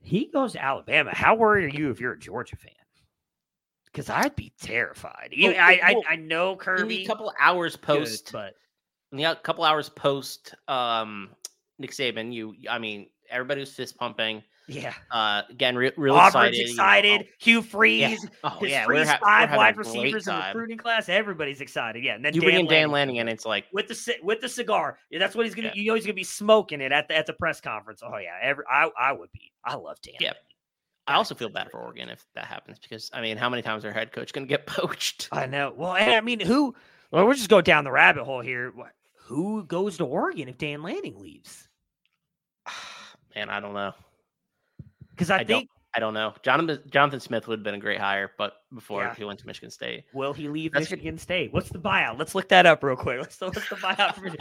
He 0.01 0.27
goes 0.33 0.53
to 0.53 0.63
Alabama. 0.65 1.15
How 1.15 1.37
worried 1.37 1.73
are 1.73 1.79
you 1.79 1.91
if 1.91 2.01
you're 2.01 2.15
a 2.15 2.19
Georgia 2.19 2.57
fan? 2.57 2.73
Because 3.93 4.09
I'd 4.09 4.35
be 4.37 4.53
terrified. 4.61 5.29
You- 5.33 5.51
Well, 5.51 5.61
I, 5.61 5.81
I, 5.83 5.93
well, 5.93 6.03
I 6.09 6.17
know 6.17 6.57
Kirby, 6.57 6.99
the 6.99 7.07
couple 7.07 7.33
hours 7.39 7.77
good, 7.77 7.83
post, 7.83 8.31
but 8.33 8.55
in 9.13 9.19
the 9.19 9.39
couple 9.43 9.65
hours 9.65 9.89
post, 9.91 10.55
um, 10.69 11.31
Nick 11.79 11.91
Saban, 11.91 12.33
you, 12.33 12.55
I 12.71 12.79
mean, 12.79 13.09
everybody 13.31 13.61
was 13.61 13.73
fist 13.75 13.99
pumping. 13.99 14.43
yeah, 14.69 14.95
Uh, 15.11 15.43
again, 15.51 15.77
re- 15.77 15.93
real 15.99 16.15
Auburn's 16.15 16.57
excited. 16.59 16.59
you 16.59 16.65
know, 16.65 16.71
excited. 17.17 17.29
Hugh 17.41 17.63
Freeze, 17.63 18.01
Yeah. 18.23 18.29
Oh, 18.45 18.49
his 18.61 18.71
yeah, 18.71 18.85
Freeze 18.87 19.09
ha- 19.09 19.19
five 19.23 19.55
wide 19.55 19.77
receivers 19.77 20.27
in 20.29 20.35
the 20.37 20.41
recruiting 20.47 20.79
class. 20.79 21.09
Everybody's 21.11 21.61
excited. 21.61 22.03
Yeah, 22.05 22.15
and 22.15 22.25
then 22.25 22.33
You 22.33 22.41
bring 22.41 22.55
in 22.61 22.67
Dan 22.67 22.91
Lanning. 22.91 22.93
Lanning, 22.93 23.19
and 23.19 23.29
it's 23.29 23.45
like, 23.45 23.67
with 23.73 23.89
the 23.89 24.15
with 24.23 24.41
the 24.41 24.49
cigar. 24.49 24.99
Yeah, 25.11 25.19
that's 25.19 25.35
what 25.35 25.45
he's 25.47 25.55
gonna. 25.55 25.69
Yeah. 25.75 25.83
You 25.83 25.87
know, 25.89 25.95
he's 25.97 26.05
gonna 26.07 26.15
be 26.15 26.23
smoking 26.25 26.81
it 26.81 26.93
at 26.93 27.09
the 27.09 27.17
at 27.17 27.27
the 27.27 27.33
press 27.35 27.61
conference. 27.61 28.03
Oh 28.03 28.17
yeah, 28.19 28.39
every 28.41 28.65
I 28.71 28.89
I 28.99 29.13
would 29.13 29.33
be. 29.33 29.53
I 29.65 29.75
love 29.75 30.01
Dan. 30.01 30.15
Yeah. 30.21 30.29
Lanning. 30.29 30.43
I 31.07 31.15
also 31.15 31.35
feel 31.35 31.49
bad 31.49 31.71
for 31.71 31.81
Oregon 31.81 32.09
if 32.09 32.25
that 32.35 32.45
happens 32.47 32.79
because 32.79 33.11
I 33.13 33.21
mean, 33.21 33.37
how 33.37 33.49
many 33.51 33.63
times 33.63 33.83
their 33.83 33.93
head 33.93 34.13
coach 34.13 34.33
going 34.33 34.47
to 34.47 34.49
get 34.49 34.67
poached? 34.67 35.29
I 35.33 35.47
know. 35.47 35.73
Well, 35.77 35.95
and 35.97 36.13
I 36.13 36.21
mean, 36.21 36.41
who? 36.41 36.75
Well, 37.11 37.27
we'll 37.27 37.35
just 37.37 37.51
go 37.51 37.61
down 37.61 37.85
the 37.85 37.91
rabbit 37.93 38.25
hole 38.25 38.41
here. 38.41 38.73
Who 39.25 39.65
goes 39.65 39.97
to 39.99 40.05
Oregon 40.05 40.49
if 40.49 40.59
Dan 40.59 40.83
Lanning 40.83 41.19
leaves? 41.21 41.69
Man, 43.35 43.49
I 43.51 43.61
don't 43.61 43.75
know. 43.75 43.93
Because 45.11 45.31
I, 45.31 45.37
I 45.37 45.45
don't- 45.45 45.59
think 45.61 45.69
I 45.95 46.01
don't 46.01 46.15
know. 46.15 46.33
Jonathan 46.43 46.79
Jonathan 46.91 47.21
Smith 47.21 47.47
would 47.49 47.59
have 47.59 47.65
been 47.65 47.75
a 47.75 47.79
great 47.79 48.01
hire, 48.01 48.31
but 48.39 48.55
before 48.75 49.03
Yeah. 49.03 49.15
he 49.15 49.25
went 49.25 49.39
to 49.41 49.47
Michigan 49.47 49.71
State. 49.71 50.05
will 50.15 50.33
he 50.33 50.49
leave 50.49 50.73
That's 50.73 50.87
good. 50.89 50.93
Michigan 51.01 51.19
State? 51.19 51.53
What's 51.53 51.69
the 51.69 51.79
buyout? 51.79 52.19
Let's 52.19 52.35
look 52.35 52.49
that 52.49 52.65
up 52.65 52.83
real 52.83 52.97
quick. 52.97 53.21
Let's 53.21 53.39
what's 53.41 53.69
the 53.69 53.77
buyout 53.77 54.15
for? 54.15 54.27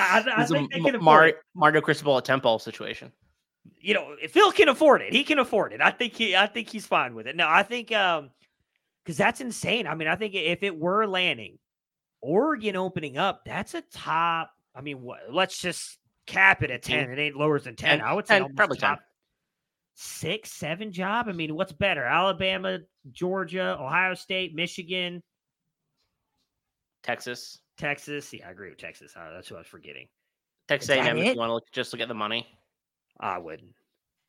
I, 0.00 0.22
I 0.36 0.42
It's 0.42 0.50
a 0.52 0.54
think 0.54 0.72
they 0.72 0.78
can 0.80 1.02
Mar-. 1.02 1.32
Mario 1.56 1.80
Cristobal 1.80 2.18
at 2.18 2.24
Temple 2.24 2.60
situation. 2.60 3.10
You 3.80 3.94
know, 3.94 4.14
if 4.22 4.32
Phil 4.32 4.52
can 4.52 4.68
afford 4.68 5.02
it, 5.02 5.12
he 5.12 5.24
can 5.24 5.38
afford 5.38 5.72
it. 5.72 5.80
I 5.80 5.90
think 5.90 6.14
he, 6.14 6.36
I 6.36 6.46
think 6.46 6.68
he's 6.68 6.86
fine 6.86 7.14
with 7.14 7.26
it. 7.26 7.36
No, 7.36 7.48
I 7.48 7.62
think, 7.62 7.92
um, 7.92 8.30
because 9.04 9.16
that's 9.16 9.40
insane. 9.40 9.86
I 9.86 9.94
mean, 9.94 10.08
I 10.08 10.16
think 10.16 10.34
if 10.34 10.62
it 10.62 10.78
were 10.78 11.06
landing, 11.06 11.58
Oregon 12.20 12.76
opening 12.76 13.16
up, 13.16 13.42
that's 13.44 13.74
a 13.74 13.82
top. 13.92 14.50
I 14.74 14.80
mean, 14.80 15.02
what? 15.02 15.20
Let's 15.30 15.58
just 15.58 15.98
cap 16.26 16.62
it 16.62 16.70
at 16.70 16.82
ten. 16.82 17.10
It 17.10 17.18
ain't 17.18 17.36
lower 17.36 17.58
than 17.58 17.74
ten. 17.74 17.98
Ten- 17.98 18.06
I 18.06 18.12
would 18.12 18.26
say 18.26 18.34
10, 18.34 18.42
almost 18.42 18.56
probably 18.56 18.76
10. 18.76 18.90
top 18.90 19.00
six, 19.94 20.52
seven 20.52 20.92
job. 20.92 21.26
I 21.28 21.32
mean, 21.32 21.54
what's 21.54 21.72
better? 21.72 22.04
Alabama, 22.04 22.80
Georgia, 23.10 23.76
Ohio 23.80 24.14
State, 24.14 24.54
Michigan, 24.54 25.22
Texas. 27.02 27.60
Texas. 27.78 28.32
Yeah, 28.32 28.48
I 28.48 28.50
agree 28.50 28.68
with 28.68 28.78
Texas. 28.78 29.14
Uh, 29.16 29.30
that's 29.32 29.50
what 29.50 29.56
I 29.56 29.60
was 29.60 29.66
forgetting. 29.66 30.06
Texas 30.68 30.90
A&M 30.90 31.16
if 31.16 31.34
you 31.34 31.38
want 31.38 31.48
to 31.48 31.54
look, 31.54 31.64
just 31.72 31.92
look 31.92 32.02
at 32.02 32.08
the 32.08 32.14
money. 32.14 32.46
I 33.20 33.38
wouldn't. 33.38 33.74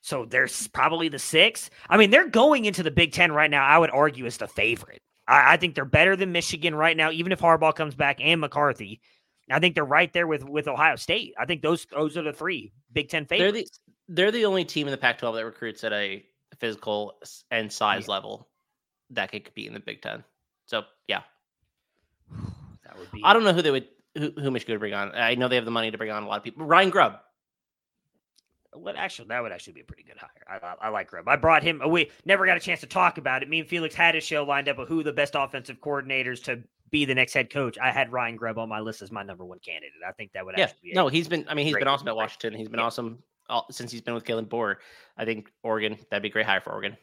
So 0.02 0.26
there's 0.26 0.68
probably 0.68 1.10
the 1.10 1.20
six. 1.20 1.70
I 1.90 1.98
mean, 1.98 2.10
they're 2.10 2.28
going 2.28 2.66
into 2.66 2.84
the 2.84 2.92
Big 2.92 3.12
Ten 3.12 3.32
right 3.32 3.52
now. 3.52 3.66
I 3.66 3.78
would 3.78 3.92
argue 3.92 4.26
as 4.26 4.38
the 4.38 4.48
favorite. 4.48 5.02
I, 5.28 5.54
I 5.54 5.58
think 5.58 5.76
they're 5.76 5.86
better 5.86 6.16
than 6.16 6.32
Michigan 6.32 6.74
right 6.74 6.96
now, 6.96 7.12
even 7.12 7.32
if 7.32 7.40
Harbaugh 7.40 7.76
comes 7.76 7.96
back 7.96 8.18
and 8.22 8.42
McCarthy. 8.42 9.02
I 9.52 9.60
think 9.60 9.76
they're 9.76 9.86
right 9.86 10.12
there 10.14 10.28
with 10.28 10.44
with 10.44 10.68
Ohio 10.68 10.96
State. 10.96 11.34
I 11.40 11.46
think 11.46 11.62
those 11.62 11.86
those 11.92 12.18
are 12.18 12.22
the 12.22 12.34
three 12.34 12.72
Big 12.94 13.10
Ten 13.10 13.26
They're 13.28 13.40
favorites. 13.40 13.80
the 13.86 14.16
they're 14.16 14.32
the 14.32 14.46
only 14.46 14.66
team 14.66 14.88
in 14.88 14.92
the 14.92 14.98
Pac-12 14.98 15.36
that 15.36 15.46
recruits 15.46 15.84
at 15.84 15.94
a 15.94 16.24
physical 16.60 17.20
and 17.52 17.72
size 17.72 18.08
level 18.08 18.48
that 19.12 19.32
could 19.32 19.46
compete 19.46 19.68
in 19.68 19.74
the 19.74 19.80
Big 19.80 20.02
Ten. 20.02 20.24
So 20.66 20.84
yeah, 21.08 21.22
that 22.84 22.98
would 22.98 23.12
be. 23.12 23.22
I 23.24 23.34
don't 23.34 23.44
know 23.44 23.54
who 23.54 23.62
they 23.62 23.72
would 23.72 23.88
who, 24.16 24.32
who 24.40 24.52
Michigan 24.52 24.74
would 24.74 24.80
bring 24.80 24.94
on. 24.94 25.14
I 25.16 25.36
know 25.36 25.48
they 25.48 25.56
have 25.56 25.66
the 25.66 25.72
money 25.72 25.92
to 25.92 25.98
bring 25.98 26.12
on 26.12 26.24
a 26.24 26.28
lot 26.28 26.38
of 26.38 26.44
people. 26.44 26.66
Ryan 26.66 26.90
Grubb. 26.90 27.20
What 28.74 28.96
actually 28.96 29.30
that 29.30 29.42
would 29.42 29.52
actually 29.52 29.74
be 29.74 29.82
a 29.82 29.86
pretty 29.86 30.04
good 30.04 30.18
hire. 30.18 30.30
I, 30.48 30.66
I, 30.66 30.88
I 30.88 30.90
like 30.90 31.08
Grubb. 31.08 31.28
I 31.28 31.36
brought 31.36 31.64
him. 31.64 31.82
We 31.90 32.12
never 32.26 32.46
got 32.46 32.58
a 32.58 32.60
chance 32.60 32.82
to 32.82 32.88
talk 32.88 33.18
about 33.18 33.42
it. 33.42 33.50
Me 33.50 33.60
and 33.60 33.68
Felix 33.68 33.96
had 33.96 34.16
a 34.16 34.22
show 34.22 34.44
lined 34.44 34.70
up 34.70 34.78
of 34.78 34.88
who 34.88 35.02
the 35.02 35.14
best 35.14 35.34
offensive 35.36 35.80
coordinators 35.82 36.44
to 36.44 36.62
be 36.92 37.06
the 37.06 37.16
next 37.16 37.34
head 37.34 37.52
coach. 37.52 37.78
I 37.80 37.92
had 37.92 38.12
Ryan 38.12 38.36
Grubb 38.36 38.58
on 38.58 38.70
my 38.70 38.80
list 38.80 39.02
as 39.02 39.12
my 39.12 39.24
number 39.24 39.44
one 39.44 39.60
candidate. 39.60 39.92
I 40.08 40.12
think 40.12 40.34
that 40.34 40.46
would 40.46 40.56
Yeah, 40.58 40.66
actually 40.66 40.80
be 40.84 40.92
a- 40.92 40.96
no, 40.96 41.08
he's 41.08 41.28
been. 41.28 41.46
I 41.48 41.54
mean, 41.54 41.66
he's 41.66 41.76
been 41.76 41.88
awesome 41.88 42.08
at 42.08 42.16
Washington. 42.16 42.54
He's 42.54 42.70
been 42.70 42.80
yeah. 42.80 42.86
awesome 42.86 43.24
all, 43.50 43.66
since 43.72 43.92
he's 43.92 44.02
been 44.02 44.14
with 44.14 44.24
Kalen 44.24 44.48
DeBoer. 44.48 44.76
I 45.18 45.26
think 45.26 45.52
Oregon 45.64 45.98
that'd 46.10 46.22
be 46.22 46.30
a 46.30 46.32
great 46.32 46.46
hire 46.46 46.62
for 46.62 46.72
Oregon. 46.72 46.96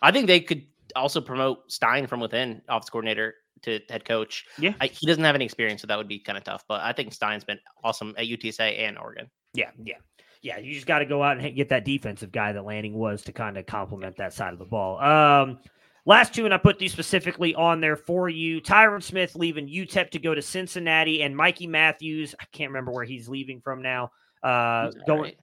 I 0.00 0.12
think 0.12 0.26
they 0.26 0.40
could 0.40 0.66
also 0.96 1.20
promote 1.20 1.70
Stein 1.70 2.06
from 2.06 2.20
within, 2.20 2.62
office 2.68 2.90
coordinator 2.90 3.34
to 3.62 3.80
head 3.88 4.04
coach. 4.04 4.44
Yeah. 4.58 4.74
I, 4.80 4.88
he 4.88 5.06
doesn't 5.06 5.22
have 5.22 5.34
any 5.34 5.44
experience, 5.44 5.80
so 5.80 5.86
that 5.86 5.96
would 5.96 6.08
be 6.08 6.18
kind 6.18 6.36
of 6.36 6.44
tough. 6.44 6.64
But 6.68 6.80
I 6.82 6.92
think 6.92 7.12
Stein's 7.12 7.44
been 7.44 7.58
awesome 7.84 8.14
at 8.18 8.26
UTSA 8.26 8.78
and 8.80 8.98
Oregon. 8.98 9.30
Yeah, 9.54 9.70
yeah. 9.82 9.96
Yeah, 10.42 10.58
you 10.58 10.74
just 10.74 10.86
got 10.86 10.98
to 10.98 11.06
go 11.06 11.22
out 11.22 11.38
and 11.38 11.56
get 11.56 11.68
that 11.68 11.84
defensive 11.84 12.32
guy 12.32 12.52
that 12.52 12.64
Lanning 12.64 12.94
was 12.94 13.22
to 13.22 13.32
kind 13.32 13.56
of 13.56 13.64
complement 13.66 14.16
that 14.16 14.32
side 14.32 14.52
of 14.52 14.58
the 14.58 14.64
ball. 14.64 14.98
Um, 14.98 15.60
last 16.04 16.34
two, 16.34 16.44
and 16.44 16.52
I 16.52 16.58
put 16.58 16.80
these 16.80 16.92
specifically 16.92 17.54
on 17.54 17.80
there 17.80 17.96
for 17.96 18.28
you. 18.28 18.60
Tyrin 18.60 19.02
Smith 19.02 19.36
leaving 19.36 19.68
UTEP 19.68 20.10
to 20.10 20.18
go 20.18 20.34
to 20.34 20.42
Cincinnati, 20.42 21.22
and 21.22 21.36
Mikey 21.36 21.68
Matthews. 21.68 22.34
I 22.40 22.44
can't 22.52 22.70
remember 22.70 22.90
where 22.90 23.04
he's 23.04 23.28
leaving 23.28 23.60
from 23.60 23.82
now. 23.82 24.10
Uh, 24.42 24.90
going. 25.06 25.22
right? 25.22 25.38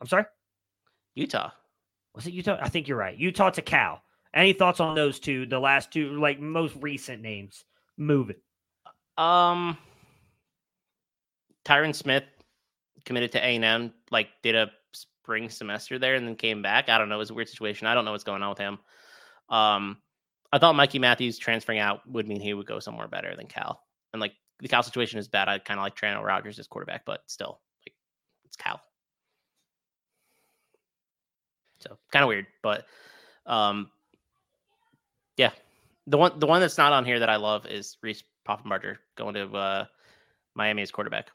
I'm 0.00 0.08
sorry. 0.08 0.24
Utah. 1.14 1.50
Was 2.14 2.26
it 2.26 2.32
Utah? 2.32 2.58
I 2.60 2.68
think 2.68 2.88
you're 2.88 2.98
right. 2.98 3.16
Utah 3.16 3.50
to 3.50 3.62
Cal. 3.62 4.02
Any 4.34 4.52
thoughts 4.52 4.80
on 4.80 4.96
those 4.96 5.20
two? 5.20 5.46
The 5.46 5.60
last 5.60 5.92
two, 5.92 6.18
like 6.18 6.40
most 6.40 6.74
recent 6.80 7.22
names, 7.22 7.64
moving. 7.96 8.36
Um, 9.16 9.78
Tyrin 11.64 11.94
Smith 11.94 12.24
committed 13.04 13.32
to 13.32 13.38
A 13.38 13.56
and 13.56 13.64
M, 13.64 13.92
like 14.14 14.28
did 14.42 14.54
a 14.54 14.70
spring 14.92 15.50
semester 15.50 15.98
there, 15.98 16.14
and 16.14 16.26
then 16.26 16.36
came 16.36 16.62
back. 16.62 16.88
I 16.88 16.96
don't 16.96 17.10
know. 17.10 17.16
It 17.16 17.18
was 17.18 17.30
a 17.30 17.34
weird 17.34 17.48
situation. 17.48 17.86
I 17.86 17.94
don't 17.94 18.06
know 18.06 18.12
what's 18.12 18.24
going 18.24 18.42
on 18.42 18.48
with 18.48 18.58
him. 18.58 18.78
Um, 19.50 19.98
I 20.52 20.58
thought 20.58 20.76
Mikey 20.76 21.00
Matthews 21.00 21.36
transferring 21.36 21.80
out 21.80 22.08
would 22.08 22.28
mean 22.28 22.40
he 22.40 22.54
would 22.54 22.66
go 22.66 22.78
somewhere 22.78 23.08
better 23.08 23.34
than 23.36 23.46
Cal, 23.46 23.82
and 24.12 24.20
like 24.20 24.32
the 24.60 24.68
Cal 24.68 24.82
situation 24.82 25.18
is 25.18 25.28
bad. 25.28 25.48
I 25.48 25.58
kind 25.58 25.78
of 25.78 25.84
like 25.84 25.96
Trano 25.96 26.22
Rogers 26.22 26.58
as 26.58 26.66
quarterback, 26.68 27.04
but 27.04 27.20
still, 27.26 27.60
like 27.84 27.94
it's 28.46 28.56
Cal. 28.56 28.80
So 31.80 31.98
kind 32.10 32.22
of 32.22 32.28
weird, 32.28 32.46
but 32.62 32.86
um, 33.44 33.90
yeah, 35.36 35.50
the 36.06 36.16
one 36.16 36.38
the 36.38 36.46
one 36.46 36.60
that's 36.60 36.78
not 36.78 36.92
on 36.92 37.04
here 37.04 37.18
that 37.18 37.28
I 37.28 37.36
love 37.36 37.66
is 37.66 37.98
Reese 38.00 38.22
Poffenbarger 38.48 38.96
going 39.16 39.34
to 39.34 39.52
uh, 39.52 39.84
Miami 40.54 40.82
as 40.82 40.90
quarterback. 40.90 41.30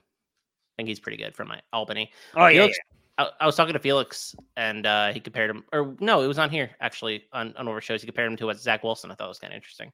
I 0.80 0.82
think 0.82 0.88
he's 0.88 1.02
pretty 1.02 1.18
good 1.18 1.36
from 1.36 1.50
my 1.50 1.60
Albany. 1.74 2.10
Oh 2.38 2.48
yeah, 2.48 2.62
Felix, 2.62 2.80
I, 3.18 3.30
I 3.42 3.46
was 3.46 3.58
talking 3.58 3.74
to 3.74 3.80
Felix, 3.80 4.34
and 4.56 4.86
uh, 4.86 5.12
he 5.12 5.20
compared 5.20 5.50
him, 5.50 5.66
or 5.74 5.94
no, 6.00 6.22
it 6.22 6.28
was 6.28 6.40
on 6.40 6.50
here 6.50 6.72
actually 6.80 7.26
on 7.34 7.54
on 7.58 7.68
over 7.68 7.82
shows. 7.82 8.02
He 8.02 8.08
compared 8.08 8.32
him 8.32 8.38
to 8.38 8.46
what 8.46 8.62
Zach 8.62 8.82
Wilson. 8.82 9.12
I 9.12 9.16
thought 9.16 9.28
was 9.28 9.40
kind 9.40 9.52
of 9.52 9.58
interesting. 9.58 9.92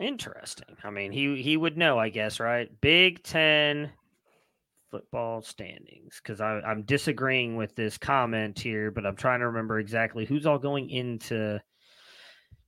interesting. 0.00 0.76
I 0.84 0.90
mean, 0.90 1.10
he 1.10 1.42
he 1.42 1.56
would 1.56 1.76
know, 1.76 1.98
I 1.98 2.10
guess, 2.10 2.38
right? 2.38 2.70
Big 2.80 3.24
Ten 3.24 3.90
football 4.88 5.42
standings, 5.42 6.20
because 6.22 6.40
I'm 6.40 6.82
disagreeing 6.82 7.56
with 7.56 7.74
this 7.74 7.98
comment 7.98 8.58
here, 8.58 8.92
but 8.92 9.04
I'm 9.04 9.16
trying 9.16 9.40
to 9.40 9.46
remember 9.46 9.80
exactly 9.80 10.24
who's 10.24 10.46
all 10.46 10.60
going 10.60 10.90
into. 10.90 11.60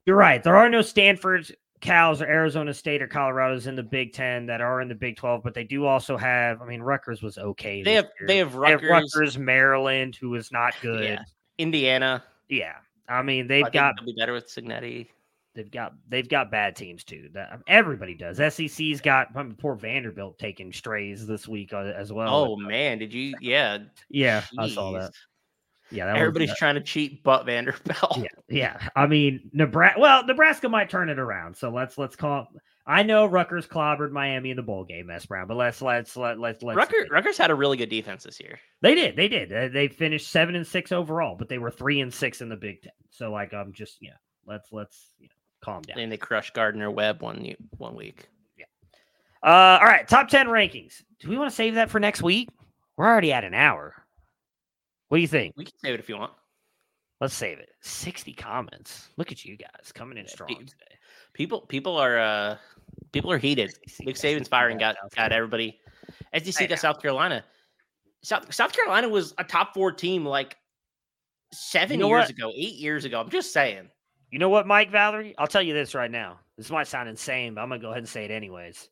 You're 0.05 0.17
right. 0.17 0.43
There 0.43 0.57
are 0.57 0.69
no 0.69 0.83
Stanfords, 0.83 1.53
Cal's, 1.81 2.21
or 2.21 2.27
Arizona 2.27 2.75
State 2.75 3.01
or 3.01 3.07
Colorado's 3.07 3.67
in 3.67 3.75
the 3.75 3.83
Big 3.83 4.13
Ten 4.13 4.47
that 4.47 4.61
are 4.61 4.81
in 4.81 4.89
the 4.89 4.95
Big 4.95 5.17
Twelve, 5.17 5.43
but 5.43 5.55
they 5.55 5.65
do 5.65 5.87
also 5.87 6.17
have. 6.17 6.61
I 6.61 6.67
mean, 6.67 6.83
Rutgers 6.83 7.23
was 7.23 7.39
okay. 7.39 7.83
They 7.83 7.95
have 7.95 8.09
year. 8.21 8.29
they 8.29 8.37
have 8.39 8.53
They 8.53 8.71
have 8.71 8.83
Rutgers, 8.83 9.15
Rutgers, 9.17 9.39
Maryland, 9.39 10.17
who 10.21 10.35
is 10.35 10.53
not 10.53 10.75
good. 10.83 11.05
Yeah. 11.05 11.23
Indiana. 11.59 12.23
Yeah. 12.49 12.75
I 13.09 13.23
mean, 13.23 13.47
they've 13.49 13.65
think 13.65 13.75
got 13.75 14.05
be 14.05 14.15
better 14.17 14.33
with 14.33 14.47
Cignetti. 14.47 15.09
they've 15.55 15.71
got 15.71 15.95
they've 16.09 16.29
got 16.29 16.51
bad 16.51 16.77
teams 16.77 17.03
too. 17.03 17.29
That 17.33 17.61
everybody 17.67 18.15
does. 18.15 18.37
SEC's 18.37 19.01
got 19.01 19.29
I 19.35 19.43
mean, 19.43 19.55
poor 19.55 19.75
Vanderbilt 19.75 20.39
taking 20.39 20.73
strays 20.73 21.27
this 21.27 21.49
week 21.49 21.73
uh, 21.73 21.93
as 21.97 22.13
well. 22.13 22.35
Oh 22.35 22.57
man, 22.57 22.99
did 22.99 23.13
you? 23.13 23.35
Yeah, 23.41 23.79
yeah, 24.09 24.45
I 24.59 24.69
saw 24.69 24.93
that. 24.93 25.13
Yeah, 25.91 26.07
that 26.07 26.13
was- 26.13 26.21
Everybody's 26.21 26.51
uh, 26.51 26.55
trying 26.59 26.75
to 26.77 26.81
cheat, 26.81 27.23
but 27.23 27.47
Vanderbilt. 27.47 28.19
yeah, 28.19 28.29
yeah. 28.49 28.89
I 28.97 29.07
mean, 29.07 29.51
Nebraska. 29.53 30.01
Well, 30.01 30.25
Nebraska 30.25 30.69
might 30.69 30.91
turn 30.91 31.09
it 31.09 31.19
around. 31.19 31.57
So 31.57 31.71
let's 31.71 31.99
let's 31.99 32.17
call. 32.17 32.49
I 32.87 33.03
know 33.03 33.27
Rutgers 33.27 33.67
clobbered 33.67 34.11
Miami 34.11 34.51
in 34.51 34.57
the 34.57 34.63
bowl 34.63 34.85
game, 34.85 35.11
S. 35.11 35.27
Brown, 35.27 35.47
but 35.47 35.57
let's 35.57 35.81
let's 35.83 36.17
let 36.17 36.39
let's 36.41 36.63
let's. 36.63 36.77
Rutgers, 36.77 37.09
Rutgers 37.11 37.39
had 37.39 37.51
a 37.51 37.55
really 37.55 37.77
good 37.77 37.91
defense 37.91 38.25
this 38.25 38.41
year. 38.41 38.59
They 38.81 38.95
did, 38.95 39.17
they 39.17 39.29
did. 39.29 39.53
Uh, 39.53 39.69
They 39.69 39.89
finished 39.89 40.29
seven 40.31 40.57
and 40.57 40.67
six 40.67 40.91
overall, 40.91 41.37
but 41.37 41.49
they 41.49 41.59
were 41.59 41.71
three 41.71 42.01
and 42.01 42.13
six 42.13 42.41
in 42.41 42.49
the 42.49 42.57
Big 42.57 42.83
Ten. 42.83 42.93
So 43.11 43.31
like, 43.31 43.53
I'm 43.53 43.73
just 43.73 43.99
yeah. 44.01 44.15
Let's 44.47 44.73
let's 44.73 45.13
you 45.19 45.29
know 45.29 45.35
calm 45.61 45.83
down. 45.83 45.99
And 45.99 46.11
they 46.11 46.17
crushed 46.17 46.55
Gardner 46.55 46.91
Webb 46.91 47.23
one 47.23 47.55
one 47.77 47.95
week. 47.95 48.27
Yeah. 48.59 48.65
Uh, 49.43 49.79
all 49.81 49.87
right, 49.87 50.09
top 50.09 50.29
ten 50.29 50.47
rankings. 50.47 51.03
Do 51.21 51.29
we 51.29 51.37
want 51.37 51.51
to 51.51 51.55
save 51.57 51.75
that 51.75 51.91
for 51.91 52.01
next 52.01 52.23
week? 52.23 52.49
We're 52.97 53.07
already 53.07 53.33
at 53.33 53.45
an 53.45 53.55
hour. 53.55 53.95
What 55.11 55.19
do 55.19 55.23
you 55.23 55.29
think? 55.29 55.55
We 55.57 55.65
can 55.65 55.75
save 55.83 55.95
it 55.95 55.99
if 56.01 56.09
you 56.09 56.17
want. 56.17 56.33
Let's 57.21 57.35
save 57.35 57.59
it. 57.59 57.71
Sixty 57.81 58.33
comments. 58.33 59.09
Look 59.17 59.33
at 59.33 59.45
you 59.45 59.57
guys 59.57 59.91
coming 59.93 60.17
in 60.17 60.25
Yeah, 60.25 60.31
strong 60.31 60.49
pe- 60.49 60.55
today. 60.55 60.99
People 61.35 61.63
people 61.63 61.97
are 61.97 62.17
uh 62.17 62.57
people 63.13 63.33
are 63.33 63.39
heated. 63.39 63.75
Nick 64.01 64.15
Saban's 64.15 64.47
firing 64.47 64.79
got 64.79 64.95
got 65.17 65.33
everybody. 65.33 65.81
SEC 66.41 66.63
I 66.63 66.67
got 66.67 66.79
South 66.79 67.03
Carolina. 67.03 67.45
South 68.23 68.55
South 68.55 68.73
Carolina 68.73 69.09
was 69.09 69.35
a 69.39 69.43
top 69.43 69.75
four 69.75 69.91
team 69.91 70.25
like 70.25 70.57
seven 71.53 71.99
know 71.99 72.07
years 72.07 72.21
what? 72.27 72.31
ago, 72.31 72.53
eight 72.55 72.77
years 72.77 73.05
ago. 73.05 73.21
I'm 73.21 73.31
just 73.31 73.53
saying. 73.53 73.91
You 74.31 74.39
know 74.39 74.49
what, 74.49 74.69
Mike 74.69 74.93
Valerie? 74.93 75.35
I'll 75.39 75.49
tell 75.49 75.61
you 75.63 75.75
this 75.75 75.93
right 75.93 76.11
now. 76.11 76.39
This 76.57 76.71
might 76.71 76.87
sound 76.87 77.09
insane, 77.09 77.55
but 77.55 77.63
I'm 77.63 77.69
gonna 77.69 77.81
go 77.81 77.89
ahead 77.89 77.99
and 77.99 78.09
say 78.09 78.25
it 78.27 78.31
anyways. 78.31 78.89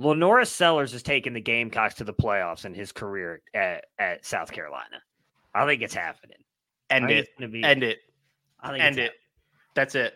LaNorris 0.00 0.46
Sellers 0.46 0.92
has 0.92 1.02
taken 1.02 1.32
the 1.32 1.40
Gamecocks 1.40 1.94
to 1.94 2.04
the 2.04 2.14
playoffs 2.14 2.66
in 2.66 2.72
his 2.72 2.92
career 2.92 3.42
at, 3.52 3.86
at 3.98 4.24
South 4.24 4.52
Carolina. 4.52 5.00
I 5.56 5.66
think 5.66 5.82
it's 5.82 5.94
happening. 5.94 6.36
End 6.90 7.10
it. 7.10 7.28
be. 7.50 7.62
End 7.64 7.82
it. 7.82 7.98
I 8.60 8.70
think 8.70 8.84
End 8.84 8.98
it. 8.98 9.12
That's 9.74 9.94
it. 9.94 10.14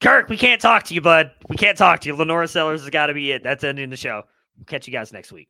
Kirk, 0.00 0.28
we 0.28 0.36
can't 0.36 0.60
talk 0.60 0.82
to 0.84 0.94
you, 0.94 1.00
bud. 1.00 1.30
We 1.48 1.56
can't 1.56 1.78
talk 1.78 2.00
to 2.00 2.08
you. 2.08 2.16
LaNorris 2.16 2.50
Sellers 2.50 2.80
has 2.80 2.90
got 2.90 3.06
to 3.06 3.14
be 3.14 3.30
it. 3.30 3.42
That's 3.44 3.62
ending 3.62 3.90
the 3.90 3.96
show. 3.96 4.22
We'll 4.56 4.64
catch 4.64 4.86
you 4.86 4.92
guys 4.92 5.12
next 5.12 5.30
week. 5.30 5.48